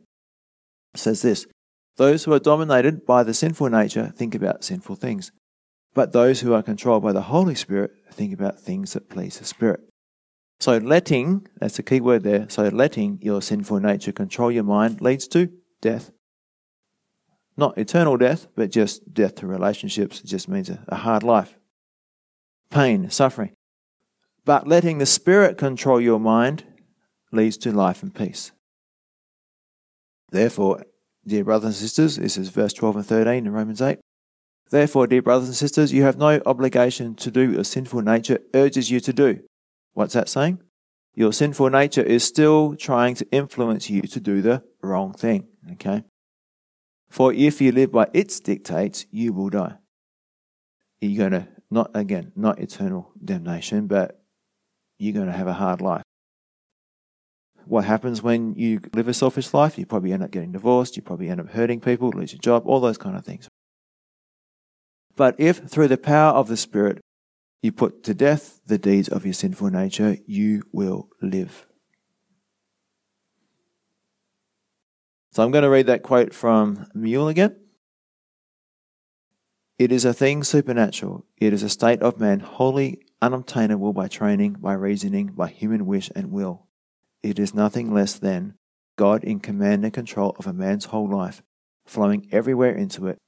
says 0.96 1.22
this 1.22 1.48
Those 1.98 2.24
who 2.24 2.34
are 2.34 2.40
dominated 2.40 3.06
by 3.06 3.24
the 3.24 3.34
sinful 3.34 3.70
nature 3.70 4.14
think 4.16 4.36
about 4.36 4.64
sinful 4.64 4.96
things 4.96 5.32
but 5.98 6.14
those 6.14 6.42
who 6.42 6.54
are 6.54 6.62
controlled 6.62 7.02
by 7.02 7.12
the 7.12 7.24
Holy 7.24 7.56
Spirit 7.56 7.90
think 8.12 8.32
about 8.32 8.60
things 8.60 8.94
that 8.94 9.10
please 9.10 9.40
the 9.40 9.46
Spirit. 9.46 9.80
So 10.60 10.78
letting, 10.78 11.48
that's 11.60 11.78
the 11.78 11.82
key 11.82 12.02
word 12.02 12.22
there, 12.22 12.46
so 12.50 12.68
letting 12.68 13.18
your 13.24 13.42
sinful 13.42 13.80
nature 13.80 14.12
control 14.12 14.52
your 14.52 14.64
mind 14.64 15.02
leads 15.02 15.28
to 15.30 15.50
death. 15.82 16.12
Not 17.58 17.78
eternal 17.78 18.18
death, 18.18 18.48
but 18.56 18.72
just 18.72 19.14
death 19.14 19.36
to 19.36 19.48
relationships. 19.48 20.22
It 20.22 20.28
just 20.28 20.48
means 20.48 20.70
a, 20.70 20.84
a 20.88 20.96
hard 20.96 21.24
life. 21.24 21.58
Pain, 22.70 23.10
suffering. 23.10 23.54
But 24.46 24.68
letting 24.68 25.00
the 25.00 25.06
Spirit 25.06 25.58
control 25.58 26.00
your 26.00 26.20
mind 26.20 26.64
leads 27.32 27.58
to 27.58 27.72
life 27.72 28.04
and 28.04 28.14
peace. 28.14 28.52
Therefore, 30.30 30.86
dear 31.26 31.44
brothers 31.44 31.66
and 31.66 31.76
sisters, 31.76 32.18
this 32.18 32.38
is 32.38 32.50
verse 32.50 32.74
12 32.74 32.98
and 32.98 33.06
13 33.06 33.48
in 33.48 33.52
Romans 33.52 33.82
8. 33.82 34.00
Therefore, 34.70 35.08
dear 35.08 35.22
brothers 35.22 35.48
and 35.48 35.56
sisters, 35.56 35.94
you 35.94 36.04
have 36.04 36.18
no 36.18 36.42
obligation 36.46 37.16
to 37.16 37.32
do 37.32 37.48
what 37.48 37.56
your 37.56 37.64
sinful 37.64 38.02
nature 38.02 38.40
urges 38.54 38.92
you 38.92 39.00
to 39.00 39.14
do. 39.14 39.40
What's 39.94 40.14
that 40.14 40.30
saying? 40.30 40.62
Your 41.14 41.34
sinful 41.34 41.70
nature 41.70 42.04
is 42.04 42.24
still 42.24 42.76
trying 42.76 43.16
to 43.16 43.28
influence 43.32 43.90
you 43.90 44.04
to 44.04 44.20
do 44.20 44.42
the 44.42 44.64
wrong 44.84 45.14
thing. 45.14 45.48
Okay? 45.74 46.04
For 47.18 47.34
if 47.34 47.62
you 47.62 47.72
live 47.72 47.92
by 47.94 48.06
its 48.14 48.40
dictates, 48.40 49.08
you 49.10 49.34
will 49.34 49.50
die. 49.50 49.74
You're 51.02 51.28
going 51.28 51.42
to, 51.42 51.48
not 51.72 51.90
again, 51.96 52.32
not 52.36 52.60
eternal 52.60 53.12
damnation, 53.26 53.88
but 53.88 54.22
you're 55.00 55.16
going 55.16 55.26
to 55.26 55.32
have 55.32 55.48
a 55.48 55.54
hard 55.54 55.82
life. 55.82 56.04
What 57.66 57.86
happens 57.86 58.22
when 58.22 58.54
you 58.54 58.82
live 58.94 59.08
a 59.08 59.16
selfish 59.16 59.52
life? 59.52 59.80
You 59.80 59.88
probably 59.88 60.14
end 60.14 60.22
up 60.22 60.30
getting 60.30 60.52
divorced, 60.52 60.96
you 60.96 61.02
probably 61.02 61.30
end 61.30 61.40
up 61.40 61.50
hurting 61.50 61.80
people, 61.80 62.12
lose 62.12 62.34
your 62.34 62.40
job, 62.40 62.68
all 62.68 62.80
those 62.80 63.00
kind 63.00 63.18
of 63.18 63.26
things. 63.26 63.48
But 65.16 65.34
if 65.40 65.68
through 65.68 65.88
the 65.88 65.98
power 65.98 66.34
of 66.34 66.48
the 66.48 66.56
Spirit 66.56 67.02
you 67.64 67.72
put 67.72 68.04
to 68.04 68.14
death 68.14 68.62
the 68.68 68.78
deeds 68.78 69.10
of 69.10 69.26
your 69.26 69.34
sinful 69.34 69.72
nature, 69.72 70.18
you 70.28 70.62
will 70.72 71.10
live. 71.20 71.66
So 75.38 75.44
I'm 75.44 75.52
going 75.52 75.62
to 75.66 75.70
read 75.70 75.86
that 75.86 76.02
quote 76.02 76.34
from 76.34 76.88
Moule 76.96 77.28
again. 77.28 77.58
It 79.78 79.92
is 79.92 80.04
a 80.04 80.12
thing 80.12 80.44
supernatural. 80.44 81.28
It 81.38 81.54
is 81.54 81.62
a 81.62 81.70
state 81.70 82.02
of 82.02 82.20
man 82.20 82.40
wholly 82.40 83.04
unobtainable 83.22 83.94
by 83.94 84.08
training, 84.08 84.54
by 84.54 84.74
reasoning, 84.74 85.34
by 85.36 85.50
human 85.50 85.86
wish 85.86 86.10
and 86.16 86.32
will. 86.32 86.66
It 87.22 87.38
is 87.38 87.54
nothing 87.54 87.94
less 87.94 88.18
than 88.18 88.56
God 88.98 89.24
in 89.24 89.40
command 89.40 89.84
and 89.84 89.94
control 89.94 90.36
of 90.40 90.48
a 90.48 90.54
man's 90.54 90.86
whole 90.86 91.08
life, 91.08 91.44
flowing 91.86 92.28
everywhere 92.32 92.74
into 92.74 93.06
it 93.06 93.20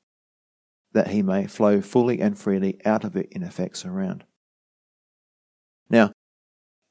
that 0.93 1.10
he 1.10 1.22
may 1.22 1.45
flow 1.45 1.80
fully 1.80 2.20
and 2.22 2.36
freely 2.36 2.84
out 2.86 3.03
of 3.03 3.16
it 3.16 3.28
in 3.30 3.43
effects 3.43 3.86
around. 3.86 4.24
Now, 5.91 6.14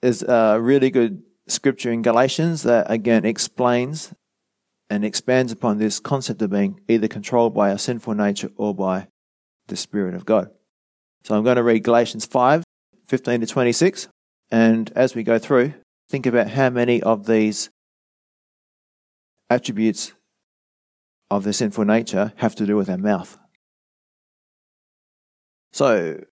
there's 0.01 0.23
a 0.23 0.61
really 0.61 0.91
good 0.91 1.25
scripture 1.49 1.91
in 1.91 2.03
Galatians 2.03 2.63
that 2.63 2.89
again 2.89 3.25
explains 3.25 4.15
and 4.91 5.05
expands 5.05 5.53
upon 5.53 5.79
this 5.79 6.01
concept 6.01 6.41
of 6.43 6.51
being 6.51 6.81
either 6.89 7.09
controlled 7.09 7.55
by 7.55 7.71
our 7.71 7.79
sinful 7.79 8.15
nature 8.15 8.51
or 8.57 8.75
by 8.75 9.09
the 9.67 9.77
Spirit 9.77 10.15
of 10.15 10.25
God. 10.25 10.51
So 11.25 11.37
I'm 11.37 11.45
going 11.45 11.57
to 11.57 11.63
read 11.63 11.85
Galatians 11.85 12.25
5 12.27 12.65
15 13.07 13.41
to 13.41 13.47
26. 13.47 14.09
And 14.51 14.91
as 14.95 15.15
we 15.15 15.23
go 15.23 15.39
through, 15.39 15.75
think 16.09 16.27
about 16.27 16.51
how 16.51 16.71
many 16.71 17.03
of 17.03 17.27
these 17.27 17.71
attributes 19.51 20.13
of 21.31 21.45
the 21.45 21.53
sinful 21.53 21.85
nature 21.85 22.33
have 22.37 22.55
to 22.57 22.67
do 22.67 22.77
with 22.77 22.89
our 22.89 22.99
mouth. 22.99 23.39
So, 25.73 26.25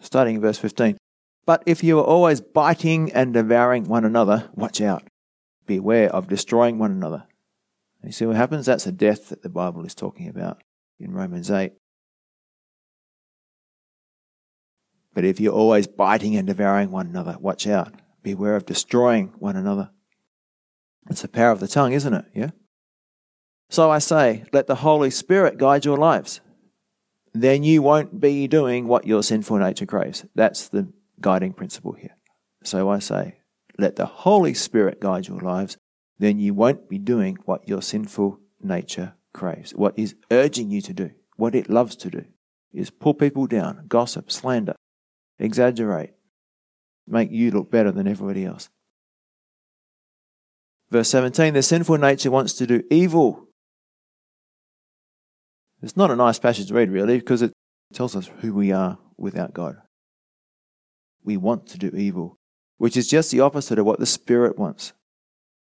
starting 0.00 0.36
in 0.36 0.40
verse 0.40 0.58
15. 0.58 0.98
But 1.46 1.62
if 1.64 1.82
you 1.82 1.98
are 1.98 2.04
always 2.04 2.42
biting 2.42 3.10
and 3.12 3.32
devouring 3.32 3.84
one 3.84 4.04
another, 4.04 4.50
watch 4.54 4.80
out. 4.80 5.04
Beware 5.66 6.10
of 6.10 6.28
destroying 6.28 6.78
one 6.78 6.90
another. 6.90 7.24
You 8.04 8.12
see 8.12 8.26
what 8.26 8.36
happens? 8.36 8.66
That's 8.66 8.86
a 8.86 8.92
death 8.92 9.28
that 9.28 9.42
the 9.42 9.48
Bible 9.48 9.84
is 9.84 9.94
talking 9.94 10.28
about 10.28 10.62
in 11.00 11.12
Romans 11.12 11.50
8. 11.50 11.72
But 15.14 15.24
if 15.24 15.40
you're 15.40 15.52
always 15.52 15.86
biting 15.86 16.36
and 16.36 16.46
devouring 16.46 16.90
one 16.90 17.06
another, 17.06 17.36
watch 17.40 17.66
out. 17.66 17.92
Beware 18.22 18.56
of 18.56 18.66
destroying 18.66 19.32
one 19.38 19.56
another. 19.56 19.90
It's 21.10 21.22
the 21.22 21.28
power 21.28 21.50
of 21.50 21.60
the 21.60 21.68
tongue, 21.68 21.92
isn't 21.92 22.14
it? 22.14 22.24
Yeah? 22.34 22.50
So 23.70 23.90
I 23.90 23.98
say, 23.98 24.44
let 24.52 24.66
the 24.66 24.76
Holy 24.76 25.10
Spirit 25.10 25.58
guide 25.58 25.84
your 25.84 25.96
lives. 25.96 26.40
Then 27.34 27.62
you 27.62 27.82
won't 27.82 28.20
be 28.20 28.46
doing 28.46 28.86
what 28.86 29.06
your 29.06 29.22
sinful 29.22 29.58
nature 29.58 29.86
craves. 29.86 30.24
That's 30.34 30.68
the 30.68 30.92
guiding 31.20 31.52
principle 31.52 31.92
here. 31.92 32.16
So 32.64 32.88
I 32.88 32.98
say, 32.98 33.38
let 33.78 33.96
the 33.96 34.06
Holy 34.06 34.54
Spirit 34.54 35.00
guide 35.00 35.28
your 35.28 35.40
lives. 35.40 35.76
Then 36.18 36.38
you 36.38 36.54
won't 36.54 36.88
be 36.88 36.98
doing 36.98 37.38
what 37.44 37.68
your 37.68 37.82
sinful 37.82 38.40
nature 38.60 39.14
craves. 39.32 39.72
What 39.72 39.98
is 39.98 40.16
urging 40.30 40.70
you 40.70 40.80
to 40.82 40.92
do, 40.92 41.10
what 41.36 41.54
it 41.54 41.70
loves 41.70 41.96
to 41.96 42.10
do, 42.10 42.24
is 42.72 42.90
pull 42.90 43.14
people 43.14 43.46
down, 43.46 43.84
gossip, 43.88 44.30
slander, 44.30 44.74
exaggerate, 45.38 46.10
make 47.06 47.30
you 47.30 47.50
look 47.50 47.70
better 47.70 47.92
than 47.92 48.08
everybody 48.08 48.44
else. 48.44 48.68
Verse 50.90 51.08
17 51.10 51.54
the 51.54 51.62
sinful 51.62 51.98
nature 51.98 52.30
wants 52.30 52.54
to 52.54 52.66
do 52.66 52.82
evil. 52.90 53.46
It's 55.82 55.96
not 55.96 56.10
a 56.10 56.16
nice 56.16 56.38
passage 56.38 56.68
to 56.68 56.74
read, 56.74 56.90
really, 56.90 57.18
because 57.18 57.42
it 57.42 57.52
tells 57.92 58.16
us 58.16 58.30
who 58.40 58.52
we 58.52 58.72
are 58.72 58.98
without 59.16 59.54
God. 59.54 59.76
We 61.22 61.36
want 61.36 61.68
to 61.68 61.78
do 61.78 61.88
evil, 61.94 62.36
which 62.78 62.96
is 62.96 63.08
just 63.08 63.30
the 63.30 63.40
opposite 63.40 63.78
of 63.78 63.86
what 63.86 64.00
the 64.00 64.06
Spirit 64.06 64.58
wants. 64.58 64.92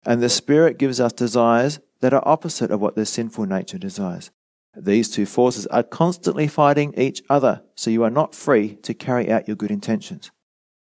And 0.04 0.22
the 0.22 0.28
Spirit 0.28 0.78
gives 0.78 1.00
us 1.00 1.12
desires 1.12 1.80
that 2.00 2.14
are 2.14 2.26
opposite 2.26 2.70
of 2.70 2.80
what 2.80 2.94
the 2.94 3.04
sinful 3.04 3.46
nature 3.46 3.78
desires. 3.78 4.30
These 4.76 5.10
two 5.10 5.26
forces 5.26 5.66
are 5.66 5.82
constantly 5.82 6.46
fighting 6.46 6.94
each 6.96 7.22
other, 7.28 7.62
so 7.74 7.90
you 7.90 8.04
are 8.04 8.10
not 8.10 8.34
free 8.34 8.76
to 8.76 8.94
carry 8.94 9.30
out 9.30 9.48
your 9.48 9.56
good 9.56 9.70
intentions. 9.70 10.30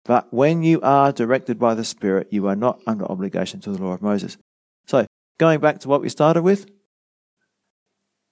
But 0.04 0.32
when 0.32 0.62
you 0.62 0.80
are 0.82 1.12
directed 1.12 1.58
by 1.58 1.74
the 1.74 1.84
Spirit, 1.84 2.28
you 2.30 2.46
are 2.46 2.56
not 2.56 2.80
under 2.86 3.04
obligation 3.04 3.60
to 3.60 3.72
the 3.72 3.82
law 3.82 3.92
of 3.92 4.02
Moses. 4.02 4.36
So, 4.86 5.06
going 5.38 5.60
back 5.60 5.80
to 5.80 5.88
what 5.88 6.00
we 6.00 6.08
started 6.08 6.42
with, 6.42 6.66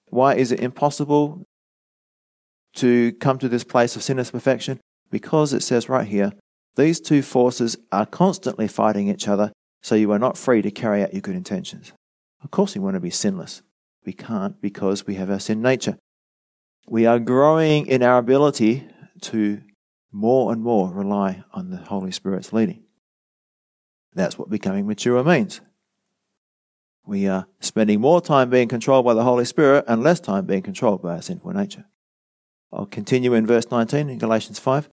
why 0.08 0.34
is 0.34 0.50
it 0.50 0.60
impossible 0.60 1.44
to 2.74 3.12
come 3.14 3.38
to 3.38 3.48
this 3.48 3.64
place 3.64 3.96
of 3.96 4.02
sinless 4.02 4.30
perfection? 4.30 4.80
Because 5.10 5.52
it 5.52 5.62
says 5.62 5.88
right 5.88 6.06
here, 6.06 6.32
these 6.76 7.00
two 7.00 7.22
forces 7.22 7.76
are 7.92 8.06
constantly 8.06 8.68
fighting 8.68 9.08
each 9.08 9.28
other, 9.28 9.52
so 9.80 9.94
you 9.94 10.12
are 10.12 10.18
not 10.18 10.38
free 10.38 10.62
to 10.62 10.70
carry 10.70 11.02
out 11.02 11.12
your 11.12 11.22
good 11.22 11.36
intentions. 11.36 11.92
Of 12.42 12.50
course, 12.50 12.74
we 12.74 12.80
want 12.80 12.94
to 12.94 13.00
be 13.00 13.10
sinless. 13.10 13.62
We 14.04 14.12
can't 14.12 14.60
because 14.60 15.06
we 15.06 15.14
have 15.16 15.30
our 15.30 15.40
sin 15.40 15.62
nature. 15.62 15.98
We 16.88 17.06
are 17.06 17.18
growing 17.18 17.86
in 17.86 18.02
our 18.02 18.18
ability 18.18 18.88
to 19.22 19.60
more 20.12 20.52
and 20.52 20.62
more 20.62 20.92
rely 20.92 21.44
on 21.52 21.70
the 21.70 21.76
Holy 21.76 22.10
Spirit's 22.10 22.52
leading. 22.52 22.82
That's 24.14 24.38
what 24.38 24.50
becoming 24.50 24.86
mature 24.86 25.22
means. 25.22 25.60
We 27.06 27.28
are 27.28 27.46
spending 27.60 28.00
more 28.00 28.20
time 28.20 28.50
being 28.50 28.68
controlled 28.68 29.04
by 29.04 29.14
the 29.14 29.24
Holy 29.24 29.44
Spirit 29.44 29.84
and 29.88 30.02
less 30.02 30.20
time 30.20 30.46
being 30.46 30.62
controlled 30.62 31.02
by 31.02 31.16
our 31.16 31.22
sinful 31.22 31.52
nature. 31.52 31.86
I'll 32.72 32.86
continue 32.86 33.34
in 33.34 33.46
verse 33.46 33.70
19 33.70 34.10
in 34.10 34.18
Galatians 34.18 34.58
5. 34.58 34.89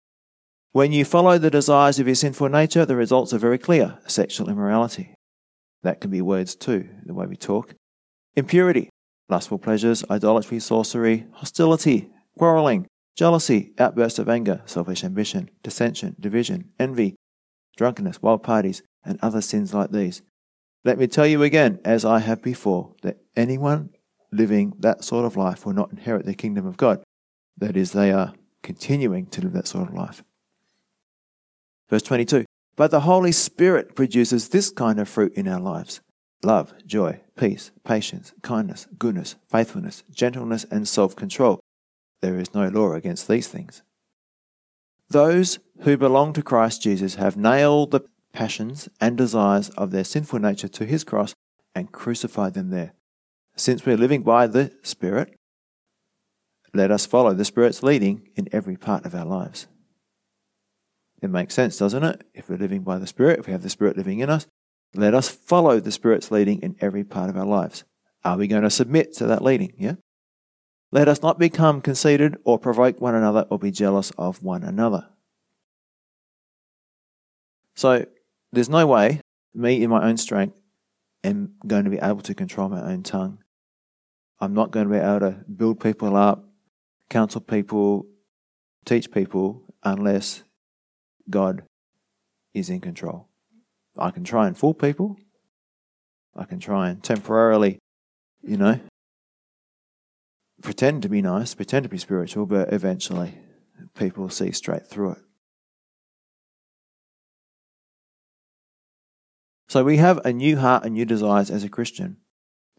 When 0.73 0.91
you 0.91 1.05
follow 1.05 1.37
the 1.37 1.51
desires 1.51 1.99
of 1.99 2.07
your 2.07 2.15
sinful 2.15 2.49
nature, 2.49 2.83
the 2.83 2.95
results 2.95 3.31
are 3.31 3.37
very 3.37 3.59
clear 3.59 3.99
sexual 4.07 4.49
immorality. 4.49 5.13
That 5.83 6.01
can 6.01 6.09
be 6.09 6.19
words 6.19 6.55
too, 6.55 6.89
the 7.05 7.13
way 7.13 7.27
we 7.27 7.35
talk. 7.35 7.75
Impurity, 8.35 8.89
lustful 9.29 9.59
pleasures, 9.59 10.03
idolatry, 10.09 10.59
sorcery, 10.59 11.27
hostility, 11.33 12.09
quarreling, 12.39 12.87
jealousy, 13.15 13.73
outbursts 13.77 14.17
of 14.17 14.27
anger, 14.27 14.63
selfish 14.65 15.03
ambition, 15.03 15.51
dissension, 15.61 16.15
division, 16.19 16.71
envy, 16.79 17.13
drunkenness, 17.77 18.23
wild 18.23 18.41
parties, 18.41 18.81
and 19.05 19.19
other 19.21 19.41
sins 19.41 19.75
like 19.75 19.91
these. 19.91 20.23
Let 20.83 20.97
me 20.97 21.05
tell 21.05 21.27
you 21.27 21.43
again, 21.43 21.81
as 21.85 22.03
I 22.03 22.17
have 22.17 22.41
before, 22.41 22.95
that 23.03 23.19
anyone 23.35 23.91
living 24.31 24.73
that 24.79 25.03
sort 25.03 25.25
of 25.25 25.37
life 25.37 25.67
will 25.67 25.73
not 25.73 25.91
inherit 25.91 26.25
the 26.25 26.33
kingdom 26.33 26.65
of 26.65 26.77
God. 26.77 27.03
That 27.57 27.77
is, 27.77 27.91
they 27.91 28.11
are 28.11 28.33
continuing 28.63 29.27
to 29.27 29.41
live 29.41 29.53
that 29.53 29.67
sort 29.67 29.89
of 29.89 29.93
life. 29.93 30.23
Verse 31.93 32.01
22 32.01 32.45
But 32.75 32.89
the 32.89 33.01
Holy 33.01 33.31
Spirit 33.31 33.93
produces 33.93 34.49
this 34.49 34.71
kind 34.71 34.99
of 34.99 35.07
fruit 35.07 35.31
in 35.35 35.47
our 35.47 35.59
lives 35.59 36.01
love, 36.41 36.73
joy, 36.87 37.21
peace, 37.37 37.69
patience, 37.83 38.33
kindness, 38.41 38.87
goodness, 38.97 39.35
faithfulness, 39.47 40.03
gentleness, 40.09 40.65
and 40.71 40.87
self 40.87 41.15
control. 41.15 41.59
There 42.23 42.39
is 42.39 42.51
no 42.51 42.67
law 42.67 42.93
against 42.93 43.27
these 43.27 43.47
things. 43.47 43.83
Those 45.11 45.59
who 45.81 45.95
belong 45.95 46.33
to 46.33 46.41
Christ 46.41 46.81
Jesus 46.81 47.13
have 47.13 47.37
nailed 47.37 47.91
the 47.91 48.01
passions 48.31 48.89
and 48.99 49.15
desires 49.15 49.69
of 49.77 49.91
their 49.91 50.03
sinful 50.03 50.39
nature 50.39 50.69
to 50.69 50.85
his 50.87 51.03
cross 51.03 51.35
and 51.75 51.91
crucified 51.91 52.55
them 52.55 52.71
there. 52.71 52.93
Since 53.55 53.85
we're 53.85 53.97
living 53.97 54.23
by 54.23 54.47
the 54.47 54.71
Spirit, 54.81 55.35
let 56.73 56.89
us 56.89 57.05
follow 57.05 57.35
the 57.35 57.45
Spirit's 57.45 57.83
leading 57.83 58.29
in 58.35 58.49
every 58.51 58.77
part 58.77 59.05
of 59.05 59.13
our 59.13 59.25
lives. 59.25 59.67
It 61.23 61.29
makes 61.29 61.53
sense, 61.53 61.77
doesn't 61.77 62.03
it? 62.03 62.27
If 62.33 62.49
we're 62.49 62.57
living 62.57 62.83
by 62.83 62.99
the 62.99 63.07
Spirit, 63.07 63.39
if 63.39 63.47
we 63.47 63.53
have 63.53 63.63
the 63.63 63.69
Spirit 63.69 63.95
living 63.95 64.19
in 64.19 64.29
us, 64.29 64.45
let 64.93 65.13
us 65.13 65.29
follow 65.29 65.79
the 65.79 65.91
Spirit's 65.91 66.31
leading 66.31 66.61
in 66.61 66.75
every 66.81 67.05
part 67.05 67.29
of 67.29 67.37
our 67.37 67.45
lives. 67.45 67.85
Are 68.25 68.37
we 68.37 68.45
going 68.45 68.63
to 68.63 68.69
submit 68.69 69.13
to 69.15 69.27
that 69.27 69.41
leading? 69.41 69.71
Yeah? 69.77 69.95
Let 70.91 71.07
us 71.07 71.21
not 71.21 71.39
become 71.39 71.79
conceited 71.79 72.35
or 72.43 72.59
provoke 72.59 72.99
one 72.99 73.15
another 73.15 73.47
or 73.49 73.57
be 73.57 73.71
jealous 73.71 74.11
of 74.17 74.43
one 74.43 74.63
another. 74.63 75.07
So, 77.73 78.05
there's 78.51 78.69
no 78.69 78.85
way 78.85 79.21
me 79.55 79.81
in 79.81 79.89
my 79.89 80.05
own 80.05 80.17
strength 80.17 80.57
am 81.23 81.53
going 81.65 81.85
to 81.85 81.89
be 81.89 81.99
able 81.99 82.21
to 82.21 82.35
control 82.35 82.67
my 82.67 82.81
own 82.81 83.01
tongue. 83.01 83.37
I'm 84.41 84.53
not 84.53 84.71
going 84.71 84.89
to 84.89 84.93
be 84.93 84.99
able 84.99 85.21
to 85.21 85.45
build 85.45 85.79
people 85.79 86.17
up, 86.17 86.43
counsel 87.09 87.39
people, 87.39 88.07
teach 88.83 89.09
people 89.09 89.63
unless 89.83 90.43
God 91.29 91.63
is 92.53 92.69
in 92.69 92.81
control. 92.81 93.27
I 93.97 94.11
can 94.11 94.23
try 94.23 94.47
and 94.47 94.57
fool 94.57 94.73
people. 94.73 95.17
I 96.35 96.45
can 96.45 96.59
try 96.59 96.89
and 96.89 97.03
temporarily, 97.03 97.77
you 98.41 98.57
know, 98.57 98.79
pretend 100.61 101.03
to 101.03 101.09
be 101.09 101.21
nice, 101.21 101.53
pretend 101.53 101.83
to 101.83 101.89
be 101.89 101.97
spiritual, 101.97 102.45
but 102.45 102.73
eventually 102.73 103.37
people 103.95 104.29
see 104.29 104.51
straight 104.51 104.87
through 104.87 105.11
it. 105.11 105.17
So 109.67 109.83
we 109.83 109.97
have 109.97 110.19
a 110.25 110.33
new 110.33 110.57
heart 110.57 110.85
and 110.85 110.93
new 110.93 111.05
desires 111.05 111.49
as 111.49 111.63
a 111.63 111.69
Christian, 111.69 112.17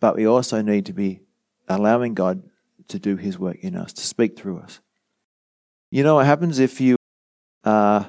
but 0.01 0.17
we 0.17 0.27
also 0.27 0.63
need 0.63 0.87
to 0.87 0.93
be 0.93 1.21
allowing 1.69 2.15
God 2.15 2.43
to 2.89 2.99
do 2.99 3.17
His 3.17 3.39
work 3.39 3.59
in 3.61 3.77
us, 3.77 3.93
to 3.95 4.03
speak 4.03 4.39
through 4.39 4.59
us. 4.59 4.81
You 5.91 6.03
know 6.03 6.17
what 6.17 6.27
happens 6.27 6.59
if 6.59 6.81
you 6.81 6.97
are 7.65 8.09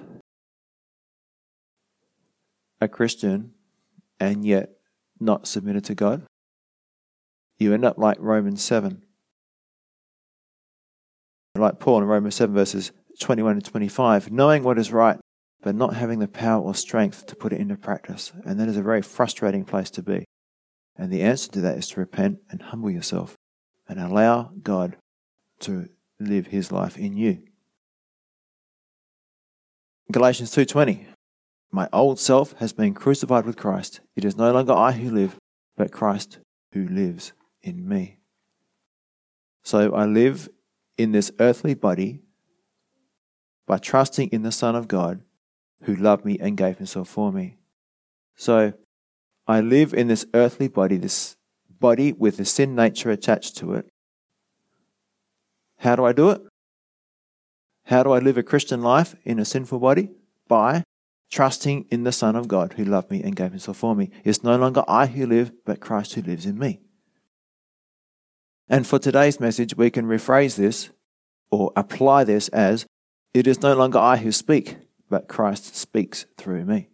a 2.82 2.88
Christian 2.88 3.52
and 4.20 4.46
yet 4.46 4.72
not 5.20 5.48
submitted 5.48 5.84
to 5.86 5.96
God? 5.96 6.24
You 7.58 7.74
end 7.74 7.86
up 7.86 7.98
like 7.98 8.18
Romans 8.20 8.62
7. 8.62 9.04
Like 11.56 11.80
Paul 11.80 12.00
in 12.00 12.04
Romans 12.06 12.36
7, 12.36 12.54
verses 12.54 12.92
21 13.22 13.54
and 13.54 13.66
25, 13.66 14.32
knowing 14.32 14.64
what 14.64 14.78
is 14.78 14.92
right, 14.92 15.18
but 15.62 15.74
not 15.74 15.96
having 15.96 16.20
the 16.20 16.28
power 16.28 16.62
or 16.62 16.76
strength 16.76 17.26
to 17.28 17.36
put 17.36 17.54
it 17.54 17.62
into 17.62 17.78
practice. 17.78 18.34
And 18.44 18.60
that 18.60 18.68
is 18.68 18.78
a 18.78 18.84
very 18.84 19.02
frustrating 19.02 19.64
place 19.64 19.90
to 19.92 20.04
be. 20.04 20.26
And 20.98 21.12
the 21.12 21.22
answer 21.22 21.52
to 21.54 21.62
that 21.62 21.78
is 21.78 21.88
to 21.90 22.00
repent 22.00 22.40
and 22.50 22.62
humble 22.62 22.92
yourself 22.92 23.36
and 23.88 24.00
allow 24.00 24.52
God 24.62 24.98
to 25.62 25.90
live 26.20 26.48
his 26.48 26.72
life 26.72 26.98
in 26.98 27.16
you. 27.16 27.44
Galatians 30.12 30.52
2:20 30.52 31.08
My 31.76 31.90
old 31.92 32.20
self 32.20 32.54
has 32.60 32.72
been 32.72 32.94
crucified 32.94 33.46
with 33.46 33.58
Christ. 33.58 34.00
It 34.16 34.24
is 34.24 34.38
no 34.38 34.50
longer 34.54 34.72
I 34.72 34.94
who 34.94 35.12
live, 35.12 35.36
but 35.76 35.92
Christ 35.92 36.40
who 36.72 36.88
lives 36.88 37.34
in 37.62 37.86
me. 37.86 38.20
So 39.62 39.94
I 39.94 40.06
live 40.06 40.48
in 40.98 41.12
this 41.12 41.34
earthly 41.38 41.74
body 41.74 42.22
by 43.68 43.78
trusting 43.78 44.30
in 44.30 44.44
the 44.44 44.54
Son 44.54 44.74
of 44.74 44.88
God 44.88 45.20
who 45.82 45.94
loved 45.94 46.24
me 46.24 46.40
and 46.40 46.56
gave 46.56 46.78
himself 46.78 47.10
for 47.10 47.34
me. 47.34 47.58
So 48.38 48.72
I 49.46 49.60
live 49.60 49.94
in 49.94 50.08
this 50.08 50.26
earthly 50.34 50.70
body, 50.70 50.96
this 50.96 51.36
body 51.70 52.14
with 52.14 52.38
the 52.38 52.46
sin 52.46 52.74
nature 52.74 53.12
attached 53.12 53.58
to 53.58 53.74
it. 53.74 53.86
How 55.80 55.98
do 55.98 56.06
I 56.06 56.14
do 56.14 56.30
it? 56.30 56.42
How 57.88 58.02
do 58.02 58.14
I 58.14 58.20
live 58.20 58.38
a 58.38 58.44
Christian 58.44 58.82
life 58.82 59.14
in 59.26 59.40
a 59.40 59.44
sinful 59.44 59.80
body? 59.80 60.12
By 60.48 60.86
trusting 61.32 61.86
in 61.90 62.04
the 62.04 62.12
Son 62.12 62.36
of 62.36 62.48
God 62.48 62.74
who 62.74 62.86
loved 62.86 63.12
me 63.12 63.22
and 63.22 63.36
gave 63.36 63.52
himself 63.52 63.78
for 63.78 63.96
me. 63.96 64.10
It's 64.24 64.44
no 64.44 64.56
longer 64.58 64.84
I 64.88 65.08
who 65.08 65.26
live, 65.26 65.52
but 65.66 65.80
Christ 65.80 66.14
who 66.14 66.22
lives 66.22 66.46
in 66.46 66.58
me. 66.58 66.82
And 68.68 68.88
for 68.88 69.00
today's 69.00 69.40
message, 69.40 69.76
we 69.76 69.90
can 69.90 70.06
rephrase 70.06 70.56
this 70.56 70.90
or 71.52 71.72
apply 71.76 72.24
this 72.24 72.48
as 72.50 72.86
it 73.34 73.48
is 73.48 73.62
no 73.62 73.76
longer 73.76 74.00
I 74.00 74.18
who 74.18 74.32
speak, 74.32 74.78
but 75.10 75.28
Christ 75.28 75.76
speaks 75.76 76.26
through 76.38 76.66
me. 76.66 76.90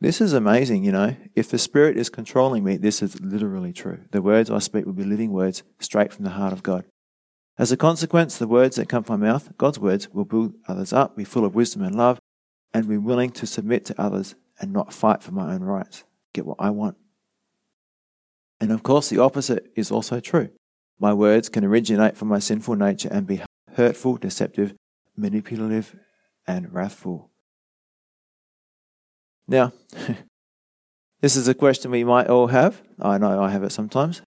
This 0.00 0.22
is 0.22 0.32
amazing, 0.32 0.82
you 0.82 0.92
know. 0.92 1.14
If 1.36 1.50
the 1.50 1.58
Spirit 1.58 1.98
is 1.98 2.08
controlling 2.08 2.64
me, 2.64 2.78
this 2.78 3.02
is 3.02 3.20
literally 3.20 3.74
true. 3.74 4.00
The 4.12 4.22
words 4.22 4.50
I 4.50 4.58
speak 4.58 4.86
will 4.86 4.94
be 4.94 5.04
living 5.04 5.30
words 5.30 5.62
straight 5.78 6.10
from 6.12 6.24
the 6.24 6.30
heart 6.30 6.54
of 6.54 6.62
God. 6.62 6.86
As 7.60 7.70
a 7.70 7.76
consequence, 7.76 8.38
the 8.38 8.48
words 8.48 8.76
that 8.76 8.88
come 8.88 9.04
from 9.04 9.20
my 9.20 9.26
mouth, 9.26 9.52
God's 9.58 9.78
words, 9.78 10.08
will 10.14 10.24
build 10.24 10.54
others 10.66 10.94
up, 10.94 11.14
be 11.14 11.24
full 11.24 11.44
of 11.44 11.54
wisdom 11.54 11.82
and 11.82 11.94
love, 11.94 12.18
and 12.72 12.88
be 12.88 12.96
willing 12.96 13.28
to 13.32 13.46
submit 13.46 13.84
to 13.84 14.00
others 14.00 14.34
and 14.58 14.72
not 14.72 14.94
fight 14.94 15.22
for 15.22 15.32
my 15.32 15.52
own 15.52 15.62
rights. 15.62 16.04
Get 16.32 16.46
what 16.46 16.56
I 16.58 16.70
want. 16.70 16.96
And 18.62 18.72
of 18.72 18.82
course, 18.82 19.10
the 19.10 19.18
opposite 19.18 19.70
is 19.76 19.90
also 19.90 20.20
true. 20.20 20.48
My 20.98 21.12
words 21.12 21.50
can 21.50 21.62
originate 21.62 22.16
from 22.16 22.28
my 22.28 22.38
sinful 22.38 22.76
nature 22.76 23.10
and 23.12 23.26
be 23.26 23.42
hurtful, 23.74 24.16
deceptive, 24.16 24.72
manipulative, 25.14 25.94
and 26.46 26.72
wrathful. 26.72 27.28
Now, 29.46 29.74
this 31.20 31.36
is 31.36 31.46
a 31.46 31.52
question 31.52 31.90
we 31.90 32.04
might 32.04 32.28
all 32.28 32.46
have. 32.46 32.80
I 32.98 33.18
know 33.18 33.42
I 33.42 33.50
have 33.50 33.64
it 33.64 33.72
sometimes. 33.72 34.22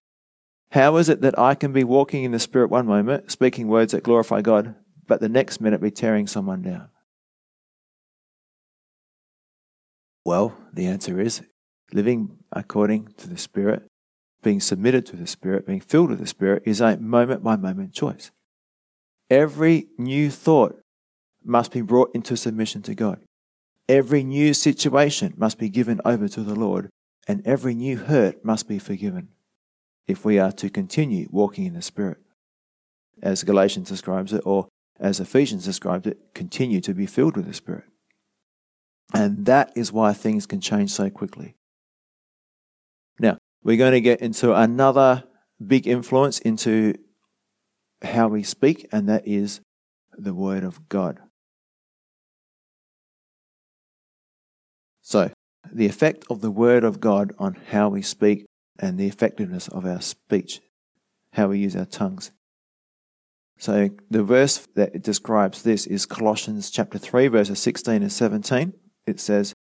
How 0.74 0.96
is 0.96 1.08
it 1.08 1.20
that 1.20 1.38
I 1.38 1.54
can 1.54 1.72
be 1.72 1.84
walking 1.84 2.24
in 2.24 2.32
the 2.32 2.40
Spirit 2.40 2.68
one 2.68 2.84
moment, 2.84 3.30
speaking 3.30 3.68
words 3.68 3.92
that 3.92 4.02
glorify 4.02 4.40
God, 4.40 4.74
but 5.06 5.20
the 5.20 5.28
next 5.28 5.60
minute 5.60 5.80
be 5.80 5.92
tearing 5.92 6.26
someone 6.26 6.62
down? 6.62 6.88
Well, 10.24 10.56
the 10.72 10.86
answer 10.86 11.20
is 11.20 11.42
living 11.92 12.38
according 12.50 13.14
to 13.18 13.28
the 13.28 13.38
Spirit 13.38 13.84
being 14.42 14.58
submitted 14.58 15.06
to 15.06 15.16
the 15.16 15.28
Spirit, 15.28 15.64
being 15.64 15.78
filled 15.78 16.10
with 16.10 16.18
the 16.18 16.26
Spirit, 16.26 16.64
is 16.66 16.80
a 16.80 16.96
moment 16.96 17.44
by 17.44 17.54
moment 17.54 17.92
choice. 17.94 18.32
Every 19.30 19.86
new 19.96 20.28
thought 20.28 20.80
must 21.44 21.70
be 21.70 21.82
brought 21.82 22.10
into 22.16 22.36
submission 22.36 22.82
to 22.82 22.96
God. 22.96 23.20
Every 23.88 24.24
new 24.24 24.52
situation 24.52 25.34
must 25.36 25.56
be 25.56 25.68
given 25.68 26.00
over 26.04 26.26
to 26.26 26.40
the 26.40 26.56
Lord, 26.56 26.90
and 27.28 27.46
every 27.46 27.76
new 27.76 27.96
hurt 27.96 28.44
must 28.44 28.66
be 28.66 28.80
forgiven 28.80 29.28
if 30.06 30.24
we 30.24 30.38
are 30.38 30.52
to 30.52 30.68
continue 30.68 31.28
walking 31.30 31.66
in 31.66 31.74
the 31.74 31.82
Spirit. 31.82 32.18
As 33.22 33.42
Galatians 33.42 33.88
describes 33.88 34.32
it, 34.32 34.42
or 34.44 34.68
as 35.00 35.20
Ephesians 35.20 35.64
described 35.64 36.06
it, 36.06 36.18
continue 36.34 36.80
to 36.80 36.94
be 36.94 37.06
filled 37.06 37.36
with 37.36 37.46
the 37.46 37.54
Spirit. 37.54 37.84
And 39.12 39.46
that 39.46 39.72
is 39.76 39.92
why 39.92 40.12
things 40.12 40.46
can 40.46 40.60
change 40.60 40.90
so 40.90 41.10
quickly. 41.10 41.56
Now, 43.18 43.38
we're 43.62 43.76
going 43.76 43.92
to 43.92 44.00
get 44.00 44.20
into 44.20 44.54
another 44.54 45.24
big 45.64 45.86
influence 45.86 46.38
into 46.40 46.94
how 48.02 48.28
we 48.28 48.42
speak, 48.42 48.86
and 48.92 49.08
that 49.08 49.26
is 49.26 49.60
the 50.16 50.34
Word 50.34 50.64
of 50.64 50.88
God. 50.88 51.20
So, 55.02 55.30
the 55.72 55.86
effect 55.86 56.24
of 56.28 56.40
the 56.40 56.50
Word 56.50 56.84
of 56.84 57.00
God 57.00 57.32
on 57.38 57.56
how 57.70 57.88
we 57.88 58.02
speak 58.02 58.46
and 58.78 58.98
the 58.98 59.06
effectiveness 59.06 59.68
of 59.68 59.84
our 59.84 60.00
speech, 60.00 60.60
how 61.32 61.48
we 61.48 61.58
use 61.58 61.76
our 61.76 61.84
tongues. 61.84 62.30
So, 63.58 63.90
the 64.10 64.24
verse 64.24 64.66
that 64.74 65.02
describes 65.02 65.62
this 65.62 65.86
is 65.86 66.06
Colossians 66.06 66.70
chapter 66.70 66.98
3, 66.98 67.28
verses 67.28 67.60
16 67.60 68.02
and 68.02 68.12
17. 68.12 68.72
It 69.06 69.20
says, 69.20 69.54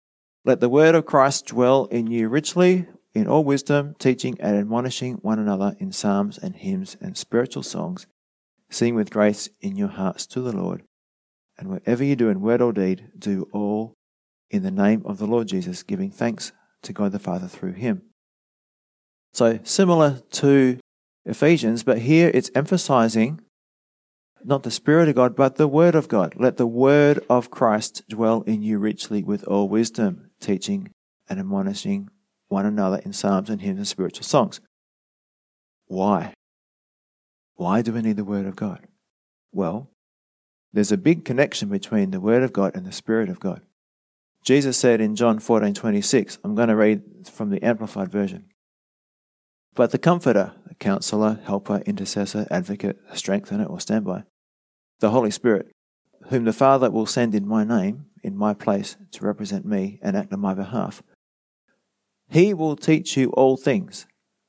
Let 0.45 0.61
the 0.61 0.69
word 0.69 0.95
of 0.95 1.05
Christ 1.05 1.49
dwell 1.49 1.87
in 1.87 2.07
you 2.07 2.29
richly 2.29 2.87
in 3.15 3.29
all 3.29 3.45
wisdom, 3.45 3.95
teaching 3.99 4.37
and 4.41 4.57
admonishing 4.57 5.15
one 5.17 5.39
another 5.39 5.77
in 5.79 5.93
psalms 5.93 6.39
and 6.39 6.57
hymns 6.57 6.97
and 7.01 7.17
spiritual 7.17 7.63
songs, 7.63 8.07
sing 8.71 8.95
with 8.95 9.11
grace 9.11 9.51
in 9.61 9.77
your 9.77 9.89
hearts 9.89 10.27
to 10.29 10.41
the 10.41 10.57
Lord. 10.57 10.83
And 11.59 11.69
whatever 11.69 12.03
you 12.03 12.17
do 12.17 12.31
in 12.31 12.41
word 12.41 12.63
or 12.63 12.73
deed, 12.73 13.11
do 13.19 13.47
all 13.53 13.95
in 14.51 14.63
the 14.63 14.71
name 14.71 15.03
of 15.05 15.19
the 15.19 15.27
Lord 15.27 15.49
Jesus, 15.49 15.83
giving 15.83 16.11
thanks 16.11 16.53
to 16.83 16.93
God 16.93 17.13
the 17.13 17.19
Father 17.19 17.47
through 17.47 17.73
him. 17.73 18.03
So, 19.33 19.61
similar 19.63 20.21
to 20.33 20.79
Ephesians, 21.25 21.83
but 21.83 21.99
here 21.99 22.31
it's 22.35 22.51
emphasizing 22.55 23.41
not 24.45 24.63
the 24.63 24.71
Spirit 24.71 25.09
of 25.09 25.15
God, 25.15 25.37
but 25.37 25.57
the 25.57 25.69
Word 25.69 25.95
of 25.95 26.09
God. 26.09 26.35
Let 26.37 26.57
the 26.57 26.67
Word 26.67 27.21
of 27.31 27.51
Christ 27.51 28.03
dwell 28.09 28.43
in 28.43 28.63
you 28.63 28.79
richly 28.79 29.23
with 29.23 29.45
all 29.45 29.69
wisdom, 29.69 30.31
teaching 30.41 30.91
and 31.29 31.39
admonishing 31.39 32.09
one 32.49 32.67
another 32.67 33.01
in 33.05 33.13
psalms 33.13 33.49
and 33.49 33.63
hymns 33.63 33.79
and 33.79 33.89
spiritual 33.89 34.25
songs. 34.25 34.61
Why? 35.87 36.35
Why 37.55 37.83
do 37.83 37.93
we 37.93 38.03
need 38.03 38.17
the 38.17 38.25
Word 38.25 38.47
of 38.47 38.57
God? 38.57 38.87
Well, 39.53 39.91
there's 40.73 40.93
a 40.93 40.97
big 40.97 41.25
connection 41.25 41.69
between 41.69 42.11
the 42.11 42.21
Word 42.21 42.43
of 42.43 42.53
God 42.53 42.75
and 42.75 42.85
the 42.85 42.93
Spirit 42.93 43.29
of 43.29 43.41
God. 43.41 43.63
Jesus 44.45 44.77
said 44.77 45.01
in 45.01 45.15
John 45.15 45.39
14 45.39 45.73
26, 45.73 46.39
I'm 46.43 46.55
going 46.55 46.69
to 46.69 46.77
read 46.77 47.03
from 47.31 47.51
the 47.51 47.63
Amplified 47.63 48.11
Version. 48.11 48.47
But 49.75 49.91
the 49.91 49.99
Comforter, 49.99 50.53
the 50.67 50.75
Counselor, 50.75 51.41
Helper, 51.45 51.83
Intercessor, 51.87 52.47
Advocate, 52.51 52.99
Strengthener, 53.15 53.65
or 53.65 53.81
Standby, 53.81 54.25
the 55.01 55.11
Holy 55.11 55.31
Spirit, 55.31 55.73
whom 56.29 56.45
the 56.45 56.53
Father 56.53 56.91
will 56.91 57.07
send 57.07 57.35
in 57.35 57.49
my 57.49 57.65
name, 57.65 58.07
in 58.23 58.37
my 58.37 58.55
place, 58.55 58.97
to 59.13 59.25
represent 59.25 59.65
me 59.65 59.99
and 60.03 60.17
act 60.17 60.33
on 60.33 60.41
my 60.41 60.55
behalf, 60.55 61.03
he 62.31 62.55
will 62.55 62.77
teach 62.77 63.17
you 63.17 63.31
all 63.31 63.57
things, 63.57 64.07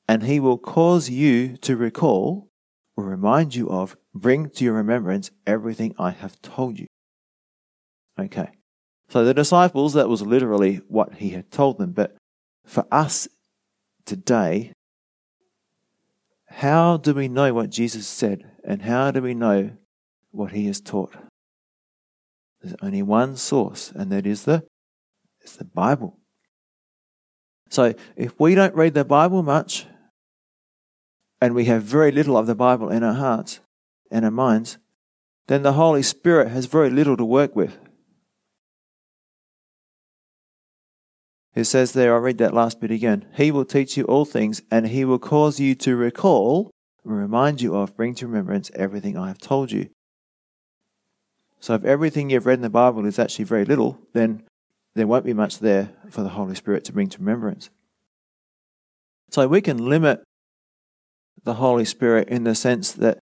and 0.08 0.22
he 0.22 0.40
will 0.40 0.58
cause 0.58 1.10
you 1.10 1.56
to 1.58 1.76
recall 1.76 2.48
or 2.96 3.04
remind 3.04 3.54
you 3.54 3.68
of, 3.68 3.96
bring 4.14 4.48
to 4.48 4.64
your 4.64 4.74
remembrance 4.74 5.30
everything 5.46 5.94
I 5.98 6.10
have 6.10 6.40
told 6.40 6.78
you. 6.78 6.86
Okay. 8.18 8.50
So 9.08 9.24
the 9.24 9.34
disciples, 9.34 9.94
that 9.94 10.08
was 10.08 10.22
literally 10.22 10.76
what 10.88 11.14
he 11.16 11.30
had 11.30 11.50
told 11.50 11.78
them. 11.78 11.92
But 11.92 12.16
for 12.64 12.86
us 12.90 13.28
today, 14.06 14.72
how 16.54 16.96
do 16.96 17.14
we 17.14 17.28
know 17.28 17.52
what 17.52 17.70
Jesus 17.70 18.06
said? 18.06 18.44
And 18.64 18.82
how 18.82 19.10
do 19.10 19.20
we 19.20 19.34
know 19.34 19.72
what 20.30 20.52
he 20.52 20.66
has 20.66 20.80
taught? 20.80 21.14
There's 22.62 22.76
only 22.80 23.02
one 23.02 23.36
source, 23.36 23.92
and 23.94 24.10
that 24.12 24.26
is 24.26 24.44
the, 24.44 24.64
it's 25.40 25.56
the 25.56 25.64
Bible. 25.64 26.18
So 27.70 27.94
if 28.16 28.38
we 28.38 28.54
don't 28.54 28.74
read 28.74 28.94
the 28.94 29.04
Bible 29.04 29.42
much, 29.42 29.86
and 31.40 31.54
we 31.54 31.64
have 31.66 31.82
very 31.82 32.12
little 32.12 32.38
of 32.38 32.46
the 32.46 32.54
Bible 32.54 32.88
in 32.88 33.02
our 33.02 33.14
hearts 33.14 33.60
and 34.10 34.24
our 34.24 34.30
minds, 34.30 34.78
then 35.48 35.62
the 35.62 35.74
Holy 35.74 36.02
Spirit 36.02 36.48
has 36.48 36.66
very 36.66 36.88
little 36.88 37.16
to 37.16 37.24
work 37.24 37.54
with. 37.54 37.78
It 41.54 41.64
says 41.64 41.92
there, 41.92 42.14
I'll 42.14 42.20
read 42.20 42.38
that 42.38 42.54
last 42.54 42.80
bit 42.80 42.90
again. 42.90 43.26
He 43.36 43.52
will 43.52 43.64
teach 43.64 43.96
you 43.96 44.04
all 44.04 44.24
things, 44.24 44.62
and 44.70 44.88
he 44.88 45.04
will 45.04 45.20
cause 45.20 45.60
you 45.60 45.74
to 45.76 45.94
recall, 45.94 46.70
remind 47.04 47.62
you 47.62 47.76
of, 47.76 47.96
bring 47.96 48.14
to 48.16 48.26
remembrance 48.26 48.72
everything 48.74 49.16
I 49.16 49.28
have 49.28 49.38
told 49.38 49.70
you. 49.70 49.88
So 51.60 51.74
if 51.74 51.84
everything 51.84 52.30
you've 52.30 52.46
read 52.46 52.58
in 52.58 52.62
the 52.62 52.70
Bible 52.70 53.06
is 53.06 53.18
actually 53.18 53.44
very 53.44 53.64
little, 53.64 53.98
then 54.12 54.42
there 54.94 55.06
won't 55.06 55.24
be 55.24 55.32
much 55.32 55.60
there 55.60 55.90
for 56.10 56.22
the 56.22 56.30
Holy 56.30 56.54
Spirit 56.54 56.84
to 56.84 56.92
bring 56.92 57.08
to 57.08 57.18
remembrance. 57.18 57.70
So 59.30 59.46
we 59.46 59.60
can 59.60 59.88
limit 59.88 60.22
the 61.44 61.54
Holy 61.54 61.84
Spirit 61.84 62.28
in 62.28 62.44
the 62.44 62.54
sense 62.54 62.92
that 62.92 63.18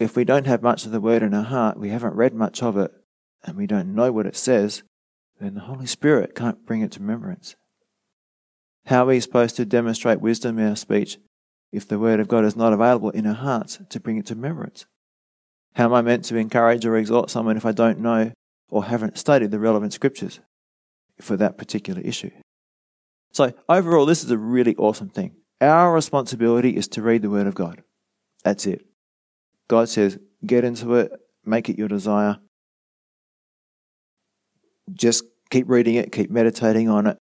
if 0.00 0.16
we 0.16 0.24
don't 0.24 0.46
have 0.46 0.62
much 0.62 0.86
of 0.86 0.92
the 0.92 1.00
Word 1.00 1.22
in 1.22 1.34
our 1.34 1.44
heart, 1.44 1.78
we 1.78 1.90
haven't 1.90 2.14
read 2.14 2.34
much 2.34 2.62
of 2.62 2.76
it, 2.76 2.90
and 3.44 3.56
we 3.56 3.66
don't 3.66 3.94
know 3.94 4.10
what 4.12 4.26
it 4.26 4.36
says, 4.36 4.82
then 5.44 5.54
the 5.54 5.60
Holy 5.60 5.86
Spirit 5.86 6.34
can't 6.34 6.64
bring 6.66 6.82
it 6.82 6.92
to 6.92 7.00
remembrance. 7.00 7.56
How 8.86 9.04
are 9.04 9.06
we 9.06 9.20
supposed 9.20 9.56
to 9.56 9.64
demonstrate 9.64 10.20
wisdom 10.20 10.58
in 10.58 10.68
our 10.68 10.76
speech 10.76 11.18
if 11.72 11.88
the 11.88 11.98
Word 11.98 12.20
of 12.20 12.28
God 12.28 12.44
is 12.44 12.56
not 12.56 12.72
available 12.72 13.10
in 13.10 13.26
our 13.26 13.34
hearts 13.34 13.78
to 13.88 14.00
bring 14.00 14.18
it 14.18 14.26
to 14.26 14.34
remembrance? 14.34 14.86
How 15.74 15.86
am 15.86 15.94
I 15.94 16.02
meant 16.02 16.24
to 16.26 16.36
encourage 16.36 16.84
or 16.86 16.96
exhort 16.96 17.30
someone 17.30 17.56
if 17.56 17.66
I 17.66 17.72
don't 17.72 17.98
know 17.98 18.32
or 18.68 18.84
haven't 18.84 19.18
studied 19.18 19.50
the 19.50 19.58
relevant 19.58 19.92
scriptures 19.92 20.40
for 21.20 21.36
that 21.36 21.58
particular 21.58 22.00
issue. 22.00 22.30
So, 23.32 23.52
overall, 23.68 24.06
this 24.06 24.24
is 24.24 24.30
a 24.30 24.38
really 24.38 24.76
awesome 24.76 25.08
thing. 25.08 25.36
Our 25.60 25.92
responsibility 25.92 26.76
is 26.76 26.88
to 26.88 27.02
read 27.02 27.22
the 27.22 27.30
Word 27.30 27.46
of 27.46 27.54
God. 27.54 27.82
That's 28.42 28.66
it. 28.66 28.84
God 29.68 29.88
says, 29.88 30.18
get 30.44 30.64
into 30.64 30.94
it, 30.94 31.12
make 31.44 31.68
it 31.68 31.78
your 31.78 31.88
desire. 31.88 32.38
Just 34.92 35.24
keep 35.54 35.68
reading 35.68 35.94
it, 35.94 36.10
keep 36.10 36.32
meditating 36.32 36.88
on 36.88 37.06
it. 37.06 37.16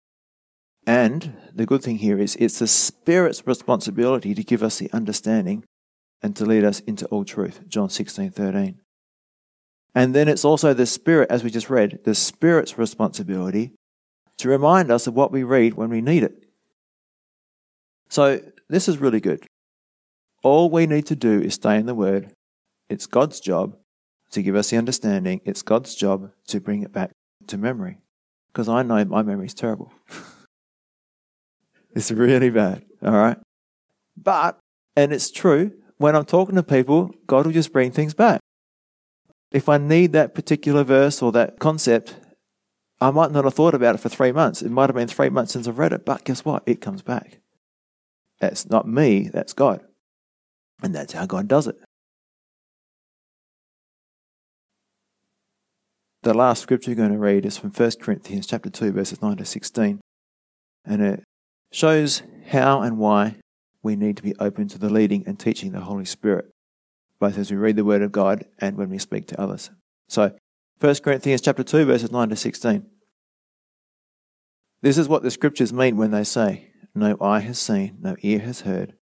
And 0.88 1.36
the 1.54 1.66
good 1.66 1.84
thing 1.84 1.98
here 1.98 2.18
is 2.18 2.38
it's 2.38 2.60
the 2.60 2.68
Spirit's 2.68 3.46
responsibility 3.46 4.34
to 4.34 4.42
give 4.42 4.64
us 4.64 4.80
the 4.80 4.90
understanding 4.94 5.66
and 6.24 6.34
to 6.38 6.46
lead 6.46 6.64
us 6.64 6.80
into 6.82 7.06
all 7.08 7.26
truth. 7.26 7.60
John 7.68 7.90
16, 7.90 8.32
13. 8.32 8.80
And 9.94 10.16
then 10.16 10.30
it's 10.30 10.46
also 10.46 10.74
the 10.74 10.86
Spirit, 10.86 11.30
as 11.30 11.44
we 11.44 11.50
just 11.50 11.70
read, 11.70 12.00
the 12.06 12.16
Spirit's 12.16 12.78
responsibility 12.78 13.74
to 14.38 14.48
remind 14.48 14.92
us 14.92 15.08
of 15.08 15.14
what 15.14 15.34
we 15.34 15.44
read 15.44 15.74
when 15.74 15.90
we 15.90 16.00
need 16.00 16.24
it. 16.24 16.46
So 18.08 18.40
this 18.70 18.88
is 18.88 18.98
really 18.98 19.20
good. 19.20 19.46
All 20.42 20.70
we 20.70 20.88
need 20.88 21.06
to 21.08 21.18
do 21.18 21.42
is 21.42 21.56
stay 21.56 21.76
in 21.76 21.86
the 21.86 21.94
Word. 21.94 22.32
It's 22.90 23.08
God's 23.08 23.42
job 23.42 23.76
to 24.32 24.42
give 24.42 24.56
us 24.56 24.70
the 24.70 24.78
understanding. 24.78 25.42
It's 25.44 25.62
God's 25.62 25.96
job 25.96 26.32
to 26.48 26.62
bring 26.62 26.82
it 26.82 26.94
back 26.94 27.12
to 27.48 27.58
memory. 27.58 27.98
Because 28.52 28.68
I 28.68 28.84
know 28.84 29.04
my 29.06 29.22
memory 29.22 29.46
is 29.46 29.54
terrible. 29.54 29.94
it's 31.96 32.12
really 32.12 32.50
bad, 32.50 32.84
all 33.02 33.12
right? 33.12 33.38
But, 34.18 34.60
and 34.96 35.14
it's 35.14 35.32
true, 35.32 35.72
when 35.98 36.16
I'm 36.16 36.26
talking 36.26 36.56
to 36.56 36.64
people, 36.64 37.12
God 37.28 37.46
will 37.46 37.54
just 37.54 37.72
bring 37.72 37.92
things 37.92 38.14
back. 38.14 38.42
If 39.52 39.70
I 39.70 39.78
need 39.78 40.14
that 40.14 40.34
particular 40.34 40.84
verse 40.84 41.22
or 41.22 41.32
that 41.34 41.60
concept, 41.60 42.16
I 43.00 43.12
might 43.12 43.32
not 43.32 43.46
have 43.46 43.54
thought 43.54 43.74
about 43.74 43.96
it 43.96 44.00
for 44.00 44.10
three 44.10 44.32
months. 44.32 44.62
It 44.62 44.72
might 44.72 44.90
have 44.90 44.96
been 44.96 45.08
three 45.08 45.30
months 45.30 45.54
since 45.54 45.68
I've 45.68 45.80
read 45.80 45.94
it, 45.94 46.06
but 46.06 46.24
guess 46.24 46.46
what? 46.46 46.64
It 46.66 46.82
comes 46.82 47.02
back. 47.02 47.40
That's 48.40 48.70
not 48.70 48.88
me, 48.88 49.30
that's 49.30 49.54
God. 49.54 49.82
And 50.84 50.96
that's 50.96 51.14
how 51.14 51.26
God 51.26 51.48
does 51.48 51.68
it. 51.68 51.76
The 56.24 56.36
last 56.36 56.62
scripture 56.62 56.92
you're 56.92 56.98
going 56.98 57.12
to 57.12 57.18
read 57.18 57.48
is 57.48 57.58
from 57.58 57.72
1 57.72 57.92
Corinthians 58.00 58.46
chapter 58.46 58.70
2 58.70 58.92
verses 58.92 59.24
9 59.24 59.38
to 59.38 59.46
16. 59.46 60.00
And 60.86 61.02
it 61.02 61.24
shows 61.72 62.22
how 62.50 62.82
and 62.82 63.00
why 63.00 63.38
we 63.82 63.96
need 63.96 64.18
to 64.18 64.24
be 64.24 64.36
open 64.40 64.68
to 64.68 64.78
the 64.78 64.92
leading 64.92 65.24
and 65.26 65.40
teaching 65.40 65.70
of 65.70 65.80
the 65.80 65.86
Holy 65.86 66.06
Spirit, 66.06 66.46
both 67.20 67.40
as 67.40 67.50
we 67.50 67.58
read 67.58 67.76
the 67.76 67.84
word 67.84 68.04
of 68.04 68.12
God 68.12 68.46
and 68.60 68.78
when 68.78 68.92
we 68.92 69.00
speak 69.00 69.28
to 69.28 69.42
others. 69.42 69.72
So, 70.10 70.36
1 70.80 70.96
Corinthians 70.98 71.42
chapter 71.42 71.64
2 71.64 71.86
verses 71.86 72.12
9 72.12 72.30
to 72.30 72.36
16. 72.36 72.86
This 74.84 75.00
is 75.00 75.10
what 75.10 75.24
the 75.24 75.32
scriptures 75.32 75.74
mean 75.74 75.98
when 75.98 76.12
they 76.12 76.24
say, 76.24 76.68
no 76.94 77.18
eye 77.20 77.40
has 77.40 77.58
seen, 77.58 77.98
no 78.00 78.16
ear 78.22 78.40
has 78.40 78.62
heard, 78.62 78.94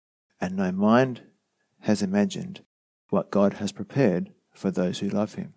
and 0.41 0.55
no 0.55 0.71
mind 0.71 1.23
has 1.81 2.01
imagined 2.01 2.63
what 3.11 3.33
God 3.33 3.55
has 3.55 3.73
prepared 3.73 4.31
for 4.53 4.71
those 4.71 5.01
who 5.01 5.09
love 5.09 5.35
him. 5.35 5.55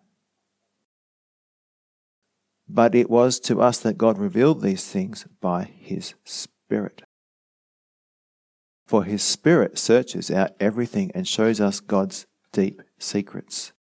But 2.73 2.95
it 2.95 3.09
was 3.09 3.37
to 3.41 3.61
us 3.61 3.79
that 3.79 3.97
God 3.97 4.17
revealed 4.17 4.61
these 4.61 4.87
things 4.87 5.25
by 5.41 5.65
his 5.65 6.13
Spirit. 6.23 7.03
For 8.87 9.03
his 9.03 9.21
Spirit 9.21 9.77
searches 9.77 10.31
out 10.31 10.51
everything 10.57 11.11
and 11.13 11.27
shows 11.27 11.59
us 11.59 11.81
God's 11.81 12.27
deep 12.53 12.81
secrets. 12.97 13.73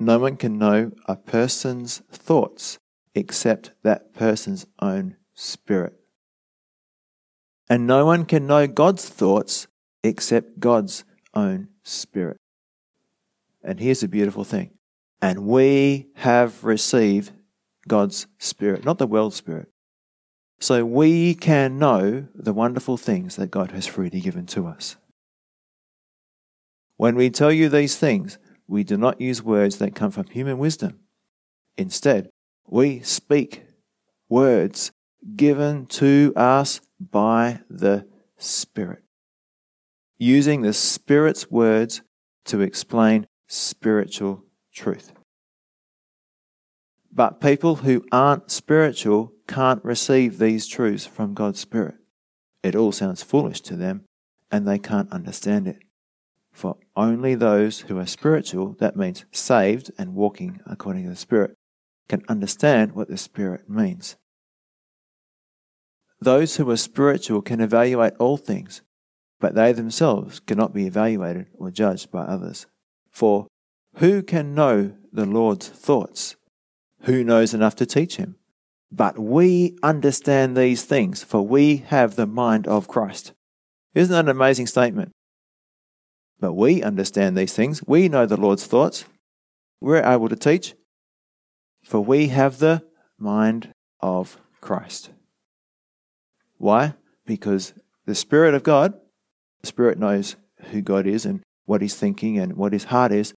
No 0.00 0.18
one 0.18 0.36
can 0.36 0.58
know 0.58 0.90
a 1.06 1.14
person's 1.14 2.02
thoughts 2.10 2.78
except 3.14 3.70
that 3.84 4.12
person's 4.14 4.66
own 4.82 5.16
spirit. 5.34 5.94
And 7.70 7.86
no 7.86 8.04
one 8.04 8.24
can 8.24 8.48
know 8.48 8.66
God's 8.66 9.08
thoughts 9.08 9.68
except 10.02 10.58
God's 10.58 11.04
own 11.34 11.68
spirit. 11.84 12.38
And 13.62 13.78
here's 13.78 14.02
a 14.02 14.08
beautiful 14.08 14.44
thing. 14.44 14.70
And 15.22 15.46
we 15.46 16.08
have 16.16 16.62
received 16.64 17.32
God's 17.86 18.26
spirit, 18.38 18.84
not 18.84 18.98
the 18.98 19.06
world's 19.06 19.36
spirit. 19.36 19.68
So 20.58 20.84
we 20.84 21.34
can 21.34 21.78
know 21.78 22.28
the 22.34 22.52
wonderful 22.52 22.96
things 22.96 23.36
that 23.36 23.50
God 23.50 23.72
has 23.72 23.86
freely 23.86 24.20
given 24.20 24.46
to 24.46 24.66
us. 24.66 24.96
When 26.96 27.14
we 27.14 27.28
tell 27.28 27.52
you 27.52 27.68
these 27.68 27.96
things, 27.96 28.38
we 28.66 28.82
do 28.82 28.96
not 28.96 29.20
use 29.20 29.42
words 29.42 29.78
that 29.78 29.94
come 29.94 30.10
from 30.10 30.26
human 30.28 30.58
wisdom. 30.58 31.00
Instead, 31.76 32.30
we 32.66 33.00
speak 33.00 33.64
words 34.28 34.92
given 35.36 35.86
to 35.86 36.32
us 36.34 36.80
by 36.98 37.60
the 37.68 38.06
Spirit, 38.38 39.02
using 40.18 40.62
the 40.62 40.72
Spirit's 40.72 41.50
words 41.50 42.02
to 42.46 42.60
explain 42.60 43.26
spiritual 43.46 44.44
truth. 44.74 45.12
But 47.16 47.40
people 47.40 47.76
who 47.76 48.04
aren't 48.12 48.50
spiritual 48.50 49.32
can't 49.48 49.82
receive 49.82 50.36
these 50.36 50.66
truths 50.66 51.06
from 51.06 51.32
God's 51.32 51.58
Spirit. 51.58 51.94
It 52.62 52.76
all 52.76 52.92
sounds 52.92 53.22
foolish 53.22 53.62
to 53.62 53.74
them 53.74 54.04
and 54.52 54.68
they 54.68 54.78
can't 54.78 55.10
understand 55.10 55.66
it. 55.66 55.78
For 56.52 56.76
only 56.94 57.34
those 57.34 57.80
who 57.80 57.98
are 57.98 58.06
spiritual, 58.06 58.76
that 58.80 58.96
means 58.96 59.24
saved 59.32 59.90
and 59.96 60.14
walking 60.14 60.60
according 60.66 61.04
to 61.04 61.10
the 61.10 61.16
Spirit, 61.16 61.54
can 62.06 62.22
understand 62.28 62.92
what 62.92 63.08
the 63.08 63.16
Spirit 63.16 63.68
means. 63.68 64.16
Those 66.20 66.56
who 66.56 66.70
are 66.70 66.76
spiritual 66.76 67.40
can 67.40 67.62
evaluate 67.62 68.12
all 68.18 68.36
things, 68.36 68.82
but 69.40 69.54
they 69.54 69.72
themselves 69.72 70.38
cannot 70.40 70.74
be 70.74 70.86
evaluated 70.86 71.46
or 71.54 71.70
judged 71.70 72.10
by 72.10 72.24
others. 72.24 72.66
For 73.10 73.46
who 73.96 74.22
can 74.22 74.54
know 74.54 74.92
the 75.10 75.24
Lord's 75.24 75.68
thoughts? 75.68 76.36
Who 77.02 77.22
knows 77.24 77.54
enough 77.54 77.76
to 77.76 77.86
teach 77.86 78.16
him? 78.16 78.36
But 78.90 79.18
we 79.18 79.76
understand 79.82 80.56
these 80.56 80.84
things, 80.84 81.22
for 81.22 81.42
we 81.42 81.78
have 81.88 82.16
the 82.16 82.26
mind 82.26 82.66
of 82.66 82.88
Christ. 82.88 83.32
Isn't 83.94 84.12
that 84.12 84.24
an 84.24 84.28
amazing 84.28 84.66
statement? 84.66 85.12
But 86.38 86.52
we 86.52 86.82
understand 86.82 87.36
these 87.36 87.54
things. 87.54 87.82
We 87.86 88.08
know 88.08 88.26
the 88.26 88.36
Lord's 88.36 88.66
thoughts. 88.66 89.04
We're 89.80 90.02
able 90.02 90.28
to 90.28 90.36
teach, 90.36 90.74
for 91.84 92.00
we 92.00 92.28
have 92.28 92.58
the 92.58 92.82
mind 93.18 93.72
of 94.00 94.38
Christ. 94.60 95.10
Why? 96.58 96.94
Because 97.26 97.74
the 98.06 98.14
Spirit 98.14 98.54
of 98.54 98.62
God, 98.62 98.94
the 99.60 99.66
Spirit 99.66 99.98
knows 99.98 100.36
who 100.70 100.80
God 100.80 101.06
is 101.06 101.26
and 101.26 101.42
what 101.64 101.82
He's 101.82 101.94
thinking 101.94 102.38
and 102.38 102.56
what 102.56 102.72
His 102.72 102.84
heart 102.84 103.12
is. 103.12 103.34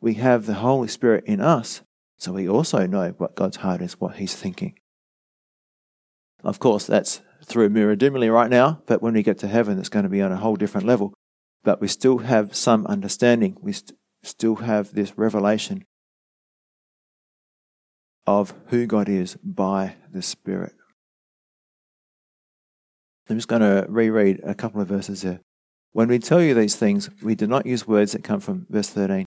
We 0.00 0.14
have 0.14 0.46
the 0.46 0.54
Holy 0.54 0.88
Spirit 0.88 1.24
in 1.26 1.40
us, 1.40 1.82
so 2.22 2.30
we 2.30 2.48
also 2.48 2.86
know 2.86 3.08
what 3.18 3.34
God's 3.34 3.56
heart 3.56 3.82
is, 3.82 3.98
what 3.98 4.14
He's 4.14 4.36
thinking. 4.36 4.78
Of 6.44 6.60
course, 6.60 6.86
that's 6.86 7.20
through 7.44 7.70
mirror 7.70 7.96
dimly 7.96 8.30
right 8.30 8.48
now, 8.48 8.80
but 8.86 9.02
when 9.02 9.14
we 9.14 9.24
get 9.24 9.38
to 9.38 9.48
heaven, 9.48 9.76
it's 9.76 9.88
going 9.88 10.04
to 10.04 10.08
be 10.08 10.22
on 10.22 10.30
a 10.30 10.36
whole 10.36 10.54
different 10.54 10.86
level. 10.86 11.12
But 11.64 11.80
we 11.80 11.88
still 11.88 12.18
have 12.18 12.54
some 12.54 12.86
understanding. 12.86 13.56
We 13.60 13.72
st- 13.72 13.98
still 14.22 14.54
have 14.54 14.94
this 14.94 15.18
revelation 15.18 15.82
of 18.24 18.54
who 18.68 18.86
God 18.86 19.08
is 19.08 19.36
by 19.42 19.96
the 20.12 20.22
Spirit. 20.22 20.74
I'm 23.28 23.36
just 23.36 23.48
going 23.48 23.62
to 23.62 23.84
reread 23.88 24.38
a 24.44 24.54
couple 24.54 24.80
of 24.80 24.86
verses 24.86 25.22
here. 25.22 25.40
When 25.90 26.06
we 26.06 26.20
tell 26.20 26.40
you 26.40 26.54
these 26.54 26.76
things, 26.76 27.10
we 27.20 27.34
do 27.34 27.48
not 27.48 27.66
use 27.66 27.88
words 27.88 28.12
that 28.12 28.22
come 28.22 28.38
from 28.38 28.68
verse 28.70 28.90
13, 28.90 29.26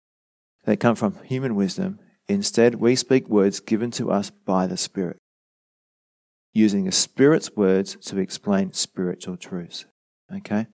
that 0.66 0.78
come 0.78 0.95
from 0.95 1.16
human 1.24 1.55
wisdom. 1.55 1.99
Instead, 2.29 2.77
we 2.77 2.97
speak 2.97 3.29
words 3.29 3.61
given 3.61 3.91
to 3.93 4.11
us 4.11 4.31
by 4.31 4.66
the 4.66 4.77
Spirit, 4.77 5.18
using 6.53 6.85
the 6.85 6.93
Spirit's 6.93 7.55
words 7.57 7.97
to 7.97 8.18
explain 8.18 8.73
spiritual 8.73 9.37
truths. 9.37 9.85
Okay? 10.35 10.66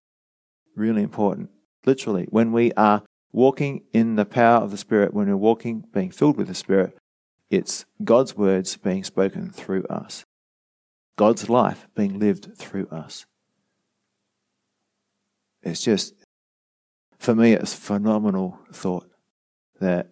Really 0.77 1.03
important. 1.03 1.51
Literally, 1.85 2.27
when 2.31 2.53
we 2.53 2.73
are 2.73 3.03
walking 3.33 3.83
in 3.93 4.17
the 4.17 4.25
power 4.25 4.63
of 4.63 4.71
the 4.71 4.77
Spirit, 4.77 5.15
when 5.15 5.29
we're 5.29 5.37
walking, 5.37 5.85
being 5.93 6.11
filled 6.11 6.37
with 6.37 6.49
the 6.49 6.55
Spirit, 6.55 6.97
it's 7.51 7.87
God's 8.05 8.37
words 8.37 8.77
being 8.77 9.05
spoken 9.05 9.51
through 9.51 9.85
us. 9.85 10.25
God's 11.17 11.49
life 11.49 11.89
being 11.97 12.19
lived 12.19 12.57
through 12.57 12.87
us. 12.89 13.27
It's 15.63 15.83
just, 15.83 16.15
for 17.19 17.35
me, 17.35 17.55
it's 17.55 17.75
a 17.75 17.77
phenomenal 17.77 18.59
thought 18.73 19.11
that 19.81 20.11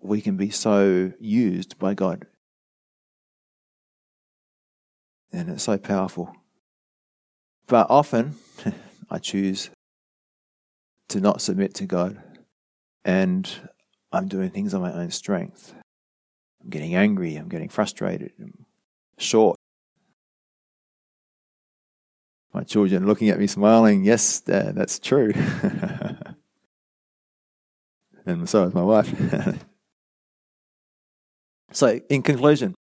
we 0.00 0.20
can 0.20 0.36
be 0.36 0.50
so 0.50 1.12
used 1.18 1.78
by 1.78 1.94
God. 1.94 2.26
And 5.32 5.48
it's 5.48 5.62
so 5.64 5.78
powerful. 5.78 6.34
But 7.66 7.86
often, 7.88 8.34
I 9.10 9.18
choose 9.18 9.70
to 11.08 11.20
not 11.20 11.40
submit 11.40 11.74
to 11.74 11.86
God, 11.86 12.20
and 13.04 13.48
I'm 14.12 14.26
doing 14.28 14.50
things 14.50 14.74
on 14.74 14.82
my 14.82 14.92
own 14.92 15.10
strength. 15.10 15.72
I'm 16.62 16.70
getting 16.70 16.94
angry, 16.94 17.36
I'm 17.36 17.48
getting 17.48 17.68
frustrated, 17.68 18.32
I'm 18.40 18.66
short. 19.18 19.56
My 22.52 22.64
children 22.64 23.06
looking 23.06 23.28
at 23.28 23.38
me 23.38 23.46
smiling, 23.46 24.02
yes, 24.04 24.40
Dad, 24.40 24.74
that's 24.74 24.98
true. 24.98 25.32
and 28.26 28.48
so 28.48 28.64
is 28.64 28.74
my 28.74 28.82
wife. 28.82 29.14
so, 31.72 32.00
in 32.08 32.22
conclusion, 32.22 32.74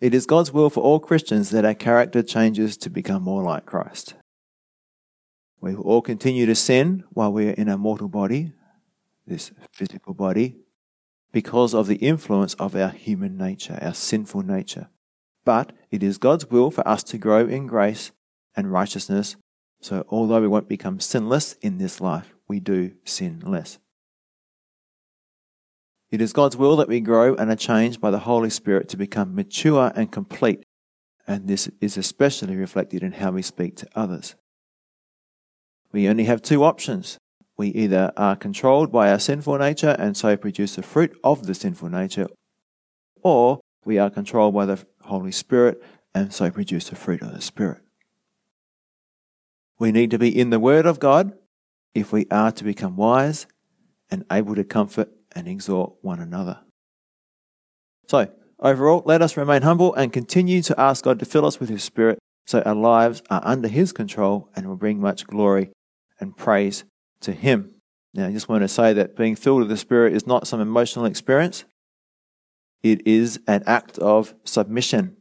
it 0.00 0.14
is 0.14 0.26
God's 0.26 0.52
will 0.52 0.70
for 0.70 0.82
all 0.82 1.00
Christians 1.00 1.50
that 1.50 1.64
our 1.64 1.74
character 1.74 2.22
changes 2.22 2.76
to 2.78 2.90
become 2.90 3.22
more 3.22 3.42
like 3.42 3.66
Christ. 3.66 4.14
We 5.60 5.74
will 5.74 5.84
all 5.84 6.02
continue 6.02 6.46
to 6.46 6.54
sin 6.54 7.04
while 7.10 7.32
we 7.32 7.48
are 7.48 7.52
in 7.52 7.68
our 7.68 7.78
mortal 7.78 8.08
body, 8.08 8.52
this 9.26 9.52
physical 9.72 10.14
body, 10.14 10.56
because 11.32 11.74
of 11.74 11.86
the 11.86 11.96
influence 11.96 12.54
of 12.54 12.76
our 12.76 12.90
human 12.90 13.36
nature, 13.36 13.78
our 13.80 13.94
sinful 13.94 14.42
nature. 14.42 14.88
But 15.44 15.72
it 15.90 16.02
is 16.02 16.18
God's 16.18 16.50
will 16.50 16.70
for 16.70 16.86
us 16.86 17.02
to 17.04 17.18
grow 17.18 17.46
in 17.46 17.66
grace 17.66 18.12
and 18.54 18.70
righteousness. 18.70 19.36
So, 19.80 20.04
although 20.08 20.40
we 20.40 20.48
won't 20.48 20.68
become 20.68 21.00
sinless 21.00 21.54
in 21.54 21.78
this 21.78 22.00
life, 22.00 22.34
we 22.48 22.60
do 22.60 22.92
sin 23.04 23.42
less. 23.44 23.78
It 26.10 26.20
is 26.20 26.32
God's 26.32 26.56
will 26.56 26.76
that 26.76 26.88
we 26.88 27.00
grow 27.00 27.34
and 27.34 27.50
are 27.50 27.56
changed 27.56 28.00
by 28.00 28.10
the 28.10 28.20
Holy 28.20 28.50
Spirit 28.50 28.88
to 28.90 28.96
become 28.96 29.34
mature 29.34 29.92
and 29.96 30.10
complete, 30.10 30.62
and 31.26 31.48
this 31.48 31.68
is 31.80 31.96
especially 31.96 32.54
reflected 32.54 33.02
in 33.02 33.12
how 33.12 33.32
we 33.32 33.42
speak 33.42 33.76
to 33.76 33.88
others. 33.94 34.36
We 35.92 36.08
only 36.08 36.24
have 36.24 36.42
two 36.42 36.62
options. 36.62 37.18
We 37.56 37.68
either 37.68 38.12
are 38.16 38.36
controlled 38.36 38.92
by 38.92 39.10
our 39.10 39.18
sinful 39.18 39.58
nature 39.58 39.96
and 39.98 40.16
so 40.16 40.36
produce 40.36 40.76
the 40.76 40.82
fruit 40.82 41.18
of 41.24 41.46
the 41.46 41.54
sinful 41.54 41.88
nature, 41.88 42.28
or 43.22 43.60
we 43.84 43.98
are 43.98 44.10
controlled 44.10 44.54
by 44.54 44.66
the 44.66 44.84
Holy 45.02 45.32
Spirit 45.32 45.82
and 46.14 46.32
so 46.32 46.50
produce 46.50 46.88
the 46.88 46.96
fruit 46.96 47.22
of 47.22 47.32
the 47.32 47.40
Spirit. 47.40 47.82
We 49.78 49.90
need 49.90 50.10
to 50.12 50.18
be 50.18 50.38
in 50.38 50.50
the 50.50 50.60
Word 50.60 50.86
of 50.86 51.00
God 51.00 51.32
if 51.94 52.12
we 52.12 52.26
are 52.30 52.52
to 52.52 52.64
become 52.64 52.96
wise 52.96 53.46
and 54.10 54.24
able 54.30 54.54
to 54.54 54.64
comfort 54.64 55.10
and 55.36 55.46
exhort 55.46 55.92
one 56.02 56.18
another. 56.18 56.58
So, 58.08 58.32
overall, 58.58 59.02
let 59.04 59.22
us 59.22 59.36
remain 59.36 59.62
humble 59.62 59.94
and 59.94 60.12
continue 60.12 60.62
to 60.62 60.80
ask 60.80 61.04
God 61.04 61.20
to 61.20 61.24
fill 61.24 61.46
us 61.46 61.60
with 61.60 61.68
His 61.68 61.84
Spirit 61.84 62.18
so 62.46 62.62
our 62.62 62.74
lives 62.74 63.22
are 63.30 63.42
under 63.44 63.68
His 63.68 63.92
control 63.92 64.48
and 64.56 64.66
will 64.66 64.76
bring 64.76 65.00
much 65.00 65.26
glory 65.26 65.70
and 66.18 66.36
praise 66.36 66.84
to 67.20 67.32
Him. 67.32 67.74
Now, 68.14 68.26
I 68.26 68.32
just 68.32 68.48
want 68.48 68.62
to 68.62 68.68
say 68.68 68.92
that 68.94 69.16
being 69.16 69.36
filled 69.36 69.60
with 69.60 69.68
the 69.68 69.76
Spirit 69.76 70.14
is 70.14 70.26
not 70.26 70.48
some 70.48 70.60
emotional 70.60 71.04
experience, 71.04 71.64
it 72.82 73.06
is 73.06 73.38
an 73.46 73.62
act 73.66 73.98
of 73.98 74.34
submission 74.44 75.16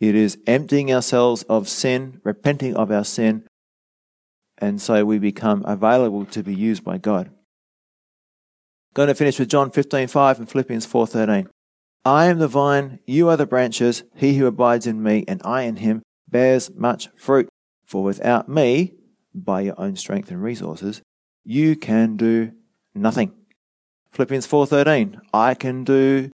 it 0.00 0.14
is 0.14 0.38
emptying 0.46 0.92
ourselves 0.92 1.42
of 1.44 1.68
sin, 1.68 2.20
repenting 2.22 2.76
of 2.76 2.90
our 2.90 3.04
sin, 3.04 3.44
and 4.58 4.80
so 4.80 5.04
we 5.04 5.18
become 5.18 5.64
available 5.66 6.24
to 6.26 6.42
be 6.42 6.54
used 6.54 6.84
by 6.84 6.98
God. 6.98 7.30
Going 8.94 9.08
to 9.08 9.14
finish 9.14 9.38
with 9.38 9.48
John 9.48 9.70
15:5 9.70 10.38
and 10.38 10.50
Philippians 10.50 10.86
4:13. 10.86 11.48
I 12.04 12.26
am 12.26 12.38
the 12.38 12.48
vine, 12.48 13.00
you 13.06 13.28
are 13.28 13.36
the 13.36 13.46
branches, 13.46 14.02
he 14.14 14.36
who 14.36 14.46
abides 14.46 14.86
in 14.86 15.02
me 15.02 15.24
and 15.28 15.42
I 15.44 15.62
in 15.62 15.76
him 15.76 16.02
bears 16.28 16.70
much 16.74 17.08
fruit, 17.16 17.48
for 17.84 18.02
without 18.02 18.48
me, 18.48 18.94
by 19.34 19.60
your 19.60 19.78
own 19.78 19.96
strength 19.96 20.30
and 20.30 20.42
resources, 20.42 21.02
you 21.44 21.76
can 21.76 22.16
do 22.16 22.52
nothing. 22.94 23.32
Philippians 24.12 24.46
4:13 24.46 25.20
I 25.32 25.54
can 25.54 25.84
do 25.84 26.30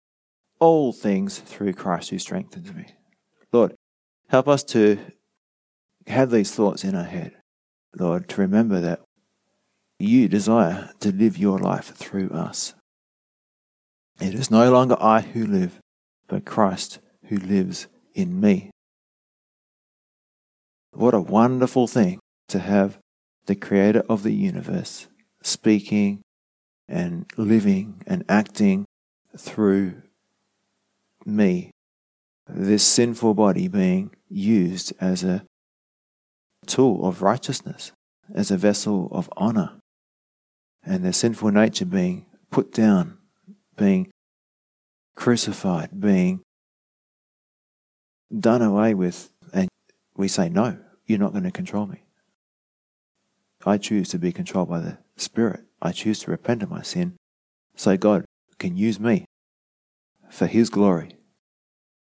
all 0.60 0.94
things 0.94 1.40
through 1.40 1.74
Christ 1.74 2.10
who 2.10 2.20
strengthens 2.20 2.74
me. 2.74 2.86
Lord, 3.52 3.74
help 4.28 4.48
us 4.48 4.64
to 4.66 5.00
have 6.08 6.32
these 6.32 6.54
thoughts 6.54 6.84
in 6.84 6.96
our 6.96 7.04
head, 7.04 7.34
Lord, 7.98 8.30
to 8.30 8.42
remember 8.42 8.80
that 8.82 9.02
you 10.02 10.28
desire 10.28 10.92
to 11.00 11.12
live 11.12 11.38
your 11.38 11.60
life 11.60 11.94
through 11.96 12.30
us. 12.30 12.74
It 14.20 14.34
is 14.34 14.52
no 14.52 14.72
longer 14.72 14.96
I 15.00 15.22
who 15.22 15.46
live, 15.46 15.80
but 16.28 16.46
Christ 16.46 17.00
who 17.26 17.38
lives 17.38 17.88
in 18.14 18.40
me. 18.40 18.70
What 20.92 21.14
a 21.14 21.20
wonderful 21.20 21.88
thing 21.88 22.20
to 22.50 22.60
have 22.60 22.98
the 23.46 23.56
Creator 23.56 24.04
of 24.08 24.24
the 24.24 24.34
universe 24.34 25.08
speaking 25.42 26.22
and 26.88 27.26
living 27.38 28.02
and 28.06 28.24
acting 28.30 28.86
through 29.38 30.02
me 31.26 31.72
this 32.48 32.84
sinful 32.84 33.34
body 33.34 33.68
being 33.68 34.12
used 34.30 34.94
as 35.00 35.24
a 35.24 35.44
tool 36.66 37.06
of 37.08 37.22
righteousness, 37.22 37.92
as 38.34 38.52
a 38.52 38.58
vessel 38.58 39.08
of 39.12 39.30
honor, 39.38 39.81
and 40.84 41.04
their 41.04 41.14
sinful 41.14 41.52
nature 41.52 41.86
being 41.86 42.26
put 42.50 42.74
down, 42.74 43.18
being 43.78 44.12
crucified, 45.16 46.00
being 46.00 46.42
done 48.38 48.62
away 48.62 48.94
with, 48.94 49.30
and 49.54 49.68
we 50.16 50.28
say, 50.28 50.50
No, 50.50 50.78
you're 51.06 51.20
not 51.20 51.32
going 51.32 51.44
to 51.44 51.52
control 51.52 51.88
me. 51.88 52.04
I 53.66 53.78
choose 53.78 54.10
to 54.10 54.20
be 54.20 54.32
controlled 54.32 54.70
by 54.70 54.80
the 54.80 54.98
Spirit. 55.18 55.62
I 55.82 55.92
choose 55.92 56.20
to 56.20 56.32
repent 56.32 56.64
of 56.64 56.70
my 56.70 56.82
sin 56.82 57.16
so 57.76 57.96
God 57.98 58.26
can 58.58 58.76
use 58.76 59.00
me 59.00 59.26
for 60.30 60.48
His 60.48 60.70
glory 60.70 61.18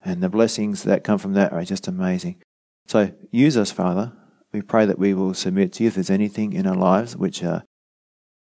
and 0.05 0.23
the 0.23 0.29
blessings 0.29 0.83
that 0.83 1.05
come 1.05 1.19
from 1.19 1.35
that 1.35 1.53
are 1.53 1.65
just 1.65 1.87
amazing. 1.87 2.43
So 2.87 3.13
use 3.31 3.57
us, 3.57 3.71
Father. 3.71 4.13
We 4.53 4.61
pray 4.61 4.85
that 4.87 4.99
we 4.99 5.15
will 5.15 5.35
submit 5.35 5.73
to 5.75 5.85
you 5.85 5.89
if 5.89 5.95
there's 5.95 6.11
anything 6.11 6.53
in 6.53 6.67
our 6.67 6.77
lives 6.77 7.17
which 7.17 7.43
are 7.43 7.63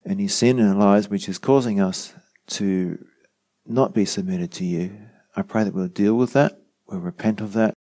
any 0.06 0.28
sin 0.28 0.58
in 0.58 0.68
our 0.68 0.74
lives 0.74 1.08
which 1.08 1.28
is 1.28 1.38
causing 1.38 1.80
us 1.80 2.14
to 2.46 3.04
not 3.66 3.94
be 3.94 4.04
submitted 4.04 4.52
to 4.52 4.64
you. 4.64 4.96
I 5.36 5.42
pray 5.42 5.64
that 5.64 5.74
we'll 5.74 5.88
deal 5.88 6.14
with 6.14 6.32
that, 6.34 6.60
we'll 6.86 7.00
repent 7.00 7.40
of 7.40 7.52
that, 7.54 7.74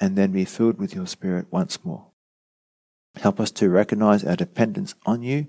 and 0.00 0.16
then 0.16 0.32
be 0.32 0.44
filled 0.44 0.78
with 0.78 0.94
your 0.94 1.06
Spirit 1.06 1.46
once 1.50 1.84
more. 1.84 2.08
Help 3.16 3.40
us 3.40 3.50
to 3.52 3.68
recognize 3.68 4.24
our 4.24 4.36
dependence 4.36 4.94
on 5.04 5.22
you 5.22 5.48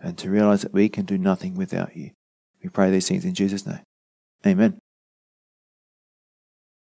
and 0.00 0.18
to 0.18 0.30
realize 0.30 0.62
that 0.62 0.72
we 0.72 0.88
can 0.88 1.04
do 1.04 1.16
nothing 1.16 1.56
without 1.56 1.96
you. 1.96 2.10
We 2.62 2.68
pray 2.68 2.90
these 2.90 3.08
things 3.08 3.24
in 3.24 3.34
Jesus' 3.34 3.66
name. 3.66 3.80
Amen. 4.44 4.78